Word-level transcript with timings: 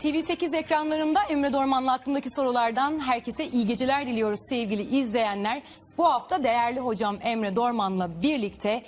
TV8 0.00 0.56
ekranlarında 0.56 1.22
Emre 1.22 1.52
Dorman'la 1.52 1.92
aklımdaki 1.92 2.30
sorulardan 2.30 2.98
herkese 2.98 3.46
iyi 3.46 3.66
geceler 3.66 4.06
diliyoruz 4.06 4.40
sevgili 4.48 4.98
izleyenler. 4.98 5.62
Bu 5.98 6.04
hafta 6.04 6.44
değerli 6.44 6.80
hocam 6.80 7.18
Emre 7.22 7.56
Dorman'la 7.56 8.22
birlikte 8.22 8.82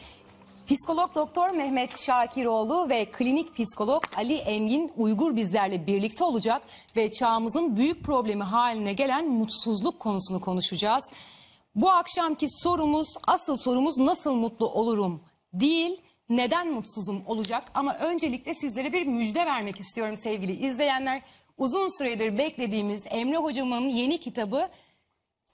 psikolog 0.67 1.15
doktor 1.15 1.51
Mehmet 1.51 1.99
Şakiroğlu 1.99 2.89
ve 2.89 3.05
klinik 3.05 3.57
psikolog 3.57 4.03
Ali 4.17 4.35
Engin 4.35 4.93
Uygur 4.97 5.37
bizlerle 5.37 5.87
birlikte 5.87 6.25
olacak 6.25 6.63
ve 6.97 7.13
çağımızın 7.13 7.77
büyük 7.77 8.05
problemi 8.05 8.45
haline 8.45 8.93
gelen 8.93 9.29
mutsuzluk 9.29 10.01
konusunu 10.01 10.41
konuşacağız. 10.41 11.05
Bu 11.75 11.91
akşamki 11.91 12.47
sorumuz, 12.63 13.09
asıl 13.27 13.57
sorumuz 13.57 13.99
nasıl 13.99 14.35
mutlu 14.35 14.67
olurum 14.67 15.23
değil, 15.53 16.03
neden 16.37 16.71
mutsuzum 16.73 17.23
olacak 17.27 17.65
ama 17.75 17.95
öncelikle 17.99 18.55
sizlere 18.55 18.93
bir 18.93 19.07
müjde 19.07 19.47
vermek 19.47 19.81
istiyorum 19.81 20.17
sevgili 20.17 20.67
izleyenler. 20.67 21.23
Uzun 21.59 21.99
süredir 21.99 22.39
beklediğimiz 22.39 23.03
Emre 23.11 23.37
hocamın 23.37 23.89
yeni 23.89 24.21
kitabı 24.21 24.69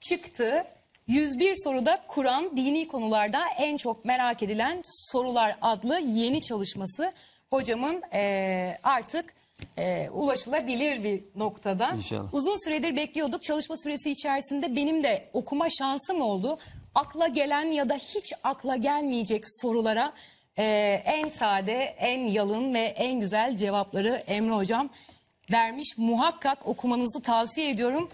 çıktı. 0.01 0.65
101 1.07 1.55
soruda 1.63 2.01
Kur'an 2.07 2.57
dini 2.57 2.87
konularda 2.87 3.39
en 3.57 3.77
çok 3.77 4.05
merak 4.05 4.43
edilen 4.43 4.81
sorular 4.85 5.57
adlı 5.61 5.99
yeni 5.99 6.41
çalışması 6.41 7.13
hocamın 7.49 8.01
eee, 8.13 8.77
artık 8.83 9.33
eee, 9.77 10.09
ulaşılabilir 10.13 11.03
bir 11.03 11.23
noktada. 11.35 11.89
İnşallah. 11.97 12.33
Uzun 12.33 12.65
süredir 12.65 12.95
bekliyorduk. 12.95 13.43
Çalışma 13.43 13.77
süresi 13.77 14.11
içerisinde 14.11 14.75
benim 14.75 15.03
de 15.03 15.29
okuma 15.33 15.69
şansım 15.69 16.21
oldu. 16.21 16.57
Akla 16.95 17.27
gelen 17.27 17.65
ya 17.71 17.89
da 17.89 17.95
hiç 17.95 18.33
akla 18.43 18.75
gelmeyecek 18.75 19.43
sorulara 19.61 20.13
eee, 20.59 21.01
en 21.05 21.29
sade, 21.29 21.73
en 21.83 22.19
yalın 22.27 22.73
ve 22.73 22.79
en 22.79 23.19
güzel 23.19 23.57
cevapları 23.57 24.09
Emre 24.27 24.51
hocam 24.55 24.89
vermiş. 25.51 25.97
Muhakkak 25.97 26.67
okumanızı 26.67 27.21
tavsiye 27.21 27.69
ediyorum. 27.69 28.09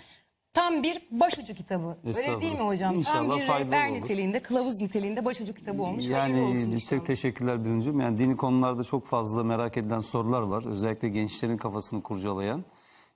Tam 0.54 0.84
bir 0.84 1.02
başucu 1.12 1.54
kitabı. 1.56 1.98
Öyle 2.06 2.42
değil 2.42 2.54
mi 2.54 2.60
hocam? 2.60 2.90
Tam 2.90 3.00
İnşallah 3.00 3.38
bir 3.38 3.48
faydalı 3.48 3.66
rehber 3.72 3.90
olur. 3.90 3.98
niteliğinde, 4.00 4.40
kılavuz 4.40 4.82
niteliğinde 4.82 5.26
başucu 5.26 5.54
kitabı 5.56 5.84
olmuş. 5.84 6.08
Hayırlı 6.10 6.42
olsun 6.44 6.56
Yani 6.56 6.74
inşallah. 6.74 6.90
çok 7.00 7.06
teşekkürler 7.06 7.66
Birincim. 7.66 8.00
Yani 8.00 8.20
dini 8.20 8.38
konularda 8.38 8.84
çok 8.84 9.08
fazla 9.08 9.44
merak 9.44 9.78
edilen 9.78 10.02
sorular 10.02 10.42
var. 10.42 10.66
Özellikle 10.66 11.10
gençlerin 11.10 11.58
kafasını 11.58 12.04
kurcalayan. 12.04 12.66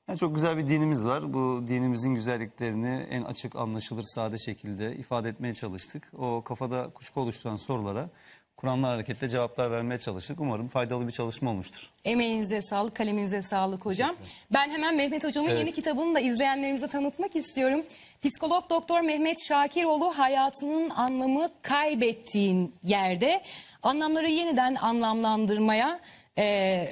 Yani 0.08 0.17
çok 0.20 0.36
güzel 0.36 0.58
bir 0.58 0.67
dinimiz 0.67 1.06
var. 1.06 1.34
Bu 1.34 1.64
dinimizin 1.67 2.16
güzelliklerini 2.16 3.08
en 3.09 3.22
açık, 3.22 3.56
anlaşılır, 3.56 4.04
sade 4.04 4.38
şekilde 4.38 4.95
ifade 4.95 5.30
etmeye 5.30 5.54
çalıştık. 5.54 6.11
O 6.17 6.42
kafada 6.44 6.89
kuşku 6.94 7.22
oluşturan 7.22 7.56
sorulara 7.56 8.09
Kur'an'la 8.60 8.88
hareketle 8.88 9.30
cevaplar 9.30 9.72
vermeye 9.72 10.00
çalıştık. 10.00 10.40
Umarım 10.40 10.68
faydalı 10.68 11.08
bir 11.08 11.12
çalışma 11.12 11.52
olmuştur. 11.52 11.90
Emeğinize 12.06 12.62
sağlık, 12.62 12.96
kaleminize 12.96 13.42
sağlık 13.42 13.86
hocam. 13.86 14.16
Ben 14.54 14.70
hemen 14.70 14.96
Mehmet 14.96 15.24
hocamın 15.24 15.50
yeni 15.50 15.72
kitabını 15.72 16.16
da 16.16 16.20
izleyenlerimize 16.20 16.88
tanıtmak 16.88 17.36
istiyorum. 17.36 17.86
Psikolog 18.24 18.70
Doktor 18.70 19.02
Mehmet 19.02 19.48
Şakiroğlu 19.48 20.18
hayatının 20.18 20.90
anlamı 20.90 21.50
kaybettiğin 21.62 22.74
yerde 22.84 23.42
anlamları 23.84 24.30
yeniden 24.30 24.76
anlamlandırmaya 24.76 26.00
e, 26.38 26.88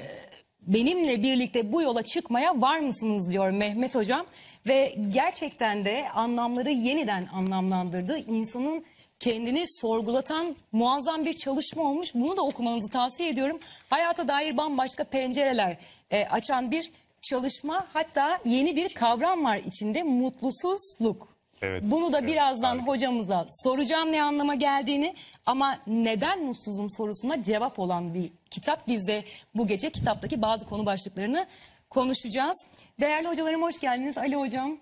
benimle 0.62 1.22
birlikte 1.22 1.72
bu 1.72 1.82
yola 1.82 2.02
çıkmaya 2.02 2.60
var 2.60 2.78
mısınız 2.78 3.32
diyor 3.32 3.50
Mehmet 3.50 3.94
hocam 3.94 4.26
ve 4.66 4.94
gerçekten 5.10 5.84
de 5.84 6.08
anlamları 6.14 6.70
yeniden 6.70 7.26
anlamlandırdı. 7.32 8.18
İnsanın 8.18 8.84
kendini 9.20 9.64
sorgulatan 9.66 10.56
muazzam 10.72 11.24
bir 11.24 11.34
çalışma 11.34 11.82
olmuş. 11.82 12.14
Bunu 12.14 12.36
da 12.36 12.42
okumanızı 12.42 12.88
tavsiye 12.88 13.28
ediyorum. 13.28 13.58
Hayata 13.90 14.28
dair 14.28 14.56
bambaşka 14.56 15.04
pencereler 15.04 15.76
e, 16.10 16.24
açan 16.24 16.70
bir 16.70 16.90
çalışma. 17.22 17.86
Hatta 17.92 18.40
yeni 18.44 18.76
bir 18.76 18.94
kavram 18.94 19.44
var 19.44 19.56
içinde 19.56 20.02
mutlusuzluk. 20.02 21.28
Evet, 21.62 21.82
Bunu 21.86 22.12
da 22.12 22.18
evet, 22.18 22.28
birazdan 22.28 22.68
harika. 22.68 22.86
hocamıza 22.86 23.46
soracağım 23.48 24.12
ne 24.12 24.22
anlama 24.22 24.54
geldiğini 24.54 25.14
ama 25.46 25.78
neden 25.86 26.44
mutsuzum 26.44 26.90
sorusuna 26.90 27.42
cevap 27.42 27.78
olan 27.78 28.14
bir 28.14 28.30
kitap. 28.50 28.86
Biz 28.86 29.08
de 29.08 29.24
bu 29.54 29.66
gece 29.66 29.90
kitaptaki 29.90 30.42
bazı 30.42 30.66
konu 30.66 30.86
başlıklarını 30.86 31.46
konuşacağız. 31.90 32.66
Değerli 33.00 33.28
hocalarım 33.28 33.62
hoş 33.62 33.80
geldiniz. 33.80 34.18
Ali 34.18 34.36
hocam. 34.36 34.78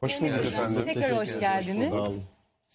Hoş 0.00 0.20
bulduk 0.20 0.44
efendim. 0.44 0.82
Tekrar 0.84 1.16
hoş 1.16 1.40
geldiniz. 1.40 2.18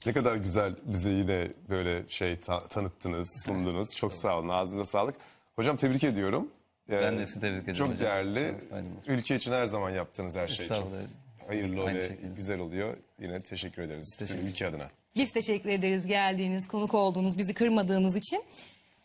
Ne 0.06 0.14
kadar 0.14 0.36
güzel 0.36 0.76
bize 0.86 1.10
yine 1.10 1.48
böyle 1.70 2.04
şey 2.10 2.36
ta- 2.40 2.68
tanıttınız, 2.68 3.42
sundunuz. 3.46 3.96
Çok 3.96 4.14
sağ 4.14 4.40
olun. 4.40 4.48
Ağzınıza 4.50 4.86
sağlık. 4.86 5.16
Hocam 5.56 5.76
tebrik 5.76 6.04
ediyorum. 6.04 6.48
Ee, 6.92 7.02
Ben 7.02 7.18
de 7.20 7.26
sizi 7.26 7.40
tebrik 7.42 7.64
ediyorum 7.64 7.76
Çok 7.78 7.88
hocam. 7.88 8.00
değerli. 8.00 8.56
Aynen. 8.74 8.92
Ülke 9.08 9.36
için 9.36 9.52
her 9.52 9.66
zaman 9.66 9.90
yaptığınız 9.90 10.36
her 10.36 10.48
şey 10.48 10.68
çok 10.68 10.78
Estağfurullah. 10.78 11.02
hayırlı 11.48 11.84
Aynı 11.86 11.98
ve 12.00 12.08
şekilde. 12.08 12.36
güzel 12.36 12.60
oluyor. 12.60 12.98
Yine 13.22 13.42
teşekkür 13.44 13.82
ederiz 13.82 14.18
bütün 14.22 14.26
Teşekkür 14.26 14.48
ülke 14.50 14.68
adına. 14.68 14.88
Biz 15.16 15.32
teşekkür 15.32 15.70
ederiz 15.70 16.08
geldiğiniz, 16.08 16.68
konuk 16.68 16.94
olduğunuz, 16.94 17.38
bizi 17.38 17.54
kırmadığınız 17.54 18.16
için. 18.16 18.44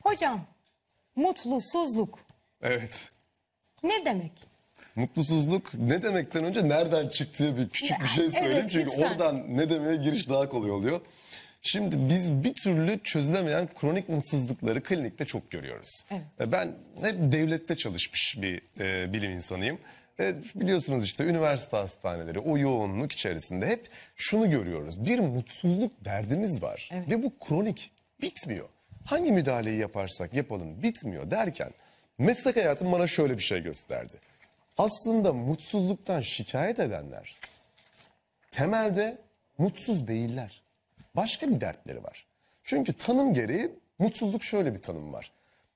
Hocam, 0.03 0.47
mutlusuzluk 1.17 2.19
Evet. 2.63 3.11
ne 3.83 4.05
demek? 4.05 4.33
Mutlusuzluk 4.97 5.75
ne 5.75 6.03
demekten 6.03 6.45
önce 6.45 6.69
nereden 6.69 7.09
çıktığı 7.09 7.57
bir 7.57 7.69
küçük 7.69 8.01
bir 8.01 8.07
şey 8.07 8.25
Evet, 8.25 8.39
söyleyeyim. 8.39 8.69
Çünkü 8.69 8.87
lütfen. 8.87 9.03
oradan 9.11 9.57
ne 9.57 9.71
demeye 9.71 9.97
giriş 9.97 10.29
daha 10.29 10.49
kolay 10.49 10.71
oluyor. 10.71 11.01
Şimdi 11.63 12.09
biz 12.09 12.33
bir 12.33 12.55
türlü 12.55 13.01
çözülemeyen 13.05 13.69
kronik 13.81 14.09
mutsuzlukları 14.09 14.83
klinikte 14.83 15.25
çok 15.27 15.51
görüyoruz. 15.51 15.91
Evet. 16.11 16.23
E, 16.41 16.53
Ben 16.53 16.73
hep 17.03 17.15
devlette 17.33 17.77
çalışmış 17.77 18.37
bir 18.43 18.63
e, 18.81 19.13
bilim 19.13 19.31
insanıyım. 19.31 19.79
E, 20.21 20.35
biliyorsunuz 20.55 21.05
işte 21.05 21.25
üniversite 21.25 21.77
hastaneleri 21.77 22.39
o 22.39 22.59
yoğunluk 22.59 23.13
içerisinde 23.13 23.67
hep 23.67 23.89
şunu 24.17 24.51
görüyoruz. 24.51 25.05
Bir 25.07 25.19
mutsuzluk 25.19 26.05
derdimiz 26.05 26.63
var 26.63 26.91
Evet. 26.93 27.11
ve 27.11 27.23
bu 27.23 27.39
kronik 27.39 27.91
bitmiyor. 28.23 28.69
Hangi 29.05 29.33
müdahaleyi 29.33 29.79
yaparsak 29.81 30.35
yapalım 30.35 30.83
bitmiyor 30.83 31.31
derken 31.31 31.71
meslek 32.19 32.57
hayatım 32.57 32.93
bana 32.93 33.07
şöyle 33.07 33.39
bir 33.39 33.43
şey 33.43 33.63
gösterdi. 33.63 34.15
Aslında 34.79 35.33
mutsuzluktan 35.33 36.21
şikayet 36.21 36.81
edenler 36.81 37.41
temelde 38.51 39.19
mutsuz 39.59 40.07
değiller. 40.07 40.63
Başka 41.17 41.51
bir 41.51 41.61
dertleri 41.61 42.05
var. 42.05 42.27
Çünkü 42.65 42.93
tanım 42.93 43.35
gereği 43.35 43.71
mutsuzluk 43.99 44.45
şöyle 44.45 44.75
bir 44.75 44.83
tanım 44.83 45.13
var. 45.13 45.33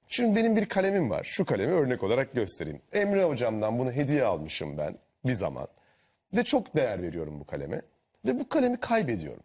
Şimdi 0.09 0.37
benim 0.37 0.57
bir 0.57 0.67
kalemim 0.67 1.11
var. 1.11 1.25
Şu 1.25 1.45
kalemi 1.45 1.73
örnek 1.73 2.03
olarak 2.03 2.35
göstereyim. 2.35 2.81
Emre 2.93 3.25
hocamdan 3.25 3.79
bunu 3.79 3.93
hediye 3.93 4.25
almışım 4.25 4.79
ben 4.79 4.99
bir 5.25 5.33
zaman. 5.33 5.69
Ve 6.37 6.45
çok 6.45 6.77
değer 6.77 7.03
veriyorum 7.03 7.41
bu 7.41 7.45
kaleme. 7.45 7.83
Ve 8.27 8.39
bu 8.39 8.49
kalemi 8.49 8.81
kaybediyorum. 8.81 9.43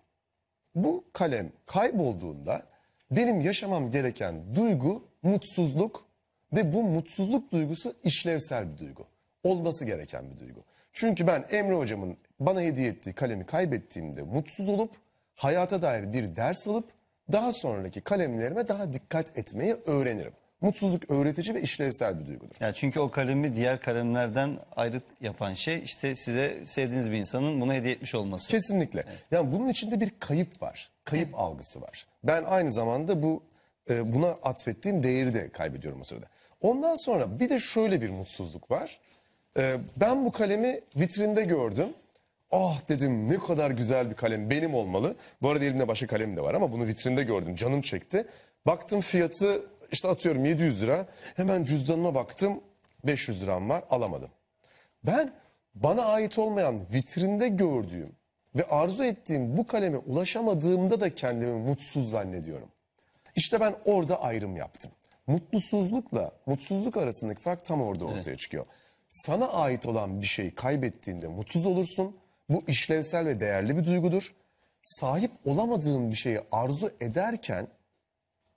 Bu 0.75 1.03
kalem 1.13 1.51
kaybolduğunda 1.65 2.63
benim 3.11 3.41
yaşamam 3.41 3.91
gereken 3.91 4.55
duygu 4.55 5.03
mutsuzluk 5.23 6.05
ve 6.53 6.73
bu 6.73 6.83
mutsuzluk 6.83 7.51
duygusu 7.51 7.95
işlevsel 8.03 8.73
bir 8.73 8.77
duygu. 8.77 9.05
Olması 9.43 9.85
gereken 9.85 10.31
bir 10.31 10.39
duygu. 10.39 10.63
Çünkü 10.93 11.27
ben 11.27 11.45
Emre 11.51 11.75
hocamın 11.75 12.17
bana 12.39 12.61
hediye 12.61 12.87
ettiği 12.87 13.13
kalemi 13.13 13.45
kaybettiğimde 13.45 14.23
mutsuz 14.23 14.69
olup 14.69 14.91
hayata 15.35 15.81
dair 15.81 16.13
bir 16.13 16.35
ders 16.35 16.67
alıp 16.67 16.89
daha 17.31 17.53
sonraki 17.53 18.01
kalemlerime 18.01 18.67
daha 18.67 18.93
dikkat 18.93 19.37
etmeyi 19.37 19.73
öğrenirim. 19.73 20.33
Mutsuzluk 20.61 21.11
öğretici 21.11 21.55
ve 21.55 21.61
işlevsel 21.61 22.19
bir 22.19 22.25
duygudur. 22.25 22.55
Yani 22.59 22.73
çünkü 22.75 22.99
o 22.99 23.11
kalemi 23.11 23.55
diğer 23.55 23.81
kalemlerden 23.81 24.59
ayrı 24.75 25.01
yapan 25.21 25.53
şey 25.53 25.83
işte 25.83 26.15
size 26.15 26.65
sevdiğiniz 26.65 27.11
bir 27.11 27.17
insanın 27.17 27.61
bunu 27.61 27.73
hediye 27.73 27.93
etmiş 27.93 28.15
olması. 28.15 28.51
Kesinlikle. 28.51 29.03
Yani 29.31 29.51
bunun 29.51 29.69
içinde 29.69 29.99
bir 29.99 30.11
kayıp 30.19 30.61
var. 30.61 30.91
Kayıp 31.03 31.39
algısı 31.39 31.81
var. 31.81 32.07
Ben 32.23 32.43
aynı 32.43 32.71
zamanda 32.71 33.23
bu 33.23 33.43
e, 33.89 34.13
buna 34.13 34.27
atfettiğim 34.27 35.03
değeri 35.03 35.33
de 35.33 35.49
kaybediyorum 35.49 36.01
o 36.01 36.03
sırada. 36.03 36.25
Ondan 36.61 36.95
sonra 36.95 37.39
bir 37.39 37.49
de 37.49 37.59
şöyle 37.59 38.01
bir 38.01 38.09
mutsuzluk 38.09 38.71
var. 38.71 38.99
E, 39.57 39.77
ben 39.97 40.25
bu 40.25 40.31
kalemi 40.31 40.79
vitrinde 40.95 41.43
gördüm. 41.43 41.89
Ah 42.51 42.89
dedim 42.89 43.29
ne 43.29 43.37
kadar 43.37 43.71
güzel 43.71 44.09
bir 44.09 44.15
kalem 44.15 44.49
benim 44.49 44.75
olmalı. 44.75 45.15
Bu 45.41 45.49
arada 45.49 45.65
elimde 45.65 45.87
başka 45.87 46.07
kalem 46.07 46.37
de 46.37 46.41
var 46.41 46.53
ama 46.53 46.71
bunu 46.71 46.87
vitrinde 46.87 47.23
gördüm. 47.23 47.55
Canım 47.55 47.81
çekti. 47.81 48.27
Baktım 48.65 49.01
fiyatı 49.01 49.65
işte 49.91 50.07
atıyorum 50.07 50.45
700 50.45 50.81
lira. 50.81 51.07
Hemen 51.35 51.63
cüzdanıma 51.63 52.15
baktım 52.15 52.61
500 53.03 53.41
liram 53.43 53.69
var 53.69 53.83
alamadım. 53.89 54.29
Ben 55.03 55.29
bana 55.75 56.05
ait 56.05 56.39
olmayan 56.39 56.81
vitrinde 56.93 57.47
gördüğüm 57.47 58.11
ve 58.55 58.63
arzu 58.63 59.03
ettiğim 59.03 59.57
bu 59.57 59.67
kaleme 59.67 59.97
ulaşamadığımda 59.97 60.99
da 60.99 61.15
kendimi 61.15 61.69
mutsuz 61.69 62.09
zannediyorum. 62.09 62.69
İşte 63.35 63.59
ben 63.59 63.75
orada 63.85 64.21
ayrım 64.21 64.57
yaptım. 64.57 64.91
Mutlusuzlukla 65.27 66.31
mutsuzluk 66.45 66.97
arasındaki 66.97 67.41
fark 67.41 67.65
tam 67.65 67.81
orada 67.81 68.05
ortaya 68.05 68.37
çıkıyor. 68.37 68.65
Sana 69.13 69.47
ait 69.47 69.85
olan 69.85 70.21
bir 70.21 70.25
şeyi 70.25 70.55
kaybettiğinde 70.55 71.27
mutsuz 71.27 71.65
olursun. 71.65 72.17
Bu 72.49 72.63
işlevsel 72.67 73.25
ve 73.25 73.39
değerli 73.39 73.77
bir 73.77 73.85
duygudur. 73.85 74.33
Sahip 74.83 75.31
olamadığın 75.45 76.11
bir 76.11 76.15
şeyi 76.15 76.39
arzu 76.51 76.91
ederken 76.99 77.67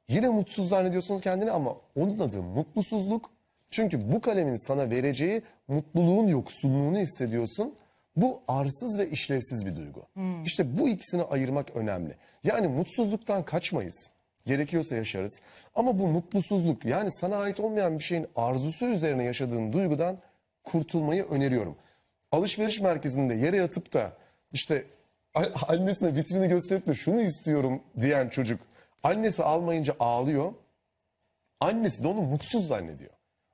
Yine 0.08 0.28
mutsuz 0.28 0.68
zannediyorsunuz 0.68 1.20
kendini 1.20 1.50
ama 1.50 1.76
onun 1.96 2.18
adı 2.18 2.42
mutlusuzluk 2.42 3.30
Çünkü 3.70 4.12
bu 4.12 4.20
kalemin 4.20 4.66
sana 4.66 4.90
vereceği 4.90 5.42
mutluluğun 5.68 6.26
yoksunluğunu 6.26 6.98
hissediyorsun. 6.98 7.74
Bu 8.16 8.42
arsız 8.48 8.98
ve 8.98 9.10
işlevsiz 9.10 9.66
bir 9.66 9.76
duygu. 9.76 10.02
İşte 10.44 10.78
bu 10.78 10.88
ikisini 10.88 11.22
ayırmak 11.22 11.76
önemli. 11.76 12.16
Yani 12.44 12.68
mutsuzluktan 12.68 13.44
kaçmayız. 13.44 14.10
Gerekiyorsa 14.46 14.96
yaşarız. 14.96 15.40
Ama 15.74 15.98
bu 15.98 16.06
mutlusuzluk 16.06 16.84
yani 16.84 17.10
sana 17.12 17.36
ait 17.36 17.60
olmayan 17.60 17.98
bir 17.98 18.04
şeyin 18.04 18.26
arzusu 18.36 18.86
üzerine 18.86 19.24
yaşadığın 19.24 19.72
duygudan 19.72 20.18
kurtulmayı 20.66 21.24
öneriyorum. 21.24 21.76
Alışveriş 22.32 22.80
merkezinde 22.80 23.34
yere 23.34 23.56
yatıp 23.56 23.92
da 23.92 24.12
işte 24.52 24.84
annesine 25.68 26.16
vitrini 26.16 26.48
gösterip 26.48 26.86
de 26.86 26.94
şunu 26.94 27.20
istiyorum 27.20 27.82
diyen 28.00 28.28
çocuk 28.28 28.60
annesi 29.02 29.42
almayınca 29.42 29.94
ağlıyor. 30.00 30.52
Annesi 31.60 32.02
de 32.02 32.08
onu 32.08 32.20
mutsuz 32.20 32.68
zannediyor. 32.68 33.10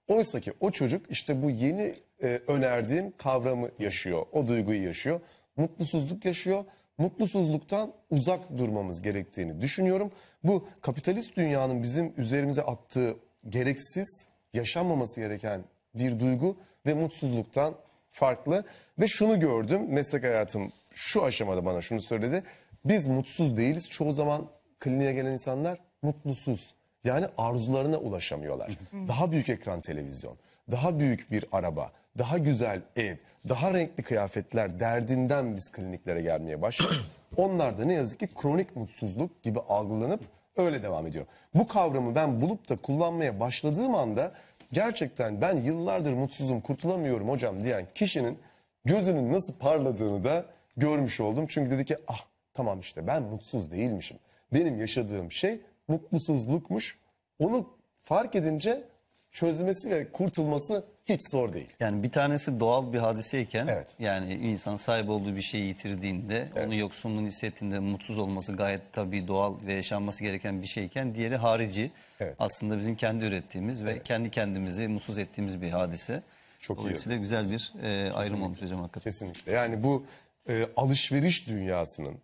Oysa 0.08 0.40
ki 0.40 0.52
o 0.60 0.70
çocuk 0.70 1.10
işte 1.10 1.42
bu 1.42 1.50
yeni 1.50 1.94
e, 2.22 2.40
önerdiğim 2.46 3.12
kavramı 3.16 3.68
yaşıyor. 3.78 4.26
O 4.32 4.46
duyguyu 4.46 4.84
yaşıyor. 4.84 5.20
Mutlusuzluk 5.56 6.24
yaşıyor. 6.24 6.64
Mutlusuzluktan 6.98 7.92
uzak 8.10 8.58
durmamız 8.58 9.02
gerektiğini 9.02 9.60
düşünüyorum. 9.60 10.12
Bu 10.44 10.68
kapitalist 10.80 11.36
dünyanın 11.36 11.82
bizim 11.82 12.12
üzerimize 12.16 12.62
attığı 12.62 13.16
gereksiz, 13.48 14.28
yaşanmaması 14.54 15.20
gereken 15.20 15.64
bir 15.94 16.20
duygu 16.20 16.56
ve 16.86 16.94
mutsuzluktan 16.94 17.74
farklı. 18.10 18.64
Ve 18.98 19.06
şunu 19.06 19.40
gördüm, 19.40 19.86
meslek 19.88 20.24
hayatım 20.24 20.72
şu 20.94 21.24
aşamada 21.24 21.64
bana 21.64 21.80
şunu 21.80 22.00
söyledi. 22.00 22.42
Biz 22.84 23.06
mutsuz 23.06 23.56
değiliz. 23.56 23.90
Çoğu 23.90 24.12
zaman 24.12 24.48
kliniğe 24.80 25.12
gelen 25.12 25.32
insanlar 25.32 25.78
mutlusuz. 26.02 26.74
Yani 27.04 27.26
arzularına 27.38 27.96
ulaşamıyorlar. 27.96 28.78
Daha 29.08 29.32
büyük 29.32 29.48
ekran 29.48 29.80
televizyon, 29.80 30.36
daha 30.70 30.98
büyük 30.98 31.30
bir 31.30 31.44
araba, 31.52 31.92
daha 32.18 32.38
güzel 32.38 32.82
ev, 32.96 33.16
daha 33.48 33.74
renkli 33.74 34.02
kıyafetler 34.02 34.80
derdinden 34.80 35.56
biz 35.56 35.72
kliniklere 35.72 36.22
gelmeye 36.22 36.62
başladık. 36.62 37.00
Onlar 37.36 37.78
da 37.78 37.84
ne 37.84 37.92
yazık 37.92 38.20
ki 38.20 38.26
kronik 38.26 38.76
mutsuzluk 38.76 39.42
gibi 39.42 39.60
algılanıp 39.60 40.20
öyle 40.56 40.82
devam 40.82 41.06
ediyor. 41.06 41.26
Bu 41.54 41.68
kavramı 41.68 42.14
ben 42.14 42.40
bulup 42.40 42.68
da 42.68 42.76
kullanmaya 42.76 43.40
başladığım 43.40 43.94
anda 43.94 44.32
gerçekten 44.72 45.40
ben 45.40 45.56
yıllardır 45.56 46.12
mutsuzum 46.12 46.60
kurtulamıyorum 46.60 47.28
hocam 47.28 47.62
diyen 47.62 47.86
kişinin 47.94 48.38
gözünün 48.84 49.32
nasıl 49.32 49.54
parladığını 49.54 50.24
da 50.24 50.46
görmüş 50.76 51.20
oldum. 51.20 51.46
Çünkü 51.48 51.70
dedi 51.70 51.84
ki 51.84 51.96
ah 52.08 52.26
tamam 52.54 52.80
işte 52.80 53.06
ben 53.06 53.22
mutsuz 53.22 53.70
değilmişim. 53.70 54.18
Benim 54.52 54.80
yaşadığım 54.80 55.32
şey 55.32 55.60
mutlusuzlukmuş. 55.88 56.98
Onu 57.38 57.68
fark 58.02 58.36
edince 58.36 58.84
çözmesi 59.32 59.90
ve 59.90 60.12
kurtulması 60.12 60.84
hiç 61.08 61.30
zor 61.30 61.52
değil. 61.52 61.70
Yani 61.80 62.02
bir 62.02 62.10
tanesi 62.10 62.60
doğal 62.60 62.92
bir 62.92 62.98
hadiseyken 62.98 63.66
Evet. 63.66 63.88
yani 63.98 64.34
insan 64.34 64.76
sahip 64.76 65.08
olduğu 65.10 65.36
bir 65.36 65.42
şeyi 65.42 65.64
yitirdiğinde 65.64 66.48
onun 66.56 66.74
yoksunluğunu 66.74 67.26
hissettiğinde 67.26 67.78
mutsuz 67.78 68.18
olması 68.18 68.52
gayet 68.52 68.80
tabii 68.92 69.28
doğal 69.28 69.54
ve 69.66 69.72
yaşanması 69.72 70.24
gereken 70.24 70.62
bir 70.62 70.66
şeyken 70.66 71.14
diğeri 71.14 71.36
harici. 71.36 71.90
Evet. 72.20 72.36
Aslında 72.38 72.78
bizim 72.78 72.96
kendi 72.96 73.24
ürettiğimiz 73.24 73.84
ve 73.84 74.02
kendi 74.02 74.30
kendimizi 74.30 74.88
mutsuz 74.88 75.18
ettiğimiz 75.18 75.62
bir 75.62 75.70
hadise. 75.70 76.22
Çok 76.60 76.78
iyi. 76.78 76.80
Dolayısıyla 76.80 77.18
güzel 77.18 77.50
bir 77.50 77.72
e, 77.82 78.12
ayrım 78.12 78.42
olmuş 78.42 78.62
hocam 78.62 78.80
hakikaten. 78.80 79.04
Kesinlikle. 79.10 79.52
Yani 79.52 79.82
bu 79.82 80.04
e, 80.48 80.66
alışveriş 80.76 81.48
dünyasının 81.48 82.14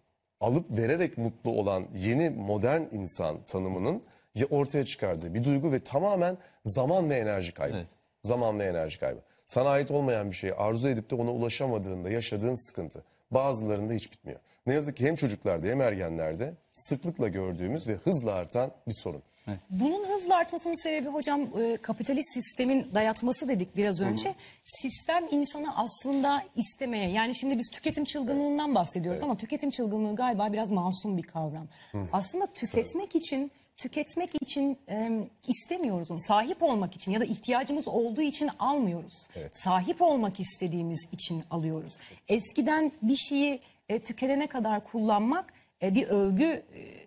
alıp 0.41 0.79
vererek 0.79 1.19
mutlu 1.19 1.51
olan 1.51 1.87
yeni 1.97 2.31
modern 2.31 2.83
insan 2.93 3.43
tanımının 3.47 4.03
ya 4.35 4.47
ortaya 4.47 4.85
çıkardığı 4.85 5.35
bir 5.35 5.45
duygu 5.45 5.73
ve 5.73 5.81
tamamen 5.81 6.37
zaman 6.65 7.11
ve 7.11 7.17
enerji 7.17 7.55
kaybı. 7.55 7.77
Evet. 7.77 7.89
Zaman 8.25 8.59
ve 8.59 8.65
enerji 8.65 8.99
kaybı. 8.99 9.21
Sana 9.47 9.69
ait 9.69 9.91
olmayan 9.91 10.31
bir 10.31 10.37
şeyi 10.37 10.55
arzu 10.55 10.89
edip 10.89 11.11
de 11.11 11.15
ona 11.15 11.31
ulaşamadığında 11.31 12.11
yaşadığın 12.11 12.69
sıkıntı. 12.69 13.05
Bazılarında 13.31 13.93
hiç 13.93 14.13
bitmiyor. 14.13 14.41
Ne 14.67 14.75
yazık 14.75 14.97
ki 14.97 15.07
hem 15.07 15.17
çocuklarda 15.17 15.67
hem 15.67 15.81
ergenlerde 15.81 16.55
sıklıkla 16.73 17.29
gördüğümüz 17.29 17.89
ve 17.89 17.93
hızla 17.95 18.33
artan 18.33 18.71
bir 18.89 18.95
sorun. 19.03 19.23
Bunun 19.71 20.05
hızla 20.05 20.37
artmasının 20.37 20.83
sebebi 20.83 21.09
hocam 21.09 21.41
e, 21.61 21.77
kapitalist 21.77 22.33
sistemin 22.35 22.91
dayatması 22.95 23.49
dedik 23.49 23.77
biraz 23.77 24.01
önce. 24.01 24.35
Sistem 24.65 25.25
insanı 25.31 25.77
aslında 25.77 26.43
istemeye 26.57 27.11
yani 27.11 27.35
şimdi 27.35 27.59
biz 27.59 27.71
tüketim 27.71 28.05
çılgınlığından 28.05 28.75
bahsediyoruz 28.75 29.23
ama 29.23 29.37
tüketim 29.37 29.71
çılgınlığı 29.71 30.17
galiba 30.17 30.53
biraz 30.53 30.71
masum 30.71 31.17
bir 31.17 31.23
kavram. 31.23 31.67
Aslında 32.13 32.47
tüketmek 32.47 33.15
için 33.15 33.51
tüketmek 33.79 34.31
için 34.43 34.79
e, 34.89 35.11
istemiyoruz 35.49 36.11
onu. 36.11 36.21
Sahip 36.21 36.63
olmak 36.63 36.97
için 36.97 37.13
ya 37.13 37.21
da 37.21 37.25
ihtiyacımız 37.25 37.89
olduğu 37.89 38.23
için 38.23 38.51
almıyoruz. 38.59 39.29
Sahip 39.53 40.03
olmak 40.03 40.41
istediğimiz 40.41 41.09
için 41.13 41.45
alıyoruz. 41.51 41.99
Eskiden 42.29 42.93
bir 43.03 43.17
şeyi 43.17 43.61
e, 43.89 43.99
tükenene 43.99 44.47
kadar 44.47 44.85
kullanmak 44.85 45.53
e, 45.83 45.95
bir 45.95 46.09
övgü 46.09 46.45
e, 46.45 46.99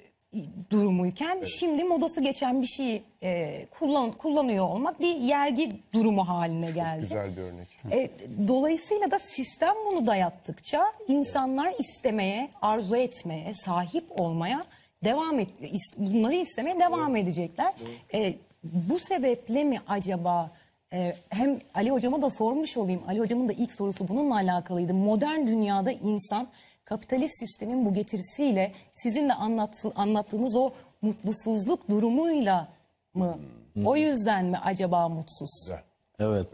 durumuyken 0.70 1.44
şimdi 1.60 1.84
modası 1.84 2.22
geçen 2.22 2.62
bir 2.62 2.68
şeyi 2.68 3.04
e, 3.24 3.66
kullan, 3.66 4.12
kullanıyor 4.12 4.66
olmak 4.66 5.00
bir 5.00 5.16
yergi 5.16 5.72
durumu 5.94 6.28
haline 6.28 6.72
geldi. 6.72 7.02
Güzel 7.02 7.38
bir 7.38 7.42
örnek. 7.42 7.68
E, 7.92 8.10
dolayısıyla 8.48 9.12
da 9.12 9.20
sistem 9.20 9.74
bunu 9.86 10.08
dayattıkça 10.08 10.84
insanlar 11.08 11.74
istemeye, 11.80 12.50
arzu 12.62 12.96
etmeye, 12.96 13.54
sahip 13.54 14.20
olmaya 14.20 14.64
devam 15.04 15.40
et, 15.40 15.50
bunları 15.98 16.36
istemeye 16.36 16.80
devam 16.80 17.16
edecekler. 17.16 17.74
E, 18.14 18.36
bu 18.64 19.00
sebeple 19.00 19.64
mi 19.64 19.82
acaba 19.88 20.52
e, 20.94 21.16
hem 21.30 21.60
Ali 21.74 21.92
hocama 21.92 22.22
da 22.22 22.30
sormuş 22.30 22.78
olayım. 22.78 23.02
Ali 23.08 23.20
hocamın 23.20 23.50
da 23.50 23.54
ilk 23.54 23.74
sorusu 23.74 24.08
bununla 24.08 24.36
alakalıydı. 24.36 24.94
Modern 24.94 25.48
dünyada 25.48 25.92
insan 25.92 26.48
kapitalist 26.86 27.40
sistemin 27.40 27.86
bu 27.86 27.94
getirisiyle 27.94 28.72
sizin 28.94 29.30
de 29.30 29.34
anlattı, 29.34 29.92
anlattığınız 29.96 30.56
o 30.56 30.72
mutlusuzluk 31.02 31.90
durumuyla 31.90 32.68
mı? 33.14 33.38
O 33.86 33.96
yüzden 33.96 34.46
mi 34.46 34.58
acaba 34.58 35.10
mutsuz? 35.10 35.50
Güzel. 35.64 35.82
Evet. 36.20 36.48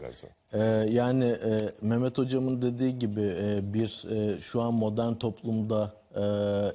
Ee, 0.52 0.58
yani 0.90 1.24
e, 1.24 1.58
Mehmet 1.80 2.18
hocamın 2.18 2.62
dediği 2.62 2.98
gibi 2.98 3.20
e, 3.20 3.74
bir 3.74 4.04
e, 4.10 4.40
şu 4.40 4.62
an 4.62 4.74
modern 4.74 5.14
toplumda 5.14 5.92
e, 6.14 6.22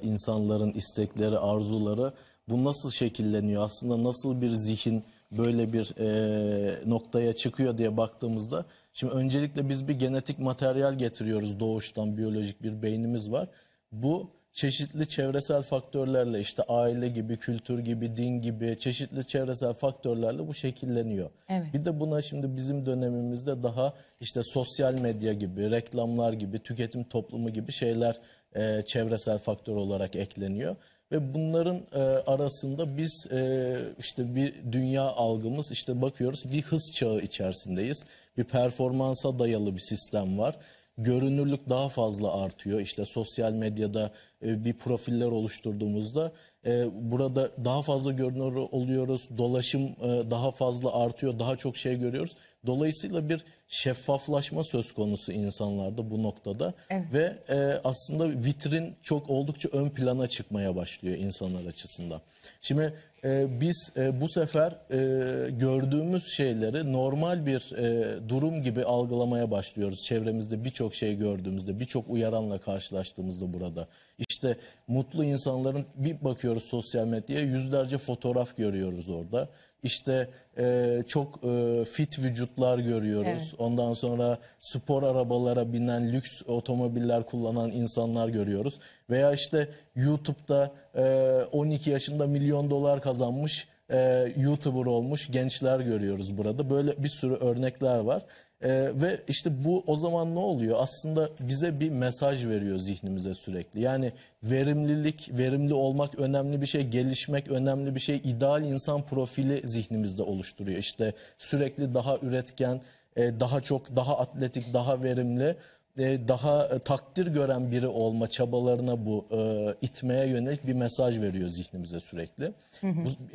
insanların 0.02 0.72
istekleri, 0.72 1.38
arzuları 1.38 2.12
bu 2.48 2.64
nasıl 2.64 2.90
şekilleniyor? 2.90 3.64
Aslında 3.64 4.04
nasıl 4.04 4.40
bir 4.40 4.50
zihin 4.50 5.04
böyle 5.30 5.72
bir 5.72 5.94
e, 5.98 6.90
noktaya 6.90 7.32
çıkıyor 7.32 7.78
diye 7.78 7.96
baktığımızda 7.96 8.64
şimdi 8.92 9.12
öncelikle 9.12 9.68
biz 9.68 9.88
bir 9.88 9.94
genetik 9.98 10.38
materyal 10.38 10.98
getiriyoruz 10.98 11.60
doğuştan 11.60 12.16
biyolojik 12.16 12.62
bir 12.62 12.82
beynimiz 12.82 13.30
var. 13.30 13.48
Bu 13.92 14.30
çeşitli 14.54 15.08
çevresel 15.08 15.62
faktörlerle 15.62 16.40
işte 16.40 16.62
aile 16.62 17.08
gibi, 17.08 17.36
kültür 17.36 17.78
gibi, 17.78 18.16
din 18.16 18.42
gibi 18.42 18.76
çeşitli 18.78 19.26
çevresel 19.26 19.72
faktörlerle 19.72 20.48
bu 20.48 20.54
şekilleniyor. 20.54 21.30
Evet. 21.48 21.66
Bir 21.74 21.84
de 21.84 22.00
buna 22.00 22.22
şimdi 22.22 22.56
bizim 22.56 22.86
dönemimizde 22.86 23.62
daha 23.62 23.94
işte 24.20 24.40
sosyal 24.42 24.94
medya 24.94 25.32
gibi, 25.32 25.70
reklamlar 25.70 26.32
gibi, 26.32 26.58
tüketim 26.58 27.04
toplumu 27.04 27.50
gibi 27.50 27.72
şeyler 27.72 28.20
e, 28.54 28.82
çevresel 28.82 29.38
faktör 29.38 29.76
olarak 29.76 30.16
ekleniyor. 30.16 30.76
Ve 31.12 31.34
bunların 31.34 31.76
e, 31.94 32.00
arasında 32.00 32.96
biz 32.96 33.26
e, 33.32 33.76
işte 33.98 34.34
bir 34.34 34.54
dünya 34.72 35.02
algımız 35.02 35.70
işte 35.70 36.02
bakıyoruz 36.02 36.52
bir 36.52 36.62
hız 36.62 36.92
çağı 36.94 37.18
içerisindeyiz. 37.18 38.04
Bir 38.36 38.44
performansa 38.44 39.38
dayalı 39.38 39.74
bir 39.74 39.80
sistem 39.80 40.38
var 40.38 40.56
görünürlük 40.98 41.68
daha 41.68 41.88
fazla 41.88 42.42
artıyor. 42.42 42.80
İşte 42.80 43.04
sosyal 43.04 43.52
medyada 43.52 44.10
e, 44.42 44.64
bir 44.64 44.72
profiller 44.72 45.26
oluşturduğumuzda 45.26 46.32
e, 46.66 46.86
burada 46.92 47.64
daha 47.64 47.82
fazla 47.82 48.12
görünür 48.12 48.54
oluyoruz. 48.54 49.28
Dolaşım 49.38 49.82
e, 49.82 50.30
daha 50.30 50.50
fazla 50.50 51.02
artıyor. 51.02 51.38
Daha 51.38 51.56
çok 51.56 51.76
şey 51.76 51.98
görüyoruz. 51.98 52.36
Dolayısıyla 52.66 53.28
bir 53.28 53.44
şeffaflaşma 53.68 54.64
söz 54.64 54.92
konusu 54.92 55.32
insanlarda 55.32 56.10
bu 56.10 56.22
noktada 56.22 56.74
Evet. 56.90 57.04
ve 57.12 57.38
e, 57.48 57.80
aslında 57.84 58.44
vitrin 58.44 58.94
çok 59.02 59.30
oldukça 59.30 59.68
ön 59.72 59.90
plana 59.90 60.26
çıkmaya 60.26 60.76
başlıyor 60.76 61.16
insanlar 61.16 61.64
açısından. 61.64 62.20
Şimdi 62.62 62.94
e, 63.24 63.60
biz 63.60 63.90
e, 63.96 64.20
bu 64.20 64.28
sefer 64.28 64.72
e, 64.90 65.50
gördüğümüz 65.50 66.36
şeyleri 66.36 66.92
normal 66.92 67.46
bir 67.46 67.72
e, 67.76 68.28
durum 68.28 68.62
gibi 68.62 68.84
algılamaya 68.84 69.50
başlıyoruz. 69.50 70.02
Çevremizde 70.02 70.64
birçok 70.64 70.94
şey 70.94 71.18
gördüğümüzde, 71.18 71.80
birçok 71.80 72.10
uyaranla 72.10 72.58
karşılaştığımızda 72.58 73.52
burada. 73.54 73.88
İşte 74.34 74.56
mutlu 74.88 75.24
insanların 75.24 75.86
bir 75.94 76.24
bakıyoruz 76.24 76.62
sosyal 76.62 77.06
medyaya 77.06 77.44
yüzlerce 77.44 77.98
fotoğraf 77.98 78.56
görüyoruz 78.56 79.08
orada. 79.08 79.48
İşte 79.82 80.30
e, 80.58 81.02
çok 81.06 81.44
e, 81.44 81.84
fit 81.84 82.18
vücutlar 82.18 82.78
görüyoruz. 82.78 83.28
Evet. 83.28 83.54
Ondan 83.58 83.92
sonra 83.92 84.38
spor 84.60 85.02
arabalara 85.02 85.72
binen, 85.72 86.12
lüks 86.12 86.42
otomobiller 86.46 87.26
kullanan 87.26 87.70
insanlar 87.70 88.28
görüyoruz. 88.28 88.78
Veya 89.10 89.32
işte 89.32 89.68
YouTube'da 89.96 90.72
e, 90.94 91.04
12 91.52 91.90
yaşında 91.90 92.26
milyon 92.26 92.70
dolar 92.70 93.02
kazanmış 93.02 93.68
e, 93.90 94.32
YouTuber 94.36 94.86
olmuş 94.86 95.30
gençler 95.30 95.80
görüyoruz 95.80 96.38
burada. 96.38 96.70
Böyle 96.70 97.02
bir 97.02 97.08
sürü 97.08 97.34
örnekler 97.34 97.98
var. 97.98 98.22
E, 98.64 98.70
ve 98.94 99.20
işte 99.28 99.64
bu 99.64 99.84
o 99.86 99.96
zaman 99.96 100.34
ne 100.34 100.38
oluyor? 100.38 100.76
Aslında 100.80 101.28
bize 101.40 101.80
bir 101.80 101.90
mesaj 101.90 102.46
veriyor 102.46 102.78
zihnimize 102.78 103.34
sürekli. 103.34 103.80
Yani 103.80 104.12
verimlilik, 104.42 105.30
verimli 105.32 105.74
olmak 105.74 106.18
önemli 106.18 106.60
bir 106.60 106.66
şey, 106.66 106.82
gelişmek 106.82 107.50
önemli 107.50 107.94
bir 107.94 108.00
şey. 108.00 108.16
ideal 108.16 108.64
insan 108.64 109.02
profili 109.02 109.68
zihnimizde 109.68 110.22
oluşturuyor. 110.22 110.78
İşte 110.78 111.12
sürekli 111.38 111.94
daha 111.94 112.16
üretken, 112.22 112.80
e, 113.16 113.40
daha 113.40 113.60
çok, 113.60 113.96
daha 113.96 114.18
atletik, 114.18 114.74
daha 114.74 115.02
verimli, 115.02 115.56
daha 115.98 116.66
e, 116.66 116.78
takdir 116.78 117.26
gören 117.26 117.72
biri 117.72 117.86
olma 117.86 118.26
çabalarına 118.26 119.06
bu 119.06 119.26
e, 119.30 119.74
itmeye 119.82 120.26
yönelik 120.26 120.66
bir 120.66 120.72
mesaj 120.72 121.20
veriyor 121.20 121.48
zihnimize 121.48 122.00
sürekli. 122.00 122.52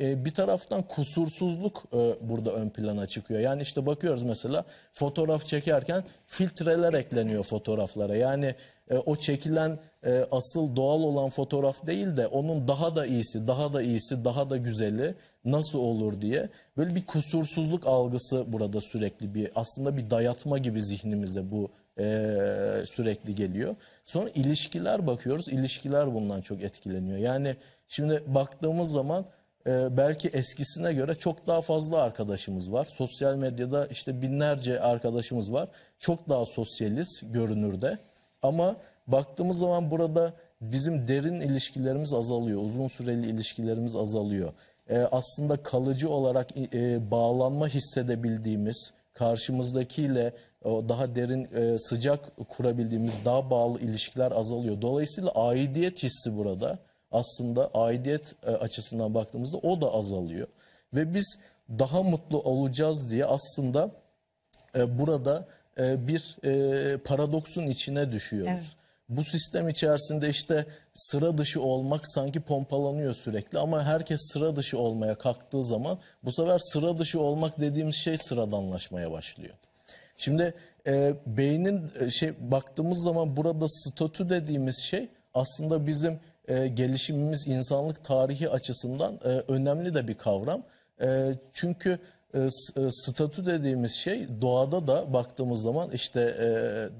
E, 0.00 0.24
bir 0.24 0.30
taraftan 0.30 0.82
kusursuzluk 0.82 1.82
e, 1.92 2.28
burada 2.28 2.52
ön 2.52 2.68
plana 2.68 3.06
çıkıyor. 3.06 3.40
Yani 3.40 3.62
işte 3.62 3.86
bakıyoruz 3.86 4.22
mesela 4.22 4.64
fotoğraf 4.92 5.46
çekerken 5.46 6.04
filtreler 6.26 6.92
ekleniyor 6.94 7.44
fotoğraflara. 7.44 8.16
Yani 8.16 8.54
e, 8.90 8.96
o 8.96 9.16
çekilen 9.16 9.78
e, 10.06 10.24
asıl 10.30 10.76
doğal 10.76 11.02
olan 11.02 11.30
fotoğraf 11.30 11.86
değil 11.86 12.16
de 12.16 12.26
onun 12.26 12.68
daha 12.68 12.96
da 12.96 13.06
iyisi, 13.06 13.48
daha 13.48 13.72
da 13.72 13.82
iyisi, 13.82 14.24
daha 14.24 14.50
da 14.50 14.56
güzeli 14.56 15.14
nasıl 15.44 15.78
olur 15.78 16.20
diye 16.20 16.48
böyle 16.76 16.94
bir 16.94 17.06
kusursuzluk 17.06 17.86
algısı 17.86 18.52
burada 18.52 18.80
sürekli 18.80 19.34
bir 19.34 19.50
aslında 19.54 19.96
bir 19.96 20.10
dayatma 20.10 20.58
gibi 20.58 20.82
zihnimize 20.82 21.50
bu 21.50 21.70
e, 22.00 22.86
sürekli 22.86 23.34
geliyor. 23.34 23.76
Sonra 24.04 24.30
ilişkiler 24.34 25.06
bakıyoruz. 25.06 25.48
İlişkiler 25.48 26.14
bundan 26.14 26.40
çok 26.40 26.62
etkileniyor. 26.62 27.18
Yani 27.18 27.56
şimdi 27.88 28.22
baktığımız 28.26 28.90
zaman 28.90 29.24
e, 29.66 29.96
belki 29.96 30.28
eskisine 30.28 30.92
göre 30.92 31.14
çok 31.14 31.46
daha 31.46 31.60
fazla 31.60 32.02
arkadaşımız 32.02 32.72
var. 32.72 32.84
Sosyal 32.84 33.34
medyada 33.34 33.86
işte 33.86 34.22
binlerce 34.22 34.80
arkadaşımız 34.80 35.52
var. 35.52 35.68
Çok 35.98 36.28
daha 36.28 36.46
sosyaliz 36.46 37.22
görünürde. 37.22 37.98
Ama 38.42 38.76
baktığımız 39.06 39.58
zaman 39.58 39.90
burada 39.90 40.32
bizim 40.60 41.08
derin 41.08 41.40
ilişkilerimiz 41.40 42.12
azalıyor. 42.12 42.62
Uzun 42.62 42.88
süreli 42.88 43.26
ilişkilerimiz 43.30 43.96
azalıyor. 43.96 44.52
E, 44.88 44.98
aslında 44.98 45.62
kalıcı 45.62 46.10
olarak 46.10 46.56
e, 46.56 47.10
bağlanma 47.10 47.68
hissedebildiğimiz, 47.68 48.90
karşımızdakiyle 49.12 50.32
o 50.64 50.88
daha 50.88 51.14
derin 51.14 51.48
e, 51.54 51.78
sıcak 51.78 52.48
kurabildiğimiz 52.48 53.14
daha 53.24 53.50
bağlı 53.50 53.80
ilişkiler 53.80 54.32
azalıyor. 54.32 54.80
Dolayısıyla 54.80 55.30
aidiyet 55.30 56.02
hissi 56.02 56.36
burada 56.36 56.78
aslında 57.12 57.70
aidiyet 57.74 58.34
e, 58.46 58.50
açısından 58.50 59.14
baktığımızda 59.14 59.56
o 59.56 59.80
da 59.80 59.92
azalıyor. 59.92 60.46
Ve 60.94 61.14
biz 61.14 61.38
daha 61.78 62.02
mutlu 62.02 62.42
olacağız 62.42 63.10
diye 63.10 63.24
aslında 63.24 63.90
e, 64.76 64.98
burada 64.98 65.46
e, 65.78 66.08
bir 66.08 66.36
e, 66.44 66.96
paradoksun 66.98 67.66
içine 67.66 68.12
düşüyoruz. 68.12 68.52
Evet. 68.54 68.76
Bu 69.08 69.24
sistem 69.24 69.68
içerisinde 69.68 70.28
işte 70.28 70.66
sıra 70.94 71.38
dışı 71.38 71.62
olmak 71.62 72.08
sanki 72.08 72.40
pompalanıyor 72.40 73.14
sürekli 73.14 73.58
ama 73.58 73.84
herkes 73.84 74.20
sıra 74.32 74.56
dışı 74.56 74.78
olmaya 74.78 75.14
kalktığı 75.14 75.64
zaman 75.64 75.98
bu 76.24 76.32
sefer 76.32 76.58
sıra 76.58 76.98
dışı 76.98 77.20
olmak 77.20 77.60
dediğimiz 77.60 77.96
şey 77.96 78.18
sıradanlaşmaya 78.18 79.12
başlıyor. 79.12 79.54
Şimdi 80.20 80.54
e, 80.86 81.14
beynin 81.26 81.90
e, 82.00 82.10
şey 82.10 82.32
baktığımız 82.50 83.02
zaman 83.02 83.36
burada 83.36 83.66
statü 83.68 84.30
dediğimiz 84.30 84.78
şey 84.78 85.08
aslında 85.34 85.86
bizim 85.86 86.20
e, 86.48 86.68
gelişimimiz 86.68 87.46
insanlık 87.46 88.04
tarihi 88.04 88.48
açısından 88.50 89.20
e, 89.24 89.28
önemli 89.28 89.94
de 89.94 90.08
bir 90.08 90.14
kavram. 90.14 90.62
E, 91.02 91.08
çünkü 91.52 91.98
e, 92.34 92.38
e, 92.38 92.90
statü 92.90 93.46
dediğimiz 93.46 93.92
şey 93.92 94.28
doğada 94.40 94.86
da 94.86 95.12
baktığımız 95.12 95.62
zaman 95.62 95.90
işte 95.90 96.20
e, 96.20 96.46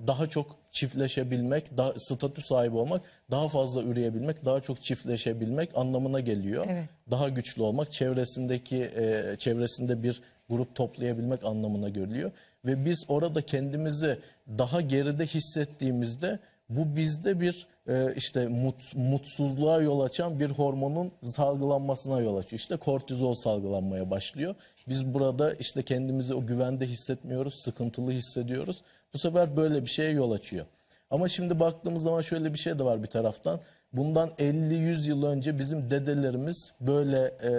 daha 0.06 0.26
çok 0.26 0.56
çiftleşebilmek, 0.70 1.76
daha, 1.76 1.94
statü 1.98 2.42
sahibi 2.42 2.76
olmak, 2.76 3.02
daha 3.30 3.48
fazla 3.48 3.82
üreyebilmek, 3.82 4.44
daha 4.44 4.60
çok 4.60 4.82
çiftleşebilmek 4.82 5.70
anlamına 5.74 6.20
geliyor. 6.20 6.66
Evet. 6.70 6.84
Daha 7.10 7.28
güçlü 7.28 7.62
olmak, 7.62 7.92
çevresindeki 7.92 8.90
e, 8.96 9.36
çevresinde 9.38 10.02
bir 10.02 10.22
grup 10.50 10.74
toplayabilmek 10.74 11.44
anlamına 11.44 11.88
geliyor. 11.88 12.30
Ve 12.64 12.84
biz 12.84 13.04
orada 13.08 13.42
kendimizi 13.42 14.18
daha 14.58 14.80
geride 14.80 15.26
hissettiğimizde 15.26 16.38
bu 16.68 16.96
bizde 16.96 17.40
bir 17.40 17.66
e, 17.88 18.14
işte 18.16 18.48
mut, 18.48 18.96
mutsuzluğa 18.96 19.82
yol 19.82 20.00
açan 20.00 20.40
bir 20.40 20.50
hormonun 20.50 21.12
salgılanmasına 21.22 22.20
yol 22.20 22.36
açıyor. 22.36 22.60
İşte 22.60 22.76
kortizol 22.76 23.34
salgılanmaya 23.34 24.10
başlıyor. 24.10 24.54
Biz 24.88 25.14
burada 25.14 25.54
işte 25.54 25.82
kendimizi 25.82 26.34
o 26.34 26.46
güvende 26.46 26.86
hissetmiyoruz, 26.86 27.54
sıkıntılı 27.64 28.10
hissediyoruz. 28.10 28.82
Bu 29.14 29.18
sefer 29.18 29.56
böyle 29.56 29.82
bir 29.82 29.90
şeye 29.90 30.10
yol 30.10 30.30
açıyor. 30.30 30.66
Ama 31.10 31.28
şimdi 31.28 31.60
baktığımız 31.60 32.02
zaman 32.02 32.20
şöyle 32.20 32.54
bir 32.54 32.58
şey 32.58 32.78
de 32.78 32.84
var 32.84 33.02
bir 33.02 33.08
taraftan. 33.08 33.60
Bundan 33.92 34.28
50-100 34.28 35.08
yıl 35.08 35.24
önce 35.26 35.58
bizim 35.58 35.90
dedelerimiz 35.90 36.72
böyle 36.80 37.34
e, 37.42 37.52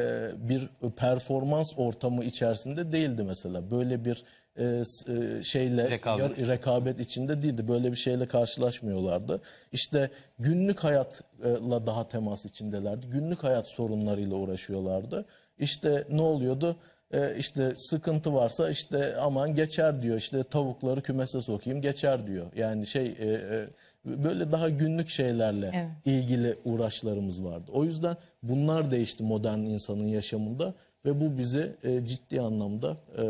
bir 0.49 0.69
performans 0.97 1.67
ortamı 1.77 2.23
içerisinde 2.23 2.91
değildi 2.91 3.23
mesela. 3.23 3.71
Böyle 3.71 4.05
bir 4.05 4.23
e, 4.57 4.65
e, 4.65 5.43
şeyle 5.43 5.89
Rekabet. 5.89 6.37
yar- 6.39 6.47
rekabet 6.47 6.99
içinde 6.99 7.43
değildi. 7.43 7.67
Böyle 7.67 7.91
bir 7.91 7.97
şeyle 7.97 8.27
karşılaşmıyorlardı. 8.27 9.41
İşte 9.71 10.09
günlük 10.39 10.79
hayatla 10.83 11.87
daha 11.87 12.07
temas 12.07 12.45
içindelerdi. 12.45 13.07
Günlük 13.07 13.43
hayat 13.43 13.67
sorunlarıyla 13.67 14.35
uğraşıyorlardı. 14.35 15.25
İşte 15.59 16.03
ne 16.11 16.21
oluyordu? 16.21 16.75
Ee, 17.13 17.35
işte 17.37 17.73
sıkıntı 17.77 18.33
varsa 18.33 18.69
işte 18.69 19.15
aman 19.17 19.55
geçer 19.55 20.01
diyor. 20.01 20.17
İşte 20.17 20.43
tavukları 20.43 21.01
kümese 21.01 21.41
sokayım 21.41 21.81
geçer 21.81 22.27
diyor. 22.27 22.45
Yani 22.55 22.87
şey 22.87 23.05
e, 23.05 23.25
e, 23.27 23.67
böyle 24.05 24.51
daha 24.51 24.69
günlük 24.69 25.09
şeylerle 25.09 25.71
Evet. 25.73 25.89
ilgili 26.05 26.57
uğraşlarımız 26.65 27.43
vardı. 27.43 27.71
O 27.73 27.83
yüzden 27.83 28.17
bunlar 28.43 28.91
değişti 28.91 29.23
modern 29.23 29.59
insanın 29.59 30.07
yaşamında 30.07 30.73
ve 31.05 31.21
bu 31.21 31.37
bizi 31.37 31.75
e, 31.83 32.05
ciddi 32.05 32.41
anlamda 32.41 32.97
e, 33.17 33.23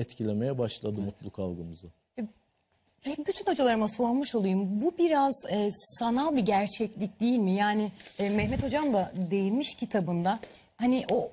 etkilemeye 0.00 0.58
başladı 0.58 1.00
mutluluk 1.00 1.38
algımızı. 1.38 1.86
Ve 3.06 3.10
bütün 3.26 3.46
hocalarıma 3.46 3.88
sormuş 3.88 4.34
olayım. 4.34 4.80
Bu 4.80 4.92
biraz 4.98 5.34
e, 5.50 5.70
sanal 5.72 6.36
bir 6.36 6.42
gerçeklik 6.46 7.20
değil 7.20 7.38
mi? 7.38 7.52
Yani 7.52 7.92
e, 8.18 8.28
Mehmet 8.30 8.62
Hocam 8.62 8.92
da 8.92 9.12
değinmiş 9.30 9.74
kitabında. 9.74 10.38
Hani 10.76 11.04
o 11.10 11.30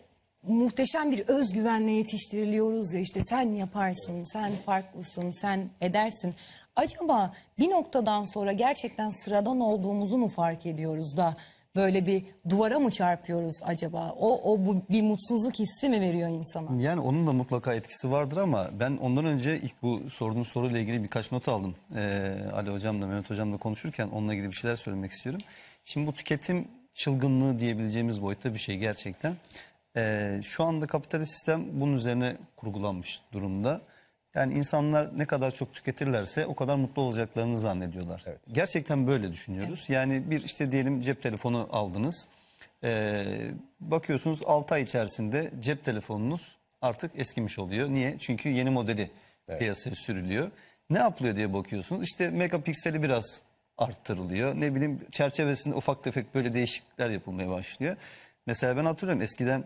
muhteşem 0.47 1.11
bir 1.11 1.19
özgüvenle 1.27 1.91
yetiştiriliyoruz 1.91 2.93
ya 2.93 2.99
işte 2.99 3.19
sen 3.23 3.53
yaparsın, 3.53 4.23
sen 4.23 4.51
farklısın, 4.65 5.31
sen 5.31 5.69
edersin. 5.81 6.33
Acaba 6.77 7.33
bir 7.59 7.69
noktadan 7.69 8.23
sonra 8.23 8.51
gerçekten 8.51 9.09
sıradan 9.09 9.59
olduğumuzu 9.59 10.17
mu 10.17 10.27
fark 10.27 10.65
ediyoruz 10.65 11.17
da 11.17 11.35
böyle 11.75 12.05
bir 12.05 12.25
duvara 12.49 12.79
mı 12.79 12.91
çarpıyoruz 12.91 13.59
acaba? 13.63 14.15
O, 14.19 14.53
o 14.53 14.65
bu, 14.65 14.81
bir 14.89 15.01
mutsuzluk 15.01 15.59
hissi 15.59 15.89
mi 15.89 16.01
veriyor 16.01 16.29
insana? 16.29 16.81
Yani 16.81 17.01
onun 17.01 17.27
da 17.27 17.31
mutlaka 17.31 17.73
etkisi 17.73 18.11
vardır 18.11 18.37
ama 18.37 18.69
ben 18.79 18.97
ondan 18.97 19.25
önce 19.25 19.57
ilk 19.57 19.81
bu 19.81 20.09
sorduğunuz 20.09 20.47
soruyla 20.47 20.79
ilgili 20.79 21.03
birkaç 21.03 21.31
not 21.31 21.47
aldım. 21.47 21.75
Ee, 21.95 22.35
Ali 22.53 22.69
Hocam 22.69 23.01
da 23.01 23.07
Mehmet 23.07 23.29
Hocam 23.29 23.53
da 23.53 23.57
konuşurken 23.57 24.07
onunla 24.07 24.33
ilgili 24.33 24.49
bir 24.49 24.55
şeyler 24.55 24.75
söylemek 24.75 25.11
istiyorum. 25.11 25.41
Şimdi 25.85 26.07
bu 26.07 26.13
tüketim 26.13 26.67
çılgınlığı 26.93 27.59
diyebileceğimiz 27.59 28.21
boyutta 28.21 28.53
bir 28.53 28.59
şey 28.59 28.77
gerçekten. 28.77 29.33
Ee, 29.95 30.39
şu 30.43 30.63
anda 30.63 30.87
kapitalist 30.87 31.31
sistem 31.31 31.65
bunun 31.73 31.93
üzerine 31.93 32.37
kurgulanmış 32.55 33.21
durumda. 33.33 33.81
Yani 34.35 34.53
insanlar 34.53 35.19
ne 35.19 35.25
kadar 35.25 35.51
çok 35.51 35.73
tüketirlerse 35.73 36.45
o 36.45 36.55
kadar 36.55 36.75
mutlu 36.75 37.01
olacaklarını 37.01 37.57
zannediyorlar. 37.57 38.23
Evet. 38.25 38.39
Gerçekten 38.51 39.07
böyle 39.07 39.31
düşünüyoruz. 39.31 39.89
Yani 39.89 40.31
bir 40.31 40.43
işte 40.43 40.71
diyelim 40.71 41.01
cep 41.01 41.23
telefonu 41.23 41.69
aldınız. 41.71 42.27
Ee, 42.83 43.51
bakıyorsunuz 43.79 44.43
6 44.45 44.75
ay 44.75 44.83
içerisinde 44.83 45.51
cep 45.59 45.85
telefonunuz 45.85 46.57
artık 46.81 47.11
eskimiş 47.15 47.59
oluyor. 47.59 47.89
Niye? 47.89 48.15
Çünkü 48.19 48.49
yeni 48.49 48.69
modeli 48.69 49.09
piyasaya 49.59 49.95
sürülüyor. 49.95 50.51
Ne 50.89 50.97
yapılıyor 50.97 51.35
diye 51.35 51.53
bakıyorsunuz. 51.53 52.03
İşte 52.03 52.29
megapikseli 52.29 53.03
biraz 53.03 53.41
arttırılıyor. 53.77 54.55
Ne 54.55 54.75
bileyim 54.75 54.99
çerçevesinde 55.11 55.75
ufak 55.75 56.03
tefek 56.03 56.35
böyle 56.35 56.53
değişiklikler 56.53 57.09
yapılmaya 57.09 57.49
başlıyor. 57.49 57.95
Mesela 58.45 58.77
ben 58.77 58.85
hatırlıyorum 58.85 59.21
eskiden 59.21 59.63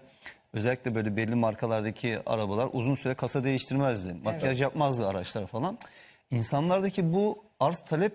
özellikle 0.53 0.95
böyle 0.95 1.17
belli 1.17 1.35
markalardaki 1.35 2.19
arabalar 2.25 2.69
uzun 2.73 2.95
süre 2.95 3.13
kasa 3.13 3.43
değiştirmezdi. 3.43 4.13
Makyaj 4.23 4.61
yapmazdı 4.61 5.07
araçlar 5.07 5.47
falan. 5.47 5.77
İnsanlardaki 6.31 7.13
bu 7.13 7.43
arz 7.59 7.79
talep 7.79 8.13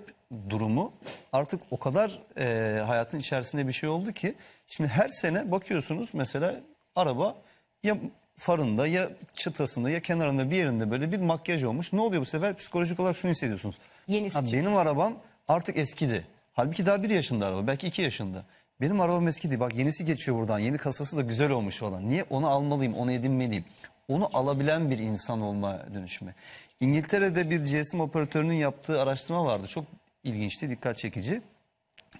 durumu 0.50 0.92
artık 1.32 1.60
o 1.70 1.78
kadar 1.78 2.18
e, 2.38 2.82
hayatın 2.86 3.18
içerisinde 3.18 3.68
bir 3.68 3.72
şey 3.72 3.88
oldu 3.88 4.12
ki 4.12 4.34
şimdi 4.68 4.90
her 4.90 5.08
sene 5.08 5.50
bakıyorsunuz 5.52 6.10
mesela 6.12 6.60
araba 6.96 7.36
ya 7.82 7.96
farında 8.38 8.86
ya 8.86 9.10
çıtasında 9.34 9.90
ya 9.90 10.00
kenarında 10.02 10.50
bir 10.50 10.56
yerinde 10.56 10.90
böyle 10.90 11.12
bir 11.12 11.18
makyaj 11.18 11.64
olmuş. 11.64 11.92
Ne 11.92 12.00
oluyor 12.00 12.22
bu 12.22 12.26
sefer? 12.26 12.56
Psikolojik 12.56 13.00
olarak 13.00 13.16
şunu 13.16 13.30
hissediyorsunuz. 13.30 13.78
Yenisi 14.08 14.38
Ha, 14.38 14.44
benim 14.52 14.76
arabam 14.76 15.14
artık 15.48 15.76
eskidi. 15.76 16.26
Halbuki 16.52 16.86
daha 16.86 17.02
bir 17.02 17.10
yaşında 17.10 17.46
araba 17.46 17.66
belki 17.66 17.86
iki 17.86 18.02
yaşında. 18.02 18.44
Benim 18.80 19.00
arabam 19.00 19.28
eskidi 19.28 19.60
bak 19.60 19.74
yenisi 19.74 20.04
geçiyor 20.04 20.38
buradan 20.38 20.58
yeni 20.58 20.78
kasası 20.78 21.16
da 21.16 21.22
güzel 21.22 21.50
olmuş 21.50 21.78
falan. 21.78 22.10
Niye 22.10 22.24
onu 22.30 22.48
almalıyım 22.48 22.94
onu 22.94 23.12
edinmeliyim. 23.12 23.64
Onu 24.08 24.30
alabilen 24.32 24.90
bir 24.90 24.98
insan 24.98 25.40
olma 25.40 25.86
dönüşümü. 25.94 26.34
İngiltere'de 26.80 27.50
bir 27.50 27.60
GSM 27.60 28.00
operatörünün 28.00 28.54
yaptığı 28.54 29.00
araştırma 29.00 29.44
vardı. 29.44 29.66
Çok 29.66 29.84
ilginçti 30.24 30.70
dikkat 30.70 30.96
çekici. 30.96 31.42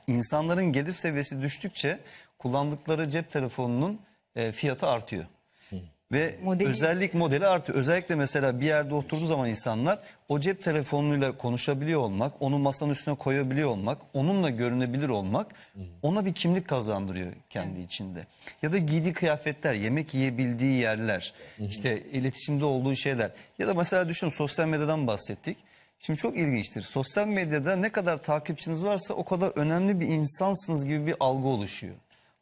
İnsanların 0.06 0.64
gelir 0.64 0.92
seviyesi 0.92 1.42
düştükçe 1.42 1.98
kullandıkları 2.38 3.10
cep 3.10 3.32
telefonunun 3.32 4.00
e, 4.36 4.52
fiyatı 4.52 4.86
artıyor. 4.86 5.24
Ve 6.12 6.34
Modeli- 6.44 6.68
özellik 6.68 7.14
modeli 7.14 7.46
artıyor. 7.46 7.78
Özellikle 7.78 8.14
mesela 8.14 8.60
bir 8.60 8.66
yerde 8.66 8.94
oturduğu 8.94 9.26
zaman 9.26 9.48
insanlar 9.48 9.98
o 10.28 10.40
cep 10.40 10.62
telefonuyla 10.64 11.38
konuşabiliyor 11.38 12.00
olmak, 12.00 12.32
onu 12.42 12.58
masanın 12.58 12.90
üstüne 12.92 13.14
koyabiliyor 13.14 13.70
olmak, 13.70 13.98
onunla 14.14 14.50
görünebilir 14.50 15.08
olmak 15.08 15.46
ona 16.02 16.26
bir 16.26 16.34
kimlik 16.34 16.68
kazandırıyor 16.68 17.32
kendi 17.50 17.80
içinde. 17.80 18.26
Ya 18.62 18.72
da 18.72 18.78
giydiği 18.78 19.12
kıyafetler, 19.12 19.74
yemek 19.74 20.14
yiyebildiği 20.14 20.80
yerler, 20.80 21.32
işte 21.58 22.02
iletişimde 22.02 22.64
olduğu 22.64 22.96
şeyler. 22.96 23.30
Ya 23.58 23.68
da 23.68 23.74
mesela 23.74 24.08
düşün 24.08 24.28
sosyal 24.28 24.68
medyadan 24.68 25.06
bahsettik. 25.06 25.56
Şimdi 26.00 26.18
çok 26.18 26.36
ilginçtir. 26.38 26.82
Sosyal 26.82 27.26
medyada 27.26 27.76
ne 27.76 27.92
kadar 27.92 28.22
takipçiniz 28.22 28.84
varsa 28.84 29.14
o 29.14 29.24
kadar 29.24 29.52
önemli 29.56 30.00
bir 30.00 30.06
insansınız 30.06 30.86
gibi 30.86 31.06
bir 31.06 31.14
algı 31.20 31.48
oluşuyor. 31.48 31.94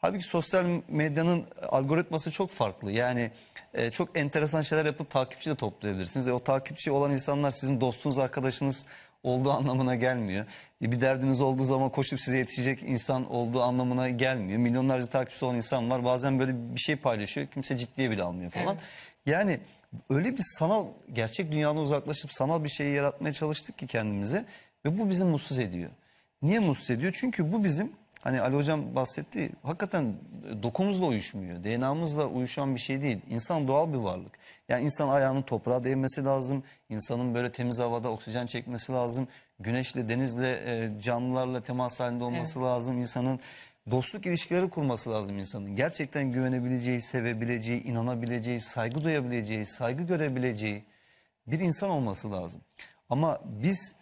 Halbuki 0.05 0.25
sosyal 0.25 0.65
medyanın 0.89 1.45
algoritması 1.69 2.31
çok 2.31 2.51
farklı. 2.51 2.93
Yani 2.93 3.31
e, 3.75 3.91
çok 3.91 4.19
enteresan 4.19 4.63
şeyler 4.63 4.85
yapıp 4.85 5.11
takipçi 5.11 5.51
de 5.51 5.55
toplayabilirsiniz. 5.55 6.29
E, 6.29 6.33
o 6.33 6.45
takipçi 6.45 6.91
olan 6.91 7.11
insanlar 7.11 7.51
sizin 7.51 7.81
dostunuz, 7.81 8.19
arkadaşınız 8.19 8.87
olduğu 9.23 9.51
anlamına 9.51 9.95
gelmiyor. 9.95 10.47
E, 10.83 10.93
bir 10.93 11.01
derdiniz 11.01 11.41
olduğu 11.41 11.65
zaman 11.65 11.91
koşup 11.91 12.21
size 12.21 12.39
yetişecek 12.39 12.83
insan 12.83 13.33
olduğu 13.33 13.63
anlamına 13.63 14.11
gelmiyor. 14.11 14.59
Milyonlarca 14.59 15.07
takipçisi 15.07 15.45
olan 15.45 15.57
insan 15.57 15.91
var. 15.91 16.05
Bazen 16.05 16.39
böyle 16.39 16.53
bir 16.75 16.81
şey 16.81 16.97
paylaşıyor. 16.97 17.47
Kimse 17.47 17.77
ciddiye 17.79 18.11
bile 18.11 18.23
almıyor 18.23 18.51
falan. 18.51 18.77
Yani 19.27 19.61
öyle 20.11 20.33
bir 20.33 20.43
sanal, 20.59 20.87
gerçek 21.13 21.53
dünyadan 21.53 21.77
uzaklaşıp 21.83 22.33
sanal 22.33 22.65
bir 22.65 22.69
şeyi 22.69 22.95
yaratmaya 22.95 23.33
çalıştık 23.33 23.79
ki 23.79 23.87
kendimize. 23.87 24.45
Ve 24.85 24.99
bu 24.99 25.11
bizi 25.11 25.25
mutsuz 25.25 25.59
ediyor. 25.59 25.91
Niye 26.43 26.59
mutsuz 26.59 26.91
ediyor? 26.91 27.13
Çünkü 27.15 27.53
bu 27.53 27.65
bizim 27.65 27.93
Hani 28.25 28.41
Ali 28.41 28.57
Hocam 28.57 28.95
bahsetti. 28.95 29.51
Hakikaten 29.63 30.15
dokumuzla 30.63 31.07
uyuşmuyor. 31.07 31.65
DNA'mızla 31.65 32.27
uyuşan 32.27 32.75
bir 32.75 32.81
şey 32.81 33.03
değil. 33.03 33.21
İnsan 33.31 33.69
doğal 33.69 33.93
bir 33.93 33.99
varlık. 33.99 34.33
Yani 34.69 34.85
insan 34.85 35.09
ayağının 35.09 35.43
toprağa 35.43 35.85
değmesi 35.85 36.25
lazım. 36.25 36.63
İnsanın 36.89 37.35
böyle 37.35 37.53
temiz 37.53 37.79
havada 37.79 38.09
oksijen 38.11 38.47
çekmesi 38.47 38.93
lazım. 38.93 39.29
Güneşle, 39.61 40.09
denizle, 40.09 40.51
e, 40.67 41.01
canlılarla 41.01 41.63
temas 41.63 42.01
halinde 42.01 42.25
olması 42.25 42.63
lazım. 42.63 42.99
İnsanın 42.99 43.41
dostluk 43.91 44.27
ilişkileri 44.27 44.71
kurması 44.71 45.11
lazım 45.11 45.39
insanın. 45.39 45.77
Gerçekten 45.77 46.33
güvenebileceği, 46.33 47.01
sevebileceği, 47.01 47.83
inanabileceği, 47.83 48.61
saygı 48.61 49.05
duyabileceği, 49.05 49.67
saygı 49.67 50.03
görebileceği 50.03 50.85
bir 51.47 51.61
insan 51.61 51.91
olması 51.91 52.33
lazım. 52.33 52.61
Ama 53.09 53.41
biz 53.45 53.95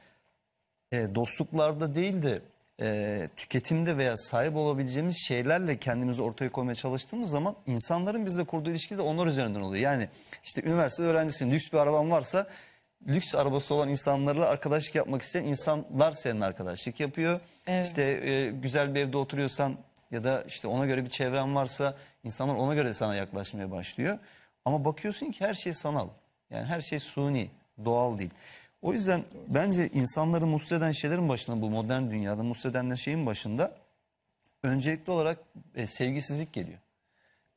e, 0.92 1.14
dostluklarda 1.14 1.94
değil 1.94 2.22
de 2.22 2.42
e, 2.82 3.28
tüketimde 3.36 3.96
veya 3.96 4.16
sahip 4.16 4.56
olabileceğimiz 4.56 5.16
şeylerle 5.28 5.76
kendimizi 5.76 6.22
ortaya 6.22 6.52
koymaya 6.52 6.74
çalıştığımız 6.74 7.30
zaman 7.30 7.56
insanların 7.66 8.26
bizle 8.26 8.44
kurduğu 8.44 8.70
ilişki 8.70 8.98
de 8.98 9.02
onlar 9.02 9.26
üzerinden 9.26 9.60
oluyor. 9.60 9.82
Yani 9.82 10.08
işte 10.44 10.62
üniversite 10.62 11.02
öğrencisin, 11.02 11.50
lüks 11.50 11.72
bir 11.72 11.78
araban 11.78 12.10
varsa 12.10 12.46
lüks 13.06 13.34
arabası 13.34 13.74
olan 13.74 13.88
insanlarla 13.88 14.48
arkadaşlık 14.48 14.94
yapmak 14.94 15.22
isteyen 15.22 15.44
insanlar 15.44 16.12
seninle 16.12 16.44
arkadaşlık 16.44 17.00
yapıyor. 17.00 17.40
İşte 17.82 18.02
e, 18.02 18.50
güzel 18.50 18.94
bir 18.94 19.00
evde 19.00 19.16
oturuyorsan 19.16 19.76
ya 20.10 20.24
da 20.24 20.44
işte 20.48 20.68
ona 20.68 20.86
göre 20.86 21.04
bir 21.04 21.10
çevren 21.10 21.54
varsa 21.54 21.96
insanlar 22.24 22.54
ona 22.54 22.74
göre 22.74 22.94
sana 22.94 23.14
yaklaşmaya 23.14 23.70
başlıyor. 23.70 24.18
Ama 24.64 24.84
bakıyorsun 24.84 25.32
ki 25.32 25.44
her 25.44 25.54
şey 25.54 25.72
sanal. 25.72 26.08
Yani 26.50 26.64
her 26.64 26.80
şey 26.80 26.98
suni, 26.98 27.50
doğal 27.84 28.18
değil. 28.18 28.30
O 28.82 28.92
yüzden 28.92 29.24
bence 29.48 29.88
insanları 29.88 30.46
mutsuz 30.46 30.72
eden 30.72 30.92
şeylerin 30.92 31.28
başında 31.28 31.62
bu 31.62 31.70
modern 31.70 32.10
dünyada 32.10 32.42
mutsuz 32.42 32.66
eden 32.70 32.94
şeyin 32.94 33.26
başında 33.26 33.76
öncelikli 34.62 35.10
olarak 35.10 35.38
e, 35.74 35.86
sevgisizlik 35.86 36.52
geliyor. 36.52 36.78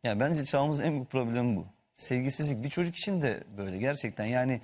Yani 0.03 0.19
bence 0.19 0.45
çağımızın 0.45 0.83
en 0.83 0.93
büyük 0.93 1.11
problemi 1.11 1.55
bu. 1.55 1.65
Sevgisizlik 1.95 2.63
bir 2.63 2.69
çocuk 2.69 2.95
için 2.95 3.21
de 3.21 3.43
böyle 3.57 3.77
gerçekten. 3.77 4.25
Yani 4.25 4.61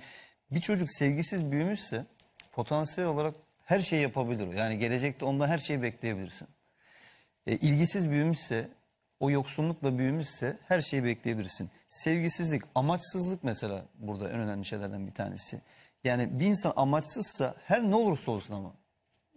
bir 0.50 0.60
çocuk 0.60 0.90
sevgisiz 0.90 1.50
büyümüşse 1.50 2.04
potansiyel 2.52 3.10
olarak 3.10 3.34
her 3.64 3.80
şeyi 3.80 4.02
yapabilir. 4.02 4.52
Yani 4.52 4.78
gelecekte 4.78 5.24
ondan 5.24 5.48
her 5.48 5.58
şeyi 5.58 5.82
bekleyebilirsin. 5.82 6.48
E, 7.46 7.56
ilgisiz 7.56 8.10
büyümüşse, 8.10 8.68
o 9.20 9.30
yoksunlukla 9.30 9.98
büyümüşse 9.98 10.58
her 10.68 10.80
şeyi 10.80 11.04
bekleyebilirsin. 11.04 11.70
Sevgisizlik, 11.88 12.62
amaçsızlık 12.74 13.44
mesela 13.44 13.84
burada 13.98 14.30
en 14.30 14.40
önemli 14.40 14.64
şeylerden 14.64 15.06
bir 15.06 15.14
tanesi. 15.14 15.60
Yani 16.04 16.40
bir 16.40 16.46
insan 16.46 16.72
amaçsızsa 16.76 17.54
her 17.64 17.82
ne 17.82 17.94
olursa 17.94 18.30
olsun 18.30 18.54
ama. 18.54 18.74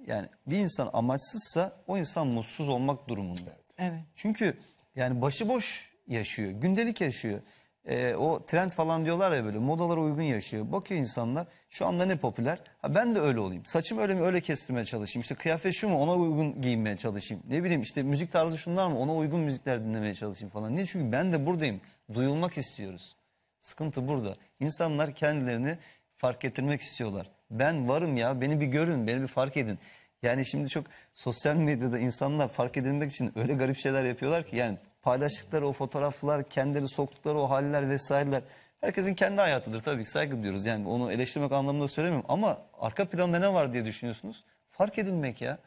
Yani 0.08 0.28
bir 0.48 0.58
insan 0.58 0.90
amaçsızsa 0.94 1.84
o 1.88 1.98
insan 1.98 2.28
mutsuz 2.28 2.70
olmak 2.70 3.08
durumunda. 3.08 3.58
Evet. 3.78 4.00
Çünkü 4.16 4.58
yani 4.96 5.22
başıboş 5.22 5.92
yaşıyor, 6.08 6.52
gündelik 6.52 7.02
yaşıyor. 7.02 7.40
Ee, 7.86 8.16
o 8.16 8.46
trend 8.46 8.72
falan 8.72 9.06
diyorlar 9.06 9.32
ya 9.32 9.46
böyle 9.46 9.58
modalara 9.58 10.02
uygun 10.02 10.22
yaşıyor. 10.22 10.72
Bakıyor 10.72 11.00
insanlar 11.00 11.48
şu 11.70 11.86
anda 11.86 12.06
ne 12.06 12.18
popüler? 12.18 12.60
Ha 12.82 12.96
ben 12.96 13.16
de 13.16 13.20
öyle 13.20 13.40
olayım. 13.40 13.66
Saçımı 13.66 14.02
öyle 14.02 14.14
mi 14.14 14.22
öyle 14.22 14.42
kestirmeye 14.42 14.86
çalışayım. 14.86 15.22
İşte 15.22 15.36
kıyafet 15.36 15.74
şu 15.74 15.90
mu 15.90 16.02
ona 16.02 16.16
uygun 16.16 16.62
giyinmeye 16.62 16.98
çalışayım. 16.98 17.44
Ne 17.50 17.64
bileyim 17.64 17.82
işte 17.82 18.04
müzik 18.04 18.32
tarzı 18.32 18.58
şunlar 18.58 18.88
mı 18.88 19.00
ona 19.00 19.16
uygun 19.16 19.40
müzikler 19.40 19.84
dinlemeye 19.84 20.16
çalışayım 20.16 20.52
falan. 20.52 20.76
Niye? 20.76 20.86
Çünkü 20.86 21.12
ben 21.12 21.34
de 21.34 21.46
buradayım. 21.46 21.82
Duyulmak 22.14 22.58
istiyoruz. 22.58 23.16
Sıkıntı 23.62 24.08
burada. 24.08 24.36
İnsanlar 24.60 25.16
kendilerini 25.16 25.78
fark 26.26 26.46
ettirmek 26.46 26.82
istiyorlar. 26.82 27.30
Ben 27.52 27.90
varım 27.90 28.18
ya 28.18 28.42
beni 28.42 28.60
bir 28.60 28.66
görün 28.66 29.08
beni 29.08 29.22
bir 29.22 29.28
fark 29.28 29.58
edin. 29.58 29.80
Yani 30.24 30.46
şimdi 30.46 30.70
çok 30.70 30.86
sosyal 31.14 31.56
medyada 31.56 32.00
insanlar 32.00 32.48
fark 32.48 32.78
edilmek 32.78 33.12
için 33.12 33.32
öyle 33.36 33.54
garip 33.54 33.78
şeyler 33.78 34.04
yapıyorlar 34.04 34.44
ki 34.44 34.56
yani 34.56 34.78
paylaştıkları 35.02 35.68
o 35.68 35.74
fotoğraflar, 35.74 36.44
kendileri 36.44 36.88
soktukları 36.88 37.38
o 37.38 37.50
haller 37.50 37.90
vesaireler 37.90 38.42
herkesin 38.82 39.16
kendi 39.16 39.42
hayatıdır 39.42 39.82
tabii 39.82 40.04
ki 40.04 40.10
saygı 40.10 40.36
duyuyoruz. 40.36 40.66
Yani 40.66 40.88
onu 40.88 41.12
eleştirmek 41.12 41.52
anlamında 41.52 41.88
söylemiyorum 41.88 42.26
ama 42.30 42.58
arka 42.80 43.06
planda 43.06 43.40
ne 43.40 43.54
var 43.54 43.74
diye 43.74 43.86
düşünüyorsunuz? 43.86 44.44
Fark 44.72 44.98
edilmek 44.98 45.42
ya. 45.42 45.58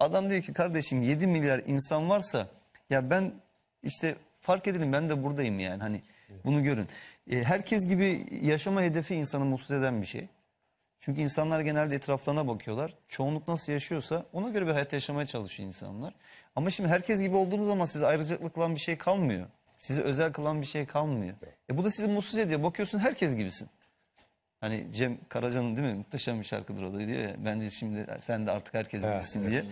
Adam 0.00 0.30
diyor 0.30 0.42
ki 0.42 0.52
kardeşim 0.52 1.02
7 1.02 1.26
milyar 1.26 1.62
insan 1.66 2.08
varsa 2.08 2.48
ya 2.90 3.10
ben 3.10 3.32
işte 3.82 4.16
fark 4.42 4.68
edilin 4.68 4.92
ben 4.92 5.08
de 5.08 5.24
buradayım 5.24 5.60
yani 5.60 5.82
hani 5.82 6.02
bunu 6.44 6.62
görün. 6.62 6.86
E, 7.30 7.42
herkes 7.44 7.86
gibi 7.86 8.26
yaşama 8.42 8.82
hedefi 8.82 9.14
insanı 9.14 9.44
mutsuz 9.44 9.70
eden 9.70 10.02
bir 10.02 10.06
şey. 10.06 10.28
Çünkü 11.00 11.20
insanlar 11.20 11.60
genelde 11.60 11.94
etraflarına 11.94 12.48
bakıyorlar. 12.48 12.94
Çoğunluk 13.08 13.48
nasıl 13.48 13.72
yaşıyorsa 13.72 14.26
ona 14.32 14.48
göre 14.48 14.66
bir 14.66 14.72
hayat 14.72 14.92
yaşamaya 14.92 15.26
çalışıyor 15.26 15.66
insanlar. 15.66 16.14
Ama 16.56 16.70
şimdi 16.70 16.88
herkes 16.88 17.20
gibi 17.20 17.36
olduğunuz 17.36 17.66
zaman 17.66 17.86
size 17.86 18.06
ayrıcalıklı 18.06 18.52
kılan 18.52 18.74
bir 18.74 18.80
şey 18.80 18.98
kalmıyor. 18.98 19.46
Sizi 19.78 20.00
özel 20.00 20.32
kılan 20.32 20.60
bir 20.60 20.66
şey 20.66 20.86
kalmıyor. 20.86 21.34
E 21.70 21.78
bu 21.78 21.84
da 21.84 21.90
sizi 21.90 22.08
mutsuz 22.08 22.38
ediyor. 22.38 22.62
Bakıyorsun 22.62 22.98
herkes 22.98 23.36
gibisin. 23.36 23.68
Hani 24.60 24.86
Cem 24.92 25.18
Karaca'nın 25.28 25.76
değil 25.76 25.88
mi? 25.88 25.94
Muhteşem 25.94 26.40
bir 26.40 26.44
şarkıdır 26.44 26.82
o 26.82 26.94
da 26.94 26.98
diyor 26.98 27.18
ya. 27.18 27.36
Bence 27.44 27.70
şimdi 27.70 28.06
sen 28.18 28.46
de 28.46 28.50
artık 28.50 28.74
herkes 28.74 29.02
gibisin 29.02 29.50
diye. 29.50 29.64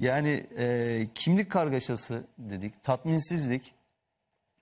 Yani 0.00 0.46
e, 0.58 1.06
kimlik 1.14 1.50
kargaşası 1.50 2.24
dedik. 2.38 2.84
Tatminsizlik, 2.84 3.74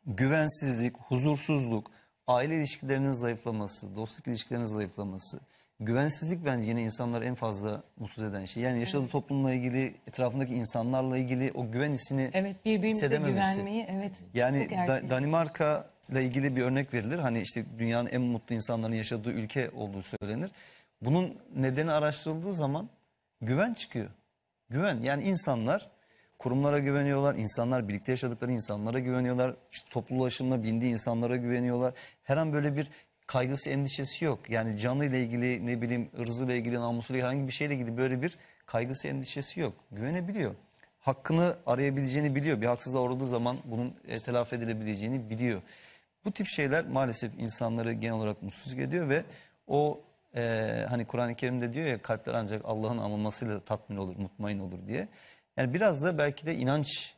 güvensizlik, 0.06 0.96
huzursuzluk, 0.96 1.90
aile 2.26 2.56
ilişkilerinin 2.56 3.12
zayıflaması, 3.12 3.96
dostluk 3.96 4.26
ilişkilerinin 4.26 4.66
zayıflaması, 4.66 5.40
güvensizlik 5.80 6.44
bence 6.44 6.66
yine 6.66 6.82
insanları 6.82 7.24
en 7.24 7.34
fazla 7.34 7.82
mutsuz 7.98 8.24
eden 8.24 8.44
şey. 8.44 8.62
Yani 8.62 8.80
yaşadığı 8.80 9.08
toplumla 9.08 9.52
ilgili, 9.52 9.94
etrafındaki 10.06 10.54
insanlarla 10.54 11.18
ilgili 11.18 11.52
o 11.54 11.70
güven 11.70 11.92
hissini 11.92 12.30
Evet 12.32 12.64
birbirimize 12.64 13.06
güvenmeyi 13.16 13.86
evet. 13.96 14.12
Yani 14.34 14.70
Da-. 14.86 15.10
Danimarka 15.10 15.90
ile 16.08 16.24
ilgili 16.24 16.56
bir 16.56 16.62
örnek 16.62 16.94
verilir. 16.94 17.18
Hani 17.18 17.40
işte 17.40 17.64
dünyanın 17.78 18.08
en 18.08 18.20
mutlu 18.20 18.54
insanların 18.54 18.94
yaşadığı 18.94 19.30
ülke 19.30 19.70
olduğu 19.70 20.02
söylenir. 20.02 20.50
Bunun 21.02 21.38
nedeni 21.56 21.92
araştırıldığı 21.92 22.54
zaman 22.54 22.88
güven 23.40 23.74
çıkıyor. 23.74 24.10
Güven 24.70 25.00
yani 25.02 25.22
insanlar 25.22 25.90
kurumlara 26.42 26.78
güveniyorlar, 26.78 27.34
insanlar 27.34 27.88
birlikte 27.88 28.12
yaşadıkları 28.12 28.52
insanlara 28.52 28.98
güveniyorlar, 28.98 29.56
işte 29.72 29.88
toplu 29.90 30.28
bindiği 30.62 30.92
insanlara 30.92 31.36
güveniyorlar. 31.36 31.94
Her 32.22 32.36
an 32.36 32.52
böyle 32.52 32.76
bir 32.76 32.88
kaygısı, 33.26 33.70
endişesi 33.70 34.24
yok. 34.24 34.50
Yani 34.50 34.78
canıyla 34.78 35.18
ilgili 35.18 35.66
ne 35.66 35.82
bileyim 35.82 36.10
ırzıyla 36.18 36.54
ilgili, 36.54 36.74
namusuyla 36.74 37.18
ilgili 37.18 37.26
herhangi 37.26 37.48
bir 37.48 37.52
şeyle 37.52 37.74
ilgili 37.74 37.96
böyle 37.96 38.22
bir 38.22 38.38
kaygısı, 38.66 39.08
endişesi 39.08 39.60
yok. 39.60 39.74
Güvenebiliyor. 39.92 40.54
Hakkını 41.00 41.56
arayabileceğini 41.66 42.34
biliyor. 42.34 42.60
Bir 42.60 42.66
haksızlığa 42.66 43.02
uğradığı 43.02 43.26
zaman 43.26 43.56
bunun 43.64 43.94
e, 44.08 44.18
telafi 44.18 44.56
edilebileceğini 44.56 45.30
biliyor. 45.30 45.62
Bu 46.24 46.32
tip 46.32 46.46
şeyler 46.46 46.86
maalesef 46.86 47.32
insanları 47.38 47.92
genel 47.92 48.14
olarak 48.14 48.42
mutsuz 48.42 48.72
ediyor 48.72 49.08
ve 49.08 49.24
o 49.66 50.00
e, 50.36 50.42
hani 50.88 51.04
Kur'an-ı 51.04 51.34
Kerim'de 51.34 51.72
diyor 51.72 51.86
ya 51.86 52.02
kalpler 52.02 52.34
ancak 52.34 52.62
Allah'ın 52.64 52.98
anılmasıyla 52.98 53.60
tatmin 53.60 53.96
olur, 53.96 54.16
mutmain 54.16 54.58
olur 54.58 54.78
diye. 54.88 55.08
Yani 55.56 55.74
biraz 55.74 56.04
da 56.04 56.18
belki 56.18 56.46
de 56.46 56.54
inanç 56.54 57.14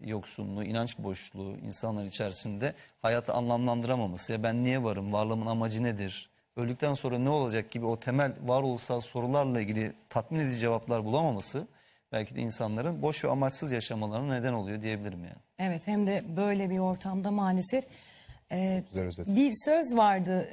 yoksunluğu, 0.00 0.64
inanç 0.64 0.98
boşluğu 0.98 1.56
insanlar 1.56 2.04
içerisinde 2.04 2.74
hayatı 3.02 3.32
anlamlandıramaması. 3.32 4.32
Ya 4.32 4.42
ben 4.42 4.64
niye 4.64 4.82
varım, 4.82 5.12
varlığımın 5.12 5.46
amacı 5.46 5.82
nedir, 5.82 6.30
öldükten 6.56 6.94
sonra 6.94 7.18
ne 7.18 7.28
olacak 7.30 7.70
gibi 7.70 7.86
o 7.86 8.00
temel 8.00 8.32
varoluşsal 8.42 9.00
sorularla 9.00 9.60
ilgili 9.60 9.92
tatmin 10.08 10.38
edici 10.38 10.58
cevaplar 10.58 11.04
bulamaması 11.04 11.66
belki 12.12 12.34
de 12.34 12.40
insanların 12.40 13.02
boş 13.02 13.24
ve 13.24 13.28
amaçsız 13.28 13.72
yaşamalarına 13.72 14.34
neden 14.34 14.52
oluyor 14.52 14.82
diyebilirim 14.82 15.24
yani. 15.24 15.42
Evet 15.58 15.86
hem 15.86 16.06
de 16.06 16.24
böyle 16.36 16.70
bir 16.70 16.78
ortamda 16.78 17.30
maalesef 17.30 17.84
e, 18.52 18.84
bir 19.26 19.52
söz 19.64 19.96
vardı. 19.96 20.48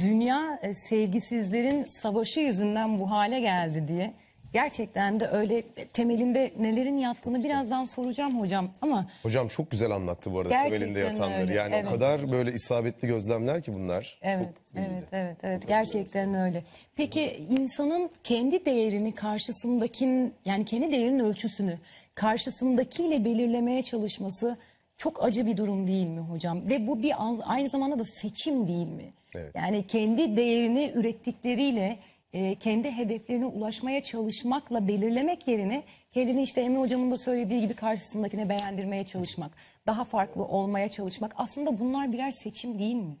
Dünya 0.00 0.58
e, 0.62 0.74
sevgisizlerin 0.74 1.86
savaşı 2.02 2.40
yüzünden 2.40 2.98
bu 3.00 3.10
hale 3.10 3.40
geldi 3.40 3.88
diye. 3.88 4.14
Gerçekten 4.54 5.20
de 5.20 5.28
öyle 5.28 5.62
temelinde 5.92 6.52
nelerin 6.58 6.96
yattığını 6.96 7.44
birazdan 7.44 7.84
soracağım 7.84 8.40
hocam 8.40 8.70
ama 8.82 9.06
Hocam 9.22 9.48
çok 9.48 9.70
güzel 9.70 9.90
anlattı 9.90 10.32
bu 10.32 10.38
arada 10.38 10.48
Gerçekten 10.48 10.78
temelinde 10.78 10.98
yatanları. 10.98 11.40
öyle, 11.40 11.54
Yani 11.54 11.74
evet. 11.74 11.86
o 11.88 11.90
kadar 11.90 12.32
böyle 12.32 12.52
isabetli 12.52 13.08
gözlemler 13.08 13.62
ki 13.62 13.74
bunlar. 13.74 14.18
Evet, 14.22 14.48
Çok 14.72 14.74
iyiydi. 14.74 14.88
evet, 14.90 15.04
evet, 15.12 15.36
evet. 15.42 15.68
Gerçekten 15.68 16.34
öyle. 16.34 16.62
Peki 16.96 17.46
insanın 17.50 18.10
kendi 18.24 18.64
değerini 18.64 19.12
karşısındakin 19.12 20.34
yani 20.44 20.64
kendi 20.64 20.92
değerinin 20.92 21.18
ölçüsünü 21.18 21.78
karşısındakiyle 22.14 23.24
belirlemeye 23.24 23.82
çalışması 23.82 24.56
çok 24.96 25.24
acı 25.24 25.46
bir 25.46 25.56
durum 25.56 25.86
değil 25.88 26.06
mi 26.06 26.20
hocam? 26.20 26.68
Ve 26.68 26.86
bu 26.86 27.02
bir 27.02 27.12
aynı 27.46 27.68
zamanda 27.68 27.98
da 27.98 28.04
seçim 28.04 28.68
değil 28.68 28.86
mi? 28.86 29.12
Evet. 29.36 29.54
Yani 29.54 29.86
kendi 29.86 30.36
değerini 30.36 30.92
ürettikleriyle 30.94 31.96
e, 32.34 32.54
kendi 32.54 32.90
hedeflerine 32.90 33.46
ulaşmaya 33.46 34.02
çalışmakla 34.02 34.88
belirlemek 34.88 35.48
yerine 35.48 35.82
kendini 36.12 36.42
işte 36.42 36.60
Emre 36.60 36.78
hocamın 36.78 37.10
da 37.10 37.16
söylediği 37.16 37.60
gibi 37.60 37.74
karşısındakine 37.74 38.48
beğendirmeye 38.48 39.04
çalışmak, 39.04 39.52
daha 39.86 40.04
farklı 40.04 40.44
olmaya 40.44 40.88
çalışmak 40.88 41.32
aslında 41.36 41.80
bunlar 41.80 42.12
birer 42.12 42.32
seçim 42.32 42.78
değil 42.78 42.94
mi? 42.94 43.16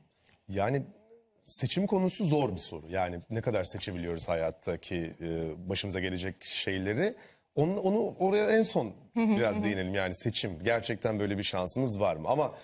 Yani 0.48 0.82
seçim 1.46 1.86
konusu 1.86 2.24
zor 2.24 2.52
bir 2.54 2.60
soru. 2.60 2.88
Yani 2.88 3.20
ne 3.30 3.40
kadar 3.40 3.64
seçebiliyoruz 3.64 4.28
hayattaki 4.28 4.96
e, 5.20 5.52
başımıza 5.68 6.00
gelecek 6.00 6.44
şeyleri. 6.44 7.14
Onu, 7.54 7.80
onu 7.80 8.14
oraya 8.18 8.50
en 8.50 8.62
son 8.62 8.92
biraz 9.14 9.64
değinelim. 9.64 9.94
Yani 9.94 10.14
seçim 10.14 10.58
gerçekten 10.64 11.18
böyle 11.18 11.38
bir 11.38 11.42
şansımız 11.42 12.00
var 12.00 12.16
mı? 12.16 12.28
Ama 12.28 12.54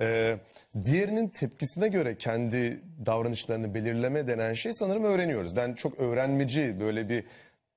e, 0.00 0.36
diğerinin 0.84 1.28
tepkisine 1.28 1.88
göre 1.88 2.18
kendi 2.18 2.80
davranışlarını 3.06 3.74
belirleme 3.74 4.26
denen 4.26 4.52
şey 4.54 4.72
sanırım 4.72 5.04
öğreniyoruz. 5.04 5.56
Ben 5.56 5.74
çok 5.74 6.00
öğrenmeci 6.00 6.80
böyle 6.80 7.08
bir 7.08 7.24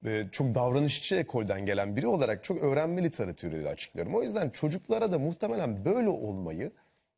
e, 0.06 0.26
çok 0.32 0.56
davranışçı 0.56 1.16
ekolden 1.16 1.66
gelen 1.66 1.96
biri 1.96 2.08
olarak 2.08 2.44
çok 2.44 2.64
öğrenme 2.64 3.04
literatürüyle 3.04 3.70
açıklıyorum. 3.70 4.16
O 4.16 4.24
yüzden 4.24 4.50
çocuklara 4.50 5.12
da 5.12 5.20
muhtemelen 5.20 5.86
böyle 5.86 6.10
olmayı 6.10 6.72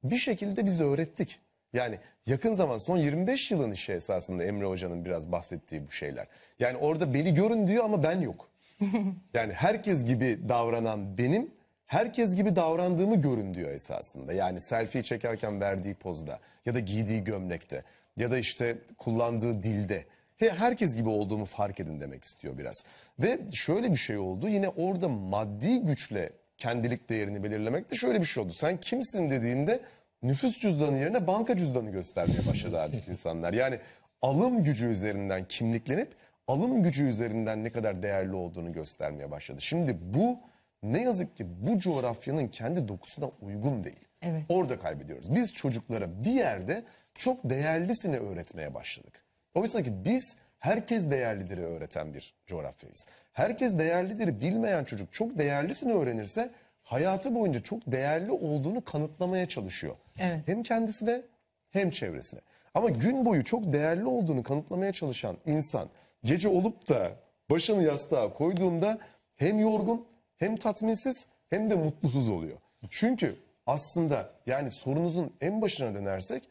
bir 0.04 0.18
şekilde 0.18 0.66
biz 0.66 0.82
öğrettik. 0.82 1.40
Yani 1.74 2.00
yakın 2.28 2.54
zaman 2.54 2.78
son 2.78 2.98
25 2.98 3.52
yılın 3.52 3.72
işi 3.72 3.92
esasında 3.92 4.44
Emre 4.44 4.66
Hoca'nın 4.66 5.06
biraz 5.06 5.32
bahsettiği 5.32 5.88
bu 5.88 5.92
şeyler. 5.92 6.28
Yani 6.60 6.78
orada 6.78 7.14
beni 7.14 7.34
görün 7.34 7.68
diyor 7.68 7.84
ama 7.86 8.04
ben 8.04 8.22
yok. 8.22 8.48
Yani 9.34 9.54
herkes 9.54 10.06
gibi 10.06 10.40
davranan 10.50 11.18
benim, 11.18 11.52
herkes 11.92 12.36
gibi 12.36 12.56
davrandığımı 12.56 13.22
görün 13.22 13.54
diyor 13.54 13.70
esasında. 13.72 14.34
Yani 14.34 14.60
selfie 14.60 15.04
çekerken 15.04 15.62
verdiği 15.62 15.94
pozda 15.96 16.40
ya 16.66 16.76
da 16.76 16.80
giydiği 16.80 17.24
gömlekte 17.24 17.84
ya 18.18 18.32
da 18.32 18.38
işte 18.38 18.78
kullandığı 18.98 19.64
dilde. 19.64 20.06
He- 20.38 20.50
Herkes 20.52 20.96
gibi 20.96 21.10
olduğumu 21.10 21.46
fark 21.46 21.80
edin 21.80 22.02
demek 22.02 22.24
istiyor 22.24 22.58
biraz. 22.58 22.84
Ve 23.20 23.40
şöyle 23.54 23.92
bir 23.92 23.98
şey 23.98 24.18
oldu 24.18 24.50
yine 24.50 24.70
orada 24.70 25.10
maddi 25.10 25.80
güçle 25.80 26.30
kendilik 26.58 27.10
değerini 27.10 27.44
belirlemek 27.44 27.92
de 27.92 27.96
şöyle 27.96 28.20
bir 28.20 28.26
şey 28.26 28.44
oldu. 28.44 28.54
Sen 28.54 28.78
kimsin 28.80 29.30
dediğinde 29.30 29.80
nüfus 30.24 30.60
cüzdanı 30.60 30.98
yerine 30.98 31.28
banka 31.28 31.58
cüzdanı 31.58 31.92
göstermeye 31.92 32.48
başladı 32.50 32.80
artık 32.80 33.08
insanlar. 33.08 33.54
Yani 33.54 33.80
alım 34.22 34.64
gücü 34.64 34.86
üzerinden 34.86 35.48
kimliklenip 35.48 36.16
alım 36.48 36.84
gücü 36.84 37.04
üzerinden 37.04 37.64
ne 37.64 37.70
kadar 37.70 38.04
değerli 38.04 38.36
olduğunu 38.36 38.72
göstermeye 38.74 39.32
başladı. 39.32 39.62
Şimdi 39.62 39.98
bu 40.02 40.40
ne 40.84 41.02
yazık 41.02 41.38
ki 41.38 41.46
bu 41.60 41.80
coğrafyanın 41.80 42.48
kendi 42.48 42.88
dokusuna 42.88 43.26
uygun 43.42 43.84
değil. 43.84 44.06
Evet. 44.22 44.44
Orada 44.50 44.80
kaybediyoruz. 44.80 45.36
Biz 45.36 45.54
çocuklara 45.54 46.24
bir 46.24 46.32
yerde 46.32 46.84
çok 47.16 47.50
değerlisini 47.50 48.18
öğretmeye 48.18 48.74
başladık. 48.74 49.26
Oysa 49.54 49.84
ki 49.84 50.06
biz 50.06 50.36
herkes 50.60 51.12
değerlidir'i 51.12 51.62
öğreten 51.62 52.14
bir 52.14 52.34
coğrafyayız. 52.46 53.06
Herkes 53.34 53.78
değerlidir'i 53.78 54.42
bilmeyen 54.42 54.84
çocuk 54.84 55.14
çok 55.14 55.38
değerlisini 55.38 55.94
öğrenirse 55.94 56.52
hayatı 56.84 57.36
boyunca 57.36 57.60
çok 57.60 57.92
değerli 57.92 58.32
olduğunu 58.32 58.84
kanıtlamaya 58.84 59.48
çalışıyor. 59.48 59.96
Evet. 60.20 60.42
Hem 60.46 60.64
kendisine 60.64 61.22
hem 61.70 61.92
çevresine. 61.92 62.40
Ama 62.74 62.90
gün 62.90 63.26
boyu 63.26 63.44
çok 63.44 63.74
değerli 63.74 64.06
olduğunu 64.06 64.44
kanıtlamaya 64.44 64.92
çalışan 64.92 65.38
insan 65.46 65.90
gece 66.24 66.48
olup 66.50 66.90
da 66.90 67.12
başını 67.50 67.84
yastığa 67.84 68.34
koyduğunda 68.34 68.98
hem 69.36 69.60
yorgun 69.60 70.06
hem 70.42 70.58
tatminsiz 70.58 71.26
hem 71.50 71.70
de 71.70 71.76
mutsuz 71.76 72.30
oluyor. 72.30 72.58
Çünkü 72.90 73.36
aslında 73.68 74.32
yani 74.46 74.72
sorunuzun 74.72 75.34
en 75.42 75.62
başına 75.62 75.94
dönersek 75.94 76.50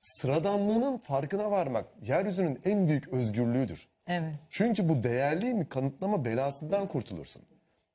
sıradanlığının 0.00 0.98
farkına 0.98 1.50
varmak 1.50 1.86
yeryüzünün 2.02 2.60
en 2.64 2.88
büyük 2.88 3.08
özgürlüğüdür. 3.08 3.88
Evet. 4.06 4.34
Çünkü 4.50 4.88
bu 4.88 5.02
değerli 5.02 5.54
mi 5.54 5.68
kanıtlama 5.68 6.24
belasından 6.24 6.88
kurtulursun. 6.88 7.42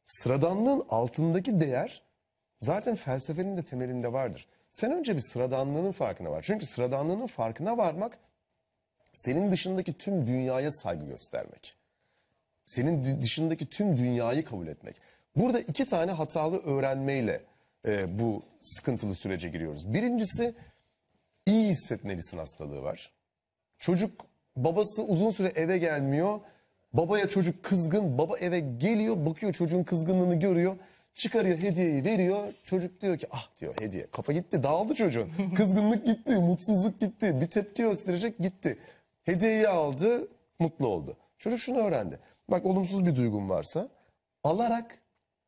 Sıradanlığın 0.07 0.86
altındaki 0.89 1.62
değer 1.62 2.01
zaten 2.62 2.95
felsefenin 2.95 3.57
de 3.57 3.65
temelinde 3.65 4.13
vardır. 4.13 4.47
Sen 4.71 4.91
önce 4.91 5.15
bir 5.15 5.21
sıradanlığının 5.21 5.91
farkına 5.91 6.31
var. 6.31 6.41
Çünkü 6.41 6.65
sıradanlığının 6.65 7.27
farkına 7.27 7.77
varmak 7.77 8.17
senin 9.13 9.51
dışındaki 9.51 9.93
tüm 9.93 10.27
dünyaya 10.27 10.71
saygı 10.71 11.05
göstermek. 11.05 11.75
Senin 12.65 13.21
dışındaki 13.21 13.69
tüm 13.69 13.97
dünyayı 13.97 14.45
kabul 14.45 14.67
etmek. 14.67 15.01
Burada 15.35 15.59
iki 15.59 15.85
tane 15.85 16.11
hatalı 16.11 16.59
öğrenmeyle 16.59 17.41
e, 17.87 18.19
bu 18.19 18.43
sıkıntılı 18.59 19.15
sürece 19.15 19.49
giriyoruz. 19.49 19.93
Birincisi 19.93 20.55
iyi 21.45 21.67
hissetmelisin 21.69 22.37
hastalığı 22.37 22.83
var. 22.83 23.11
Çocuk 23.79 24.25
babası 24.55 25.03
uzun 25.03 25.29
süre 25.29 25.47
eve 25.55 25.77
gelmiyor. 25.77 26.39
Babaya 26.93 27.29
çocuk 27.29 27.63
kızgın. 27.63 28.17
Baba 28.17 28.37
eve 28.37 28.59
geliyor 28.59 29.25
bakıyor 29.25 29.53
çocuğun 29.53 29.83
kızgınlığını 29.83 30.39
görüyor. 30.39 30.75
Çıkarıyor 31.15 31.57
hediyeyi 31.57 32.03
veriyor. 32.03 32.53
Çocuk 32.63 33.01
diyor 33.01 33.17
ki 33.17 33.27
ah 33.31 33.49
diyor 33.61 33.75
hediye. 33.79 34.05
Kafa 34.11 34.33
gitti 34.33 34.63
dağıldı 34.63 34.93
çocuğun. 34.93 35.31
Kızgınlık 35.55 36.05
gitti 36.05 36.35
mutsuzluk 36.35 36.99
gitti. 36.99 37.41
Bir 37.41 37.47
tepki 37.47 37.83
gösterecek 37.83 38.37
gitti. 38.37 38.77
Hediyeyi 39.23 39.67
aldı 39.67 40.27
mutlu 40.59 40.87
oldu. 40.87 41.17
Çocuk 41.39 41.59
şunu 41.59 41.77
öğrendi. 41.77 42.19
Bak 42.51 42.65
olumsuz 42.65 43.05
bir 43.05 43.15
duygun 43.15 43.49
varsa 43.49 43.89
alarak 44.43 45.02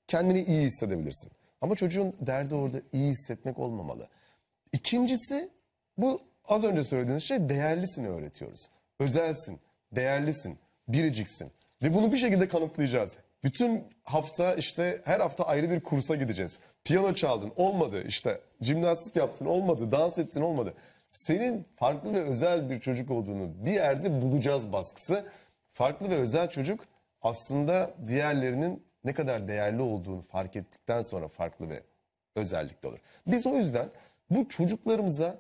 kendini 0.08 0.42
iyi 0.42 0.62
hissedebilirsin. 0.62 1.32
Ama 1.62 1.76
çocuğun 1.76 2.14
derdi 2.20 2.56
orada 2.56 2.78
iyi 2.92 3.10
hissetmek 3.10 3.60
olmamalı. 3.60 4.08
İkincisi 4.72 5.50
bu 5.98 6.22
az 6.48 6.64
önce 6.64 6.84
söylediğiniz 6.84 7.24
şey 7.24 7.50
değerlisini 7.50 8.08
öğretiyoruz. 8.08 8.70
Özelsin, 9.00 9.60
değerlisin, 9.92 10.58
biriciksin. 10.88 11.52
Ve 11.84 11.94
bunu 11.94 12.12
bir 12.12 12.18
şekilde 12.18 12.48
kanıtlayacağız. 12.48 13.16
Bütün 13.44 13.84
hafta 14.04 14.56
işte 14.56 14.98
her 15.06 15.20
hafta 15.20 15.44
ayrı 15.44 15.70
bir 15.70 15.80
kursa 15.80 16.16
gideceğiz. 16.16 16.60
Piyano 16.84 17.14
çaldın 17.14 17.54
olmadı 17.56 18.04
işte 18.08 18.42
jimnastik 18.62 19.16
yaptın 19.16 19.46
olmadı 19.46 19.92
dans 19.92 20.20
ettin 20.20 20.42
olmadı. 20.42 20.74
Senin 21.10 21.66
farklı 21.76 22.14
ve 22.14 22.22
özel 22.22 22.70
bir 22.70 22.80
çocuk 22.80 23.12
olduğunu 23.12 23.66
bir 23.66 23.72
yerde 23.72 24.22
bulacağız 24.22 24.72
baskısı. 24.74 25.26
Farklı 25.74 26.10
ve 26.10 26.16
özel 26.16 26.50
çocuk 26.50 26.86
aslında 27.22 27.94
diğerlerinin 28.08 28.84
ne 29.06 29.14
kadar 29.14 29.48
değerli 29.48 29.82
olduğunu 29.82 30.22
fark 30.22 30.56
ettikten 30.56 31.02
sonra 31.02 31.28
farklı 31.28 31.70
ve 31.70 31.84
özellikli 32.36 32.88
olur. 32.88 33.00
Biz 33.28 33.48
o 33.48 33.56
yüzden 33.56 33.90
bu 34.30 34.50
çocuklarımıza 34.50 35.38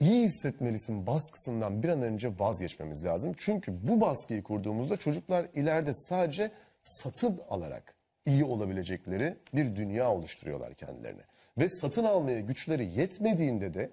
iyi 0.00 0.24
hissetmelisin 0.24 1.06
baskısından 1.06 1.82
bir 1.82 1.88
an 1.88 2.02
önce 2.02 2.38
vazgeçmemiz 2.38 3.04
lazım. 3.04 3.32
Çünkü 3.36 3.88
bu 3.88 4.00
baskıyı 4.00 4.42
kurduğumuzda 4.42 4.96
çocuklar 4.96 5.46
ileride 5.54 5.94
sadece 5.94 6.50
satın 6.82 7.40
alarak 7.48 7.94
iyi 8.26 8.44
olabilecekleri 8.44 9.36
bir 9.54 9.76
dünya 9.76 10.10
oluşturuyorlar 10.10 10.74
kendilerine. 10.74 11.22
Ve 11.58 11.68
satın 11.68 12.04
almaya 12.04 12.40
güçleri 12.40 12.84
yetmediğinde 12.84 13.74
de 13.74 13.90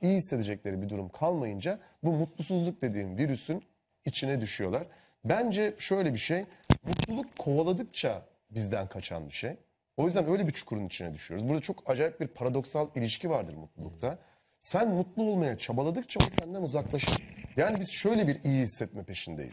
iyi 0.00 0.16
hissedecekleri 0.16 0.82
bir 0.82 0.88
durum 0.88 1.08
kalmayınca 1.08 1.78
bu 2.02 2.12
mutsuzluk 2.12 2.82
dediğim 2.82 3.18
virüsün 3.18 3.64
içine 4.04 4.40
düşüyorlar. 4.40 4.86
Bence 5.24 5.74
şöyle 5.78 6.12
bir 6.12 6.18
şey, 6.18 6.44
mutluluk 6.82 7.38
kovaladıkça 7.38 8.22
bizden 8.50 8.88
kaçan 8.88 9.28
bir 9.28 9.34
şey. 9.34 9.56
O 9.96 10.06
yüzden 10.06 10.30
öyle 10.30 10.46
bir 10.46 10.52
çukurun 10.52 10.86
içine 10.86 11.14
düşüyoruz. 11.14 11.48
Burada 11.48 11.60
çok 11.60 11.90
acayip 11.90 12.20
bir 12.20 12.26
paradoksal 12.26 12.88
ilişki 12.94 13.30
vardır 13.30 13.54
mutlulukta. 13.54 14.18
Sen 14.62 14.88
mutlu 14.88 15.22
olmaya 15.22 15.58
çabaladıkça 15.58 16.20
o 16.26 16.30
senden 16.30 16.62
uzaklaşır. 16.62 17.22
Yani 17.56 17.80
biz 17.80 17.90
şöyle 17.90 18.28
bir 18.28 18.44
iyi 18.44 18.62
hissetme 18.62 19.04
peşindeyiz. 19.04 19.52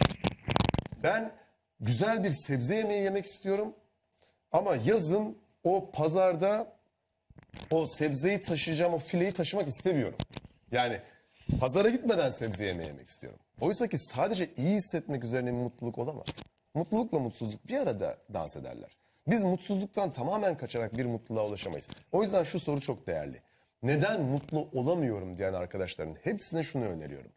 Ben 1.04 1.32
güzel 1.80 2.24
bir 2.24 2.30
sebze 2.30 2.76
yemeği 2.76 3.04
yemek 3.04 3.26
istiyorum 3.26 3.76
ama 4.52 4.76
yazın 4.76 5.38
o 5.64 5.92
pazarda 5.92 6.80
o 7.72 7.88
sebzeyi 7.88 8.42
taşıyacağım, 8.42 8.94
o 8.94 9.00
fileyi 9.00 9.34
taşımak 9.34 9.68
istemiyorum. 9.68 10.18
Yani 10.72 11.02
pazara 11.60 11.90
gitmeden 11.90 12.32
sebze 12.32 12.66
yemeği 12.66 12.88
yemek 12.88 13.08
istiyorum. 13.08 13.40
Oysa 13.62 13.88
ki 13.88 13.98
sadece 13.98 14.50
iyi 14.58 14.76
hissetmek 14.76 15.24
üzerine 15.24 15.52
mutluluk 15.52 15.98
olamaz. 15.98 16.40
Mutlulukla 16.80 17.20
mutsuzluk 17.20 17.68
bir 17.68 17.78
arada 17.78 18.18
dans 18.34 18.56
ederler. 18.56 18.98
Biz 19.28 19.44
mutsuzluktan 19.44 20.12
tamamen 20.12 20.58
kaçarak 20.58 20.98
bir 20.98 21.06
mutluluğa 21.06 21.46
ulaşamayız. 21.46 21.88
O 22.12 22.24
yüzden 22.24 22.44
şu 22.44 22.60
soru 22.60 22.82
çok 22.82 23.08
değerli. 23.08 23.42
Neden 23.84 24.22
mutlu 24.22 24.70
olamıyorum 24.74 25.38
diyen 25.38 25.54
arkadaşların 25.54 26.16
hepsine 26.24 26.64
şunu 26.64 26.86
öneriyorum. 26.86 27.32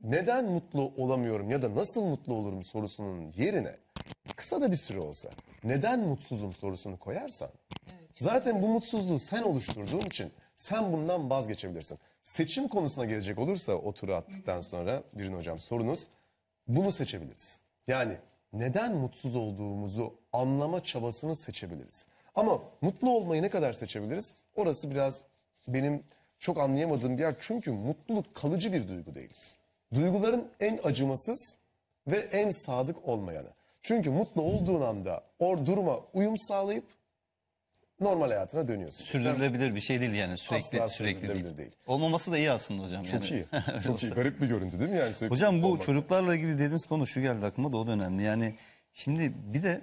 Neden 0.00 0.44
mutlu 0.44 0.92
olamıyorum 0.96 1.50
ya 1.50 1.62
da 1.62 1.74
nasıl 1.74 2.02
mutlu 2.02 2.34
olurum 2.34 2.64
sorusunun 2.64 3.32
yerine 3.36 3.74
kısa 4.36 4.60
da 4.60 4.70
bir 4.70 4.76
süre 4.76 5.00
olsa 5.00 5.28
neden 5.64 6.00
mutsuzum 6.00 6.52
sorusunu 6.52 6.98
koyarsan 6.98 7.50
zaten 8.20 8.62
bu 8.62 8.68
mutsuzluğu 8.68 9.18
sen 9.18 9.42
oluşturduğun 9.42 10.06
için 10.06 10.32
sen 10.56 10.92
bundan 10.92 11.30
vazgeçebilirsin. 11.30 11.98
Seçim 12.24 12.68
konusuna 12.68 13.04
gelecek 13.04 13.38
olursa 13.38 13.72
o 13.72 13.94
turu 13.94 14.14
attıktan 14.14 14.60
sonra 14.60 15.02
Birin 15.12 15.34
Hocam 15.34 15.58
sorunuz 15.58 16.08
bunu 16.68 16.92
seçebiliriz. 16.92 17.66
Yani 17.86 18.16
neden 18.58 18.94
mutsuz 18.94 19.36
olduğumuzu 19.36 20.14
anlama 20.32 20.84
çabasını 20.84 21.36
seçebiliriz. 21.36 22.06
Ama 22.34 22.62
mutlu 22.80 23.10
olmayı 23.10 23.42
ne 23.42 23.50
kadar 23.50 23.72
seçebiliriz? 23.72 24.44
Orası 24.54 24.90
biraz 24.90 25.24
benim 25.68 26.04
çok 26.40 26.60
anlayamadığım 26.60 27.18
bir 27.18 27.22
yer. 27.22 27.34
Çünkü 27.38 27.70
mutluluk 27.72 28.34
kalıcı 28.34 28.72
bir 28.72 28.88
duygu 28.88 29.14
değil. 29.14 29.34
Duyguların 29.94 30.48
en 30.60 30.78
acımasız 30.84 31.56
ve 32.06 32.16
en 32.16 32.50
sadık 32.50 33.08
olmayanı. 33.08 33.48
Çünkü 33.82 34.10
mutlu 34.10 34.42
olduğun 34.42 34.80
anda 34.80 35.22
o 35.38 35.66
duruma 35.66 36.00
uyum 36.12 36.38
sağlayıp 36.38 36.84
normal 38.00 38.28
hayatına 38.28 38.68
dönüyorsun. 38.68 39.04
Sürdürülebilir 39.04 39.74
bir 39.74 39.80
şey 39.80 40.00
değil 40.00 40.12
yani 40.12 40.36
sürekli 40.38 40.82
Asla 40.82 40.88
sürekli 40.88 41.28
değil. 41.28 41.56
değil. 41.56 41.72
Olmaması 41.86 42.32
da 42.32 42.38
iyi 42.38 42.50
aslında 42.50 42.82
hocam. 42.82 43.04
Çok 43.04 43.30
yani. 43.30 43.46
iyi. 43.76 43.82
Çok 43.82 44.02
iyi. 44.02 44.10
Garip 44.14 44.40
bir 44.40 44.46
görüntü 44.46 44.78
değil 44.80 44.90
mi 44.90 44.98
yani? 44.98 45.12
Sürekli 45.12 45.32
Hocam 45.34 45.62
bu 45.62 45.66
olmak. 45.66 45.82
çocuklarla 45.82 46.34
ilgili 46.34 46.54
dediğiniz 46.54 46.86
konu 46.86 47.06
şu 47.06 47.20
geldi 47.20 47.46
aklıma 47.46 47.72
da 47.72 47.76
o 47.76 47.86
da 47.86 47.92
önemli. 47.92 48.22
Yani 48.22 48.54
şimdi 48.94 49.32
bir 49.36 49.62
de 49.62 49.80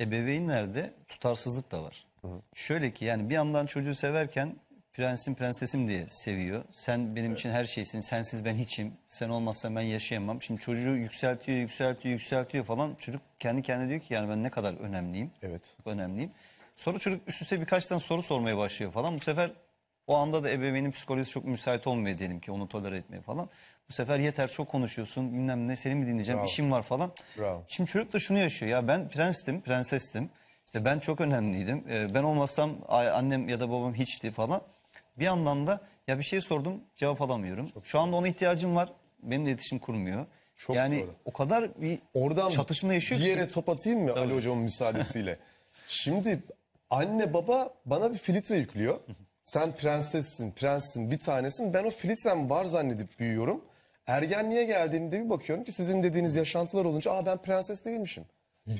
ebeveynlerde 0.00 0.92
tutarsızlık 1.08 1.70
da 1.72 1.82
var. 1.82 2.06
Şöyle 2.54 2.90
ki 2.90 3.04
yani 3.04 3.30
bir 3.30 3.34
yandan 3.34 3.66
çocuğu 3.66 3.94
severken 3.94 4.54
prensim 4.92 5.34
prensesim 5.34 5.88
diye 5.88 6.06
seviyor. 6.08 6.64
Sen 6.72 7.16
benim 7.16 7.32
için 7.34 7.50
her 7.50 7.64
şeysin. 7.64 8.00
Sensiz 8.00 8.44
ben 8.44 8.54
hiçim. 8.54 8.92
Sen 9.08 9.28
olmazsan 9.28 9.76
ben 9.76 9.80
yaşayamam. 9.80 10.42
Şimdi 10.42 10.60
çocuğu 10.60 10.96
yükseltiyor, 10.96 11.58
yükseltiyor, 11.58 12.12
yükseltiyor 12.12 12.64
falan. 12.64 12.94
Çocuk 12.94 13.22
kendi 13.38 13.62
kendine 13.62 13.88
diyor 13.88 14.00
ki 14.00 14.14
yani 14.14 14.30
ben 14.30 14.42
ne 14.42 14.50
kadar 14.50 14.74
önemliyim. 14.74 15.30
Evet. 15.42 15.76
Önemliyim. 15.84 16.30
Sonra 16.78 16.98
çocuk 16.98 17.28
üst 17.28 17.42
üste 17.42 17.60
birkaç 17.60 17.86
tane 17.86 18.00
soru 18.00 18.22
sormaya 18.22 18.56
başlıyor 18.58 18.92
falan. 18.92 19.14
Bu 19.14 19.20
sefer 19.20 19.50
o 20.06 20.16
anda 20.16 20.44
da 20.44 20.50
ebeveynin 20.50 20.90
psikolojisi 20.90 21.30
çok 21.30 21.44
müsait 21.44 21.86
olmuyor 21.86 22.18
diyelim 22.18 22.40
ki 22.40 22.52
onu 22.52 22.68
tolere 22.68 22.96
etmeye 22.96 23.20
falan. 23.20 23.48
Bu 23.88 23.92
sefer 23.92 24.18
yeter 24.18 24.48
çok 24.48 24.68
konuşuyorsun 24.68 25.32
bilmem 25.32 25.68
ne 25.68 25.76
seni 25.76 25.94
mi 25.94 26.06
dinleyeceğim 26.06 26.38
Bravo. 26.38 26.46
işim 26.46 26.72
var 26.72 26.82
falan. 26.82 27.12
Bravo. 27.38 27.64
Şimdi 27.68 27.90
çocuk 27.90 28.12
da 28.12 28.18
şunu 28.18 28.38
yaşıyor 28.38 28.72
ya 28.72 28.88
ben 28.88 29.08
prenstim 29.08 29.60
prensestim. 29.60 30.30
İşte 30.66 30.84
ben 30.84 30.98
çok 30.98 31.20
önemliydim. 31.20 31.84
Ee, 31.90 32.14
ben 32.14 32.22
olmasam 32.22 32.76
annem 32.88 33.48
ya 33.48 33.60
da 33.60 33.70
babam 33.70 33.94
hiçti 33.94 34.30
falan. 34.30 34.62
Bir 35.18 35.24
yandan 35.24 35.66
da 35.66 35.80
ya 36.08 36.18
bir 36.18 36.24
şey 36.24 36.40
sordum 36.40 36.80
cevap 36.96 37.22
alamıyorum. 37.22 37.70
Şu 37.84 38.00
anda 38.00 38.16
ona 38.16 38.28
ihtiyacım 38.28 38.76
var. 38.76 38.92
Benimle 39.22 39.50
iletişim 39.50 39.78
kurmuyor. 39.78 40.26
Çok 40.56 40.76
yani 40.76 41.00
doğru. 41.00 41.14
o 41.24 41.32
kadar 41.32 41.80
bir 41.80 41.98
Oradan 42.14 42.50
çatışma 42.50 42.94
yaşıyor 42.94 43.20
bir 43.20 43.26
yere 43.26 43.48
top 43.48 43.68
atayım 43.68 44.02
mı 44.02 44.12
Ali 44.12 44.34
Hocam'ın 44.34 44.62
müsaadesiyle? 44.62 45.38
Şimdi 45.88 46.42
anne 46.90 47.34
baba 47.34 47.74
bana 47.86 48.12
bir 48.12 48.18
filtre 48.18 48.58
yüklüyor. 48.58 49.00
Sen 49.44 49.72
prensessin, 49.76 50.50
prenssin, 50.50 51.10
bir 51.10 51.18
tanesin. 51.20 51.74
Ben 51.74 51.84
o 51.84 51.90
filtrem 51.90 52.50
var 52.50 52.64
zannedip 52.64 53.18
büyüyorum. 53.18 53.64
Ergenliğe 54.06 54.64
geldiğimde 54.64 55.24
bir 55.24 55.30
bakıyorum 55.30 55.64
ki 55.64 55.72
sizin 55.72 56.02
dediğiniz 56.02 56.34
yaşantılar 56.34 56.84
olunca 56.84 57.12
aa 57.12 57.26
ben 57.26 57.38
prenses 57.38 57.84
değilmişim. 57.84 58.24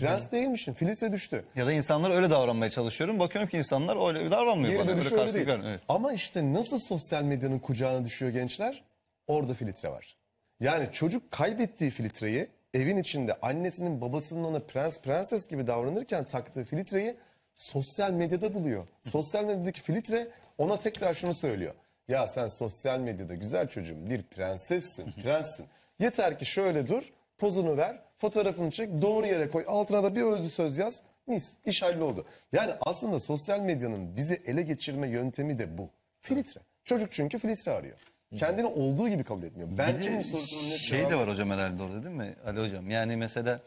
Prens 0.01 0.33
değilmişim. 0.33 0.75
Filtre 0.75 1.13
düştü. 1.13 1.45
Ya 1.57 1.67
da 1.67 1.73
insanlar 1.73 2.11
öyle 2.11 2.31
davranmaya 2.31 2.71
çalışıyorum. 2.71 3.19
Bakıyorum 3.19 3.51
ki 3.51 3.57
insanlar 3.57 4.09
öyle 4.15 4.31
davranmıyor 4.31 4.69
Geri 4.73 4.81
bana. 4.81 4.89
dönüşü 4.89 5.15
öyle 5.17 5.35
değil. 5.35 5.47
karşılık 5.47 5.65
ver- 5.65 5.71
Evet. 5.71 5.81
Ama 5.89 6.13
işte 6.13 6.53
nasıl 6.55 6.79
sosyal 6.79 7.23
medyanın 7.23 7.59
kucağına 7.59 8.05
düşüyor 8.05 8.33
gençler? 8.33 8.83
Orada 9.27 9.55
filtre 9.55 9.89
var. 9.91 10.17
Yani 10.61 10.89
çocuk 10.93 11.31
kaybettiği 11.31 11.91
filtreyi 11.91 12.49
evin 12.75 12.97
içinde 12.97 13.35
annesinin 13.43 14.01
babasının 14.01 14.45
ona 14.45 14.61
prens 14.61 15.01
prenses 15.01 15.49
gibi 15.49 15.67
davranırken 15.67 16.25
taktığı 16.25 16.65
filtreyi 16.65 17.15
sosyal 17.59 18.11
medyada 18.11 18.55
buluyor. 18.55 18.89
Sosyal 19.03 19.45
medyadaki 19.45 19.83
filtre 19.83 20.29
ona 20.59 20.79
tekrar 20.79 21.15
şunu 21.15 21.35
söylüyor. 21.35 21.75
Ya 22.09 22.29
sen 22.29 22.49
sosyal 22.49 22.99
medyada 22.99 23.35
güzel 23.35 23.69
çocuğum 23.69 24.11
bir 24.11 24.23
prensessin, 24.23 25.13
prenssin. 25.13 25.67
Yeter 25.99 26.39
ki 26.39 26.45
şöyle 26.45 26.89
dur, 26.89 27.13
pozunu 27.39 27.77
ver, 27.77 28.03
fotoğrafını 28.19 28.71
çek, 28.71 29.03
doğru 29.03 29.27
yere 29.27 29.51
koy, 29.51 29.65
altına 29.67 30.03
da 30.03 30.15
bir 30.15 30.23
özlü 30.23 30.49
söz 30.49 30.79
yaz. 30.79 31.03
Mis, 31.27 31.57
iş 31.67 31.83
halloldu. 31.83 32.27
Yani 32.53 32.73
aslında 32.81 33.21
sosyal 33.21 33.61
medyanın 33.61 34.17
bizi 34.17 34.35
ele 34.47 34.63
geçirme 34.63 35.09
yöntemi 35.09 35.59
de 35.59 35.79
bu. 35.79 35.91
Filtre. 36.21 36.61
Çocuk 36.85 37.13
çünkü 37.13 37.39
filtre 37.39 37.73
arıyor. 37.73 37.97
Kendini 38.37 38.67
olduğu 38.67 39.09
gibi 39.09 39.25
kabul 39.25 39.43
etmiyor. 39.43 39.69
Ben 39.79 40.01
kimim 40.01 40.25
sorusunun 40.25 40.71
net 40.71 40.79
şey 40.79 40.99
cevabı 40.99 41.13
de 41.13 41.17
var 41.17 41.29
hocam 41.29 41.51
herhalde 41.51 41.83
orada 41.83 42.03
değil 42.03 42.15
mi 42.15 42.37
Ali 42.47 42.61
hocam? 42.61 42.91
Yani 42.91 43.17
mesela 43.17 43.61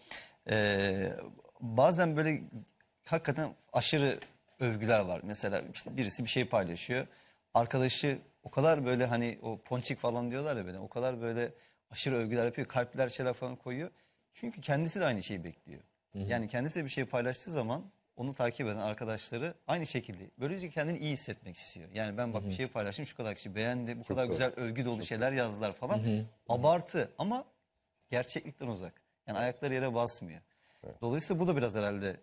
e, 0.49 1.13
bazen 1.61 2.17
böyle 2.17 2.41
hakikaten 3.05 3.55
aşırı 3.73 4.19
övgüler 4.59 4.99
var. 4.99 5.21
Mesela 5.23 5.61
işte 5.73 5.97
birisi 5.97 6.23
bir 6.23 6.29
şey 6.29 6.45
paylaşıyor. 6.45 7.07
Arkadaşı 7.53 8.19
o 8.43 8.51
kadar 8.51 8.85
böyle 8.85 9.05
hani 9.05 9.39
o 9.41 9.61
ponçik 9.61 9.99
falan 9.99 10.31
diyorlar 10.31 10.55
ya 10.57 10.65
böyle 10.65 10.79
o 10.79 10.89
kadar 10.89 11.21
böyle 11.21 11.53
aşırı 11.89 12.15
övgüler 12.15 12.45
yapıyor. 12.45 12.67
Kalpler 12.67 13.09
şeyler 13.09 13.33
falan 13.33 13.55
koyuyor. 13.55 13.89
Çünkü 14.33 14.61
kendisi 14.61 14.99
de 14.99 15.05
aynı 15.05 15.23
şeyi 15.23 15.43
bekliyor. 15.43 15.81
Yani 16.13 16.47
kendisi 16.47 16.79
de 16.79 16.85
bir 16.85 16.89
şey 16.89 17.05
paylaştığı 17.05 17.51
zaman 17.51 17.91
onu 18.15 18.33
takip 18.33 18.67
eden 18.67 18.77
arkadaşları 18.77 19.53
aynı 19.67 19.85
şekilde. 19.85 20.23
Böylece 20.39 20.69
kendini 20.69 20.97
iyi 20.97 21.11
hissetmek 21.11 21.57
istiyor. 21.57 21.89
Yani 21.93 22.17
ben 22.17 22.33
bak 22.33 22.45
bir 22.45 22.51
şey 22.51 22.67
paylaştım 22.67 23.05
şu 23.05 23.17
kadar 23.17 23.35
kişi 23.35 23.55
beğendi. 23.55 23.99
Bu 23.99 24.03
kadar 24.03 24.25
doğru. 24.25 24.31
güzel 24.31 24.53
övgü 24.53 24.85
dolu 24.85 25.05
şeyler 25.05 25.31
yazdılar 25.31 25.73
falan. 25.73 26.01
Abartı 26.49 27.11
ama 27.17 27.45
gerçeklikten 28.09 28.67
uzak. 28.67 28.93
Yani 29.27 29.37
ayakları 29.37 29.73
yere 29.73 29.93
basmıyor. 29.93 30.41
Dolayısıyla 31.01 31.39
bu 31.39 31.47
da 31.47 31.57
biraz 31.57 31.75
herhalde 31.75 32.17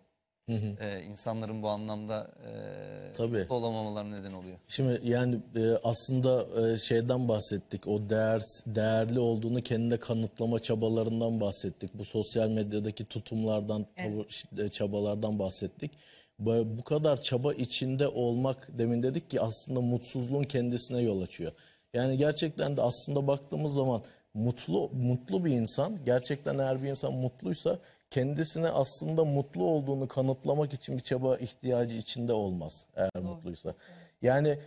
e, 0.79 1.03
insanların 1.03 1.63
bu 1.63 1.69
anlamda 1.69 2.31
e, 2.45 3.13
Tabii. 3.13 3.37
mutlu 3.37 3.55
olamamalarına 3.55 4.19
neden 4.19 4.33
oluyor. 4.33 4.57
Şimdi 4.67 5.01
yani 5.03 5.39
e, 5.55 5.61
aslında 5.83 6.45
e, 6.61 6.77
şeyden 6.77 7.27
bahsettik. 7.27 7.87
O 7.87 8.09
değer 8.09 8.41
değerli 8.65 9.19
olduğunu 9.19 9.61
kendine 9.61 9.97
kanıtlama 9.97 10.59
çabalarından 10.59 11.41
bahsettik. 11.41 11.93
Bu 11.93 12.05
sosyal 12.05 12.49
medyadaki 12.49 13.05
tutumlardan, 13.05 13.85
tavır, 13.97 14.63
e, 14.65 14.67
çabalardan 14.69 15.39
bahsettik. 15.39 15.91
Bu, 16.39 16.51
bu 16.77 16.83
kadar 16.83 17.21
çaba 17.21 17.53
içinde 17.53 18.07
olmak 18.07 18.69
demin 18.77 19.03
dedik 19.03 19.29
ki 19.29 19.41
aslında 19.41 19.81
mutsuzluğun 19.81 20.43
kendisine 20.43 21.01
yol 21.01 21.21
açıyor. 21.21 21.51
Yani 21.93 22.17
gerçekten 22.17 22.77
de 22.77 22.81
aslında 22.81 23.27
baktığımız 23.27 23.73
zaman 23.73 24.01
mutlu 24.33 24.89
mutlu 24.93 25.45
bir 25.45 25.51
insan 25.51 26.05
gerçekten 26.05 26.57
eğer 26.57 26.83
bir 26.83 26.89
insan 26.89 27.13
mutluysa 27.13 27.79
kendisine 28.11 28.67
aslında 28.69 29.25
mutlu 29.25 29.63
olduğunu 29.63 30.07
kanıtlamak 30.07 30.73
için 30.73 30.97
bir 30.97 31.03
çaba 31.03 31.37
ihtiyacı 31.37 31.95
içinde 31.95 32.33
olmaz 32.33 32.83
eğer 32.95 33.23
mutluysa. 33.23 33.73
Yani 34.21 34.59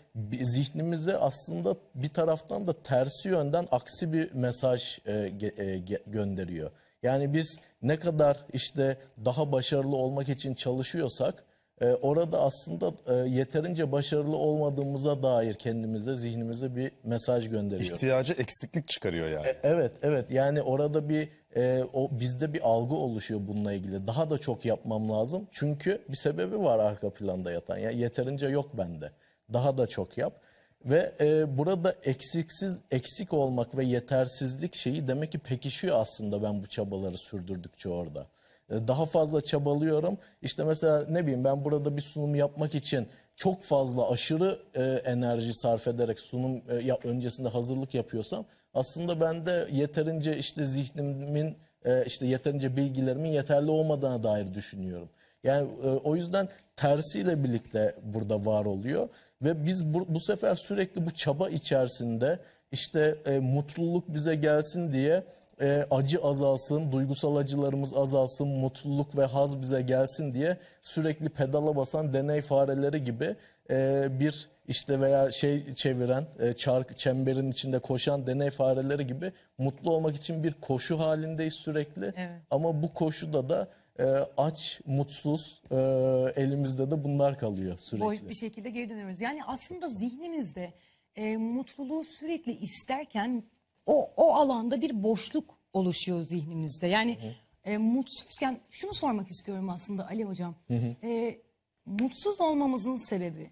zihnimize 0.43 1.17
aslında 1.17 1.77
bir 1.95 2.09
taraftan 2.09 2.67
da 2.67 2.83
tersi 2.83 3.29
yönden 3.29 3.69
aksi 3.71 4.13
bir 4.13 4.33
mesaj 4.33 4.99
e, 5.07 5.13
e, 5.13 5.79
gönderiyor. 6.07 6.71
Yani 7.03 7.33
biz 7.33 7.59
ne 7.83 7.99
kadar 7.99 8.45
işte 8.53 8.99
daha 9.25 9.53
başarılı 9.53 9.97
olmak 9.97 10.29
için 10.29 10.55
çalışıyorsak 10.55 11.45
e, 11.83 11.95
orada 11.95 12.41
aslında 12.41 12.93
e, 13.07 13.15
yeterince 13.29 13.93
başarılı 13.93 14.37
olmadığımıza 14.37 15.23
dair 15.23 15.55
kendimize 15.55 16.17
zihnimize 16.17 16.77
bir 16.77 16.93
mesaj 17.05 17.49
gönderiyor. 17.51 17.95
İhtiyacı 17.95 18.33
eksiklik 18.33 18.89
çıkarıyor 18.89 19.29
yani. 19.29 19.47
Evet, 19.63 19.93
evet. 20.03 20.31
Yani 20.31 20.63
orada 20.63 21.09
bir 21.09 21.29
e, 21.57 21.85
o 21.93 22.09
bizde 22.13 22.53
bir 22.53 22.61
algı 22.69 22.95
oluşuyor 22.95 23.41
bununla 23.49 23.73
ilgili. 23.73 24.07
Daha 24.07 24.31
da 24.31 24.39
çok 24.39 24.65
yapmam 24.65 25.11
lazım. 25.11 25.49
Çünkü 25.51 26.03
bir 26.09 26.17
sebebi 26.17 26.59
var 26.59 26.79
arka 26.79 27.11
planda 27.11 27.53
yatan. 27.53 27.79
Ya 27.79 27.91
yeterince 27.91 28.47
yok 28.47 28.79
bende. 28.79 29.11
Daha 29.53 29.79
da 29.79 29.87
çok 29.87 30.19
yap. 30.19 30.41
Ve 30.85 31.13
e, 31.21 31.59
burada 31.59 31.95
eksiksiz 32.05 32.81
eksik 32.91 33.33
olmak 33.33 33.77
ve 33.77 33.85
yetersizlik 33.85 34.75
şeyi 34.75 35.09
demek 35.09 35.33
ki 35.33 35.39
pekişiyor 35.39 35.99
aslında 35.99 36.43
ben 36.43 36.63
bu 36.63 36.67
çabaları 36.67 37.19
sürdürdükçe 37.19 37.89
orada. 37.89 38.27
E, 38.73 38.89
Daha 38.89 39.05
fazla 39.05 39.41
çabalıyorum. 39.41 40.19
İşte 40.43 40.65
mesela 40.65 41.07
ne 41.11 41.23
bileyim 41.23 41.45
ben 41.45 41.65
burada 41.65 41.97
bir 41.97 42.03
sunum 42.03 42.35
yapmak 42.35 42.75
için 42.75 43.07
çok 43.37 43.63
fazla 43.63 44.11
aşırı 44.11 44.59
e, 44.75 44.83
enerji 44.83 45.55
sarf 45.55 45.89
ederek 45.89 46.21
sunum 46.21 46.63
e, 46.69 46.75
ya, 46.77 46.99
öncesinde 47.05 47.49
hazırlık 47.49 47.95
yapıyorsam 47.95 48.45
aslında 48.75 49.21
ben 49.21 49.47
de 49.47 49.69
yeterince 49.73 50.37
işte 50.37 50.67
zihnimin 50.67 51.57
e, 51.85 52.05
işte 52.07 52.27
yeterince 52.27 52.77
bilgilerimin 52.77 53.31
yeterli 53.31 53.71
olmadığına 53.71 54.23
dair 54.23 54.55
düşünüyorum. 54.55 55.09
Yani 55.45 55.69
e, 55.85 55.89
o 55.89 56.17
yüzden 56.17 56.49
tersiyle 56.77 57.45
birlikte 57.45 57.95
burada 58.03 58.47
var 58.47 58.65
oluyor 58.65 59.09
ve 59.43 59.67
biz 59.67 59.85
bu, 59.95 60.07
bu 60.09 60.21
sefer 60.21 60.55
sürekli 60.55 61.07
bu 61.07 61.11
çaba 61.11 61.49
içerisinde 61.49 62.39
işte 62.73 63.17
e, 63.27 63.39
mutluluk 63.39 64.15
bize 64.15 64.35
gelsin 64.35 64.93
diye 64.93 65.25
e, 65.61 65.87
acı 65.91 66.23
azalsın, 66.23 66.93
duygusal 66.93 67.37
acılarımız 67.37 67.95
azalsın, 67.95 68.49
mutluluk 68.49 69.17
ve 69.17 69.25
haz 69.25 69.61
bize 69.61 69.83
gelsin 69.83 70.35
diye 70.35 70.57
sürekli 70.83 71.29
pedala 71.29 71.77
basan 71.77 72.13
deney 72.13 72.43
fareleri 72.43 73.05
gibi 73.05 73.37
e, 73.71 74.09
bir 74.21 74.49
işte 74.69 75.01
veya 75.01 75.31
şey 75.31 75.75
çeviren, 75.75 76.27
e, 76.41 76.53
çark 76.53 76.99
çemberin 76.99 77.51
içinde 77.51 77.79
koşan 77.79 78.27
deney 78.27 78.51
fareleri 78.51 79.07
gibi 79.07 79.33
mutlu 79.59 79.91
olmak 79.91 80.17
için 80.17 80.45
bir 80.45 80.53
koşu 80.53 80.99
halindeyiz 80.99 81.55
sürekli. 81.55 82.05
Evet. 82.05 82.41
Ama 82.51 82.83
bu 82.83 82.95
koşuda 82.95 83.49
da 83.49 83.69
e, 83.99 84.05
aç, 84.37 84.81
mutsuz, 84.87 85.63
e, 85.71 85.77
elimizde 86.37 86.91
de 86.91 87.05
bunlar 87.05 87.39
kalıyor 87.39 87.79
sürekli. 87.79 88.05
boş 88.05 88.23
bir 88.29 88.35
şekilde 88.35 88.71
geri 88.71 88.91
dönüyoruz. 88.91 89.21
Yani 89.21 89.41
aslında 89.47 89.89
zihnimizde 89.89 90.73
e, 91.17 91.37
mutluluğu 91.37 92.05
sürekli 92.05 92.53
isterken 92.53 93.45
o 93.87 94.11
o 94.17 94.33
alanda 94.35 94.81
bir 94.81 95.03
boşluk 95.03 95.55
oluşuyor 95.73 96.23
zihnimizde. 96.25 96.87
Yani 96.87 97.19
e, 97.65 97.79
mutsuzken 97.79 98.61
şunu 98.71 98.95
sormak 98.95 99.31
istiyorum 99.31 99.71
aslında 99.71 100.07
Ali 100.07 100.25
hocam. 100.25 100.55
E, 100.71 101.39
mutsuz 101.87 102.41
olmamızın 102.41 102.97
sebebi 102.97 103.51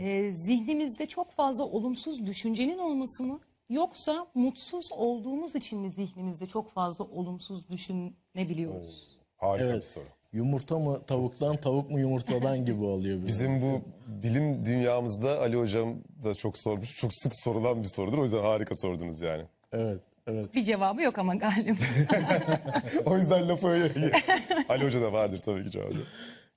e, 0.00 0.32
zihnimizde 0.32 1.06
çok 1.06 1.30
fazla 1.30 1.64
olumsuz 1.64 2.26
düşüncenin 2.26 2.78
olması 2.78 3.24
mı? 3.24 3.40
Yoksa 3.68 4.26
mutsuz 4.34 4.90
olduğumuz 4.96 5.56
için 5.56 5.80
mi 5.80 5.90
zihnimizde 5.90 6.46
çok 6.46 6.68
fazla 6.68 7.04
olumsuz 7.04 7.68
düşünebiliyoruz? 7.68 9.18
Harika 9.36 9.64
bir 9.68 9.70
Evet. 9.72 9.84
soru. 9.84 10.04
Yumurta 10.32 10.78
mı 10.78 11.02
tavuktan, 11.06 11.56
tavuk 11.56 11.90
mu 11.90 12.00
yumurtadan 12.00 12.64
gibi 12.66 12.84
oluyor. 12.84 13.16
biraz. 13.18 13.28
Bizim 13.28 13.62
bu 13.62 13.80
bilim 14.22 14.64
dünyamızda 14.64 15.40
Ali 15.40 15.56
Hocam 15.56 15.94
da 16.24 16.34
çok 16.34 16.58
sormuş. 16.58 16.96
Çok 16.96 17.14
sık 17.14 17.36
sorulan 17.36 17.82
bir 17.82 17.88
sorudur. 17.88 18.18
O 18.18 18.24
yüzden 18.24 18.42
harika 18.42 18.74
sordunuz 18.74 19.20
yani. 19.20 19.44
Evet, 19.72 20.00
evet. 20.26 20.54
Bir 20.54 20.64
cevabı 20.64 21.02
yok 21.02 21.18
ama 21.18 21.34
galiba. 21.34 21.76
O 23.06 23.16
yüzden 23.16 23.48
lafı 23.48 23.68
öyle. 23.68 24.12
Ali 24.68 24.84
Hoca 24.84 25.02
da 25.02 25.12
vardır 25.12 25.38
tabii 25.38 25.64
ki 25.64 25.70
cevabı. 25.70 25.94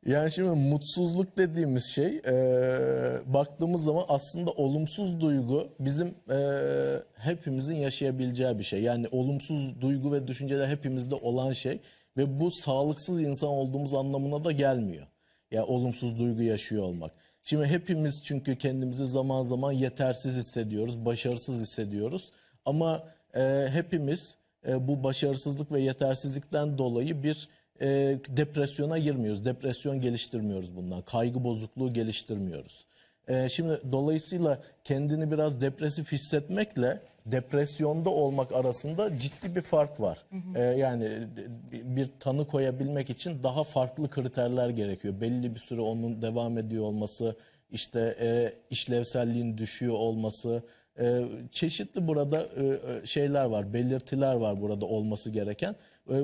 Yani 0.06 0.32
şimdi 0.32 0.50
mutsuzluk 0.50 1.38
dediğimiz 1.38 1.86
şey 1.86 2.22
e, 2.28 2.34
baktığımız 3.26 3.84
zaman 3.84 4.06
aslında 4.08 4.52
olumsuz 4.52 5.20
duygu 5.22 5.68
bizim 5.80 6.08
e, 6.08 6.38
hepimizin 7.16 7.76
yaşayabileceği 7.76 8.60
bir 8.60 8.64
şey. 8.64 8.82
Yani 8.82 9.08
olumsuz 9.12 9.82
duygu 9.82 10.14
ve 10.14 10.28
düşünceler 10.28 10.68
hepimizde 10.68 11.16
olan 11.16 11.54
şey 11.54 11.80
ve 12.18 12.40
bu 12.40 12.52
sağlıksız 12.52 13.22
insan 13.22 13.50
olduğumuz 13.50 13.94
anlamına 13.94 14.44
da 14.44 14.52
gelmiyor. 14.52 15.08
Ya 15.52 15.66
olumsuz 15.66 16.20
duygu 16.20 16.42
yaşıyor 16.42 16.84
olmak. 16.84 17.12
Şimdi 17.44 17.66
hepimiz 17.66 18.24
çünkü 18.24 18.58
kendimizi 18.58 19.08
zaman 19.08 19.44
zaman 19.44 19.72
yetersiz 19.72 20.36
hissediyoruz, 20.36 21.06
başarısız 21.06 21.62
hissediyoruz. 21.62 22.32
Ama 22.66 23.04
e, 23.36 23.68
hepimiz 23.72 24.36
e, 24.68 24.88
bu 24.88 25.04
başarısızlık 25.04 25.72
ve 25.72 25.82
yetersizlikten 25.82 26.78
dolayı 26.78 27.24
bir 27.24 27.50
e, 27.82 27.88
depresyona 28.30 28.98
girmiyoruz. 28.98 29.46
Depresyon 29.46 30.02
geliştirmiyoruz 30.02 30.76
bundan. 30.76 31.02
Kaygı 31.02 31.44
bozukluğu 31.44 31.94
geliştirmiyoruz. 31.94 32.86
E, 33.28 33.50
şimdi 33.50 33.82
dolayısıyla 33.92 34.60
kendini 34.84 35.32
biraz 35.32 35.62
depresif 35.62 36.12
hissetmekle 36.12 37.02
depresyonda 37.26 38.10
olmak 38.10 38.52
arasında 38.52 39.18
ciddi 39.18 39.56
bir 39.56 39.62
fark 39.62 40.02
var. 40.02 40.26
E, 40.56 40.62
yani 40.62 41.10
bir 41.72 42.10
tanı 42.20 42.48
koyabilmek 42.48 43.10
için 43.10 43.44
daha 43.44 43.64
farklı 43.64 44.10
kriterler 44.10 44.70
gerekiyor. 44.70 45.22
Belli 45.22 45.56
bir 45.56 45.60
süre 45.60 45.82
onun 45.82 46.22
devam 46.22 46.58
ediyor 46.58 46.84
olması, 46.84 47.36
işte 47.72 48.18
e, 48.20 48.54
işlevselliğin 48.70 49.58
düşüyor 49.58 49.94
olması, 49.94 50.64
e, 51.00 51.22
çeşitli 51.52 52.08
burada 52.08 52.42
e, 52.42 52.66
e, 52.66 53.06
şeyler 53.06 53.46
var, 53.46 53.74
belirtiler 53.74 54.36
var 54.36 54.62
burada 54.62 54.86
olması 54.86 55.30
gereken. 55.30 55.76
E, 56.10 56.22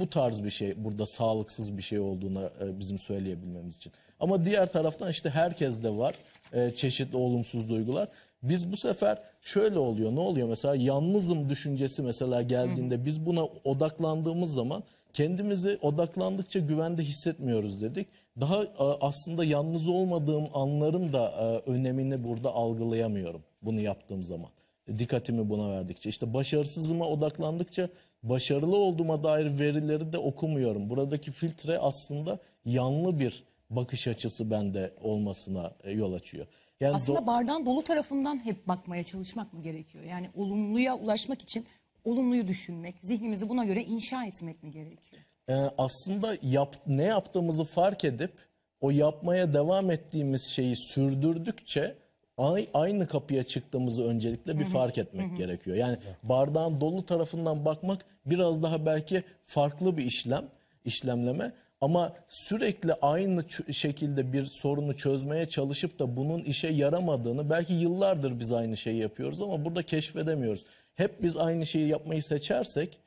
bu- 0.00 0.10
tarz 0.10 0.44
bir 0.44 0.50
şey 0.50 0.84
burada 0.84 1.06
sağlıksız 1.06 1.76
bir 1.76 1.82
şey 1.82 1.98
olduğunu 1.98 2.50
e, 2.60 2.78
bizim 2.78 2.98
söyleyebilmemiz 2.98 3.76
için. 3.76 3.92
Ama 4.20 4.44
diğer 4.44 4.72
taraftan 4.72 5.10
işte 5.10 5.30
herkeste 5.30 5.90
var 5.96 6.14
e, 6.52 6.70
çeşitli 6.70 7.16
olumsuz 7.16 7.68
duygular. 7.68 8.08
Biz 8.42 8.72
bu 8.72 8.76
sefer 8.76 9.18
şöyle 9.42 9.78
oluyor. 9.78 10.12
Ne 10.14 10.20
oluyor 10.20 10.48
mesela 10.48 10.74
yalnızım 10.76 11.48
düşüncesi 11.48 12.02
mesela 12.02 12.42
geldiğinde 12.42 13.04
biz 13.04 13.26
buna 13.26 13.44
odaklandığımız 13.44 14.52
zaman 14.52 14.82
kendimizi 15.12 15.78
odaklandıkça 15.82 16.58
güvende 16.58 17.02
hissetmiyoruz 17.02 17.80
dedik. 17.80 18.08
Daha 18.40 18.62
e, 18.62 18.68
aslında 19.00 19.44
yalnız 19.44 19.88
olmadığım 19.88 20.44
anların 20.54 21.12
da 21.12 21.28
e, 21.66 21.70
önemini 21.70 22.24
burada 22.24 22.50
algılayamıyorum 22.54 23.42
bunu 23.62 23.80
yaptığım 23.80 24.22
zaman. 24.22 24.50
Dikkatimi 24.98 25.50
buna 25.50 25.70
verdikçe. 25.70 26.10
İşte 26.10 26.34
başarısızıma 26.34 27.04
odaklandıkça 27.04 27.88
başarılı 28.22 28.76
olduğuma 28.76 29.24
dair 29.24 29.58
verileri 29.58 30.12
de 30.12 30.18
okumuyorum. 30.18 30.90
Buradaki 30.90 31.32
filtre 31.32 31.78
aslında 31.78 32.38
yanlı 32.64 33.18
bir 33.18 33.44
bakış 33.70 34.08
açısı 34.08 34.50
bende 34.50 34.94
olmasına 35.02 35.72
e, 35.84 35.90
yol 35.92 36.12
açıyor. 36.12 36.46
Yani 36.80 36.96
Aslında 36.96 37.18
do- 37.18 37.26
bardağın 37.26 37.66
dolu 37.66 37.84
tarafından 37.84 38.44
hep 38.44 38.68
bakmaya 38.68 39.04
çalışmak 39.04 39.52
mı 39.52 39.62
gerekiyor? 39.62 40.04
Yani 40.04 40.30
olumluya 40.34 40.96
ulaşmak 40.96 41.42
için 41.42 41.66
olumluyu 42.04 42.48
düşünmek, 42.48 42.94
zihnimizi 43.00 43.48
buna 43.48 43.64
göre 43.64 43.82
inşa 43.82 44.24
etmek 44.24 44.62
mi 44.62 44.70
gerekiyor? 44.70 45.22
Ee, 45.48 45.54
aslında 45.78 46.36
yap, 46.42 46.76
ne 46.86 47.02
yaptığımızı 47.02 47.64
fark 47.64 48.04
edip 48.04 48.32
o 48.80 48.90
yapmaya 48.90 49.54
devam 49.54 49.90
ettiğimiz 49.90 50.42
şeyi 50.46 50.76
sürdürdükçe 50.76 51.94
ay- 52.38 52.68
aynı 52.74 53.06
kapıya 53.06 53.42
çıktığımızı 53.42 54.02
öncelikle 54.02 54.58
bir 54.58 54.64
fark 54.64 54.98
etmek 54.98 55.36
gerekiyor. 55.36 55.76
Yani 55.76 55.96
bardağın 56.22 56.80
dolu 56.80 57.06
tarafından 57.06 57.64
bakmak 57.64 58.04
biraz 58.26 58.62
daha 58.62 58.86
belki 58.86 59.22
farklı 59.46 59.96
bir 59.96 60.04
işlem, 60.04 60.44
işlemleme. 60.84 61.52
Ama 61.80 62.12
sürekli 62.28 62.94
aynı 62.94 63.42
şekilde 63.72 64.32
bir 64.32 64.46
sorunu 64.46 64.96
çözmeye 64.96 65.46
çalışıp 65.46 65.98
da 65.98 66.16
bunun 66.16 66.38
işe 66.38 66.68
yaramadığını 66.68 67.50
belki 67.50 67.72
yıllardır 67.74 68.40
biz 68.40 68.52
aynı 68.52 68.76
şeyi 68.76 69.00
yapıyoruz 69.00 69.40
ama 69.40 69.64
burada 69.64 69.82
keşfedemiyoruz. 69.82 70.64
Hep 70.94 71.22
biz 71.22 71.36
aynı 71.36 71.66
şeyi 71.66 71.88
yapmayı 71.88 72.22
seçersek 72.22 72.98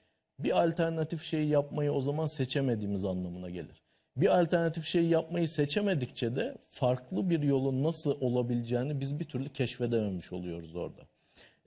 bir 0.43 0.63
alternatif 0.63 1.23
şeyi 1.23 1.47
yapmayı 1.47 1.91
o 1.91 2.01
zaman 2.01 2.27
seçemediğimiz 2.27 3.05
anlamına 3.05 3.49
gelir. 3.49 3.81
Bir 4.17 4.39
alternatif 4.41 4.85
şeyi 4.85 5.09
yapmayı 5.09 5.47
seçemedikçe 5.47 6.35
de 6.35 6.57
farklı 6.69 7.29
bir 7.29 7.43
yolun 7.43 7.83
nasıl 7.83 8.21
olabileceğini 8.21 8.99
biz 8.99 9.19
bir 9.19 9.25
türlü 9.25 9.49
keşfedememiş 9.49 10.33
oluyoruz 10.33 10.75
orada. 10.75 11.01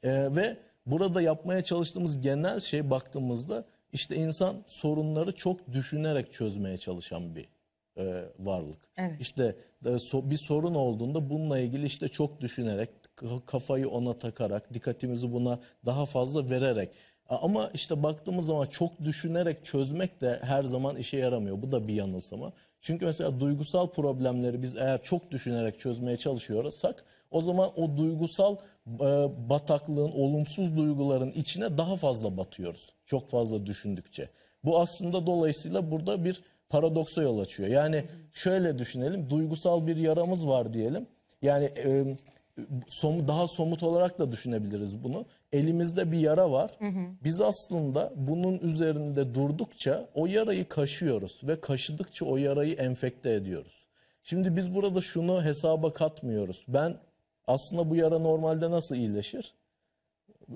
Ee, 0.02 0.36
ve 0.36 0.56
burada 0.86 1.22
yapmaya 1.22 1.62
çalıştığımız 1.64 2.20
genel 2.20 2.60
şey 2.60 2.90
baktığımızda 2.90 3.64
işte 3.92 4.16
insan 4.16 4.56
sorunları 4.66 5.34
çok 5.34 5.72
düşünerek 5.72 6.32
çözmeye 6.32 6.78
çalışan 6.78 7.36
bir 7.36 7.48
e, 7.96 8.24
varlık. 8.38 8.78
Evet. 8.96 9.20
İşte 9.20 9.56
e, 9.84 9.88
so- 9.88 10.30
bir 10.30 10.36
sorun 10.36 10.74
olduğunda 10.74 11.30
bununla 11.30 11.58
ilgili 11.58 11.86
işte 11.86 12.08
çok 12.08 12.40
düşünerek, 12.40 12.90
kafayı 13.46 13.88
ona 13.88 14.18
takarak, 14.18 14.74
dikkatimizi 14.74 15.32
buna 15.32 15.60
daha 15.86 16.06
fazla 16.06 16.50
vererek. 16.50 16.90
Ama 17.28 17.70
işte 17.74 18.02
baktığımız 18.02 18.46
zaman 18.46 18.66
çok 18.66 19.04
düşünerek 19.04 19.64
çözmek 19.64 20.20
de 20.20 20.40
her 20.42 20.64
zaman 20.64 20.96
işe 20.96 21.16
yaramıyor. 21.16 21.62
Bu 21.62 21.72
da 21.72 21.88
bir 21.88 21.94
yanılsama. 21.94 22.52
Çünkü 22.80 23.06
mesela 23.06 23.40
duygusal 23.40 23.86
problemleri 23.86 24.62
biz 24.62 24.76
eğer 24.76 25.02
çok 25.02 25.30
düşünerek 25.30 25.78
çözmeye 25.78 26.16
çalışıyorsak 26.16 27.04
o 27.30 27.40
zaman 27.40 27.70
o 27.76 27.96
duygusal 27.96 28.56
e, 28.86 29.28
bataklığın, 29.50 30.12
olumsuz 30.12 30.76
duyguların 30.76 31.30
içine 31.30 31.78
daha 31.78 31.96
fazla 31.96 32.36
batıyoruz. 32.36 32.92
Çok 33.06 33.30
fazla 33.30 33.66
düşündükçe. 33.66 34.28
Bu 34.64 34.80
aslında 34.80 35.26
dolayısıyla 35.26 35.90
burada 35.90 36.24
bir 36.24 36.42
paradoksa 36.68 37.22
yol 37.22 37.38
açıyor. 37.38 37.68
Yani 37.68 38.04
şöyle 38.32 38.78
düşünelim, 38.78 39.30
duygusal 39.30 39.86
bir 39.86 39.96
yaramız 39.96 40.46
var 40.46 40.74
diyelim. 40.74 41.06
Yani 41.42 41.64
e, 41.64 42.16
som- 42.88 43.28
daha 43.28 43.48
somut 43.48 43.82
olarak 43.82 44.18
da 44.18 44.32
düşünebiliriz 44.32 45.04
bunu. 45.04 45.24
Elimizde 45.52 46.12
bir 46.12 46.18
yara 46.18 46.50
var. 46.50 46.78
Biz 47.24 47.40
aslında 47.40 48.12
bunun 48.16 48.58
üzerinde 48.58 49.34
durdukça 49.34 50.08
o 50.14 50.26
yarayı 50.26 50.68
kaşıyoruz 50.68 51.40
ve 51.44 51.60
kaşıdıkça 51.60 52.24
o 52.26 52.36
yarayı 52.36 52.74
enfekte 52.74 53.32
ediyoruz. 53.34 53.86
Şimdi 54.22 54.56
biz 54.56 54.74
burada 54.74 55.00
şunu 55.00 55.44
hesaba 55.44 55.92
katmıyoruz. 55.92 56.64
Ben 56.68 56.96
aslında 57.46 57.90
bu 57.90 57.96
yara 57.96 58.18
normalde 58.18 58.70
nasıl 58.70 58.96
iyileşir? 58.96 59.54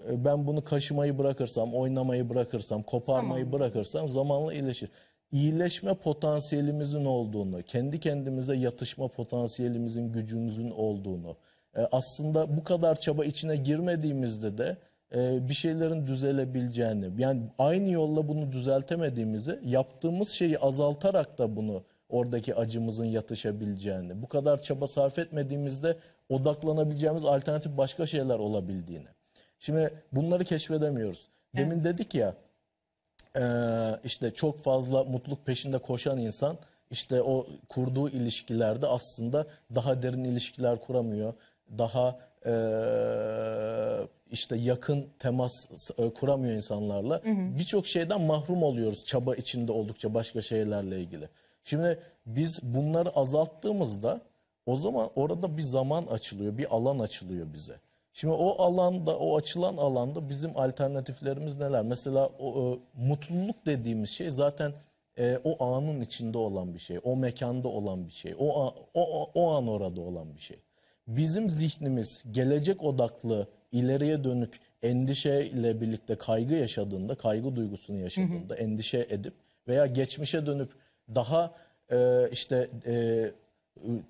E, 0.08 0.24
ben 0.24 0.46
bunu 0.46 0.64
kaşımayı 0.64 1.18
bırakırsam, 1.18 1.74
oynamayı 1.74 2.28
bırakırsam, 2.28 2.82
koparmayı 2.82 3.44
Zamanla. 3.44 3.52
bırakırsam 3.52 4.08
zamanla 4.08 4.54
iyileşir. 4.54 4.90
İyileşme 5.32 5.94
potansiyelimizin 5.94 7.04
olduğunu, 7.04 7.62
kendi 7.62 8.00
kendimize 8.00 8.56
yatışma 8.56 9.08
potansiyelimizin, 9.08 10.12
gücümüzün 10.12 10.70
olduğunu, 10.70 11.36
aslında 11.92 12.56
bu 12.56 12.64
kadar 12.64 13.00
çaba 13.00 13.24
içine 13.24 13.56
girmediğimizde 13.56 14.58
de 14.58 14.76
e, 15.14 15.48
bir 15.48 15.54
şeylerin 15.54 16.06
düzelebileceğini, 16.06 17.22
yani 17.22 17.42
aynı 17.58 17.90
yolla 17.90 18.28
bunu 18.28 18.52
düzeltemediğimizi, 18.52 19.60
yaptığımız 19.64 20.28
şeyi 20.28 20.58
azaltarak 20.58 21.38
da 21.38 21.56
bunu 21.56 21.82
oradaki 22.08 22.54
acımızın 22.54 23.04
yatışabileceğini, 23.04 24.22
bu 24.22 24.28
kadar 24.28 24.62
çaba 24.62 24.86
sarf 24.86 25.18
etmediğimizde 25.18 25.96
odaklanabileceğimiz 26.28 27.24
alternatif 27.24 27.76
başka 27.76 28.06
şeyler 28.06 28.38
olabildiğini. 28.38 29.08
Şimdi 29.60 29.90
bunları 30.12 30.44
keşfedemiyoruz. 30.44 31.28
Demin 31.56 31.84
dedik 31.84 32.14
ya 32.14 32.34
e, 33.36 33.44
işte 34.04 34.30
çok 34.30 34.58
fazla 34.58 35.04
mutluluk 35.04 35.46
peşinde 35.46 35.78
koşan 35.78 36.18
insan 36.18 36.56
işte 36.90 37.22
o 37.22 37.46
kurduğu 37.68 38.08
ilişkilerde 38.08 38.86
aslında 38.86 39.46
daha 39.74 40.02
derin 40.02 40.24
ilişkiler 40.24 40.80
kuramıyor. 40.80 41.34
Daha 41.78 42.18
e, 42.46 42.52
işte 44.30 44.56
yakın 44.56 45.06
temas 45.18 45.66
e, 45.98 46.10
kuramıyor 46.14 46.54
insanlarla. 46.54 47.20
Birçok 47.58 47.86
şeyden 47.86 48.20
mahrum 48.20 48.62
oluyoruz 48.62 49.04
çaba 49.04 49.34
içinde 49.34 49.72
oldukça 49.72 50.14
başka 50.14 50.40
şeylerle 50.42 51.00
ilgili. 51.00 51.28
Şimdi 51.64 51.98
biz 52.26 52.62
bunları 52.62 53.08
azalttığımızda 53.10 54.20
o 54.66 54.76
zaman 54.76 55.10
orada 55.16 55.56
bir 55.56 55.62
zaman 55.62 56.06
açılıyor, 56.06 56.58
bir 56.58 56.74
alan 56.76 56.98
açılıyor 56.98 57.52
bize. 57.52 57.74
Şimdi 58.12 58.34
o 58.34 58.62
alanda, 58.62 59.18
o 59.18 59.36
açılan 59.36 59.76
alanda 59.76 60.28
bizim 60.28 60.50
alternatiflerimiz 60.56 61.56
neler? 61.58 61.82
Mesela 61.82 62.26
o, 62.38 62.72
e, 62.72 62.78
mutluluk 63.06 63.66
dediğimiz 63.66 64.10
şey 64.10 64.30
zaten 64.30 64.72
e, 65.18 65.38
o 65.44 65.64
anın 65.64 66.00
içinde 66.00 66.38
olan 66.38 66.74
bir 66.74 66.78
şey, 66.78 66.98
o 67.04 67.16
mekanda 67.16 67.68
olan 67.68 68.06
bir 68.06 68.12
şey, 68.12 68.34
o, 68.38 68.62
a- 68.62 68.74
o, 68.94 69.22
o, 69.22 69.30
o 69.34 69.50
an 69.50 69.68
orada 69.68 70.00
olan 70.00 70.36
bir 70.36 70.40
şey. 70.40 70.58
Bizim 71.08 71.50
zihnimiz 71.50 72.24
gelecek 72.30 72.84
odaklı, 72.84 73.46
ileriye 73.72 74.24
dönük 74.24 74.60
endişeyle 74.82 75.80
birlikte 75.80 76.14
kaygı 76.16 76.54
yaşadığında, 76.54 77.14
kaygı 77.14 77.56
duygusunu 77.56 77.98
yaşadığında, 77.98 78.56
endişe 78.56 79.06
edip 79.10 79.34
veya 79.68 79.86
geçmişe 79.86 80.46
dönüp 80.46 80.70
daha 81.14 81.54
e, 81.92 82.28
işte 82.32 82.68
e, 82.86 83.24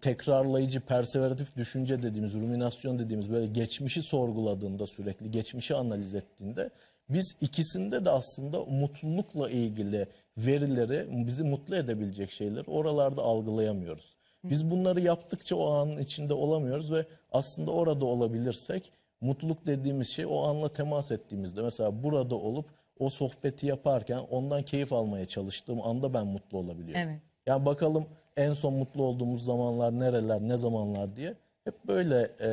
tekrarlayıcı, 0.01 0.81
perseveratif 0.81 1.57
düşünce 1.57 2.03
dediğimiz, 2.03 2.35
ruminasyon 2.35 2.99
dediğimiz 2.99 3.31
böyle 3.31 3.47
geçmişi 3.47 4.03
sorguladığında 4.03 4.87
sürekli, 4.87 5.31
geçmişi 5.31 5.75
analiz 5.75 6.15
ettiğinde 6.15 6.71
biz 7.09 7.35
ikisinde 7.41 8.05
de 8.05 8.11
aslında 8.11 8.65
mutlulukla 8.65 9.51
ilgili 9.51 10.07
verileri, 10.39 11.07
bizi 11.27 11.45
mutlu 11.45 11.77
edebilecek 11.77 12.31
şeyleri 12.31 12.71
oralarda 12.71 13.23
algılayamıyoruz. 13.23 14.17
Biz 14.45 14.71
bunları 14.71 15.01
yaptıkça 15.01 15.57
o 15.57 15.73
anın 15.73 15.99
içinde 15.99 16.35
olamıyoruz 16.35 16.93
ve 16.93 17.07
aslında 17.33 17.71
orada 17.71 18.05
olabilirsek 18.05 18.93
mutluluk 19.21 19.67
dediğimiz 19.67 20.09
şey 20.09 20.27
o 20.27 20.39
anla 20.43 20.69
temas 20.69 21.11
ettiğimizde 21.13 21.63
mesela 21.63 22.03
burada 22.03 22.35
olup 22.35 22.67
o 22.99 23.11
sohbeti 23.11 23.67
yaparken 23.67 24.19
ondan 24.31 24.63
keyif 24.63 24.93
almaya 24.93 25.27
çalıştığım 25.27 25.83
anda 25.83 26.15
ben 26.15 26.27
mutlu 26.27 26.59
olabiliyorum. 26.59 27.03
Evet. 27.09 27.21
Yani 27.47 27.67
bakalım 27.67 28.07
en 28.37 28.53
son 28.53 28.75
mutlu 28.75 29.03
olduğumuz 29.03 29.45
zamanlar 29.45 30.01
nereler, 30.01 30.41
ne 30.41 30.57
zamanlar 30.57 31.17
diye. 31.17 31.35
Hep 31.65 31.89
böyle 31.89 32.31
e, 32.41 32.51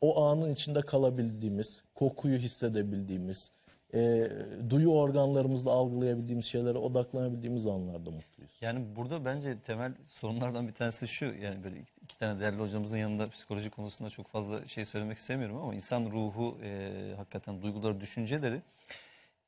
o 0.00 0.24
anın 0.24 0.52
içinde 0.52 0.80
kalabildiğimiz, 0.80 1.82
kokuyu 1.94 2.38
hissedebildiğimiz, 2.38 3.50
e, 3.94 4.30
duyu 4.70 4.90
organlarımızla 4.90 5.70
algılayabildiğimiz 5.70 6.46
şeylere 6.46 6.78
odaklanabildiğimiz 6.78 7.66
anlarda 7.66 8.10
mutluyuz. 8.10 8.52
Yani 8.60 8.96
burada 8.96 9.24
bence 9.24 9.58
temel 9.60 9.92
sorunlardan 10.06 10.68
bir 10.68 10.72
tanesi 10.72 11.08
şu. 11.08 11.24
Yani 11.24 11.64
böyle 11.64 11.76
iki, 12.02 12.18
tane 12.18 12.40
değerli 12.40 12.60
hocamızın 12.60 12.98
yanında 12.98 13.30
psikoloji 13.30 13.70
konusunda 13.70 14.10
çok 14.10 14.26
fazla 14.26 14.66
şey 14.66 14.84
söylemek 14.84 15.18
istemiyorum 15.18 15.56
ama 15.56 15.74
insan 15.74 16.10
ruhu, 16.10 16.58
e, 16.62 16.90
hakikaten 17.16 17.62
duyguları, 17.62 18.00
düşünceleri. 18.00 18.62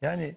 Yani 0.02 0.34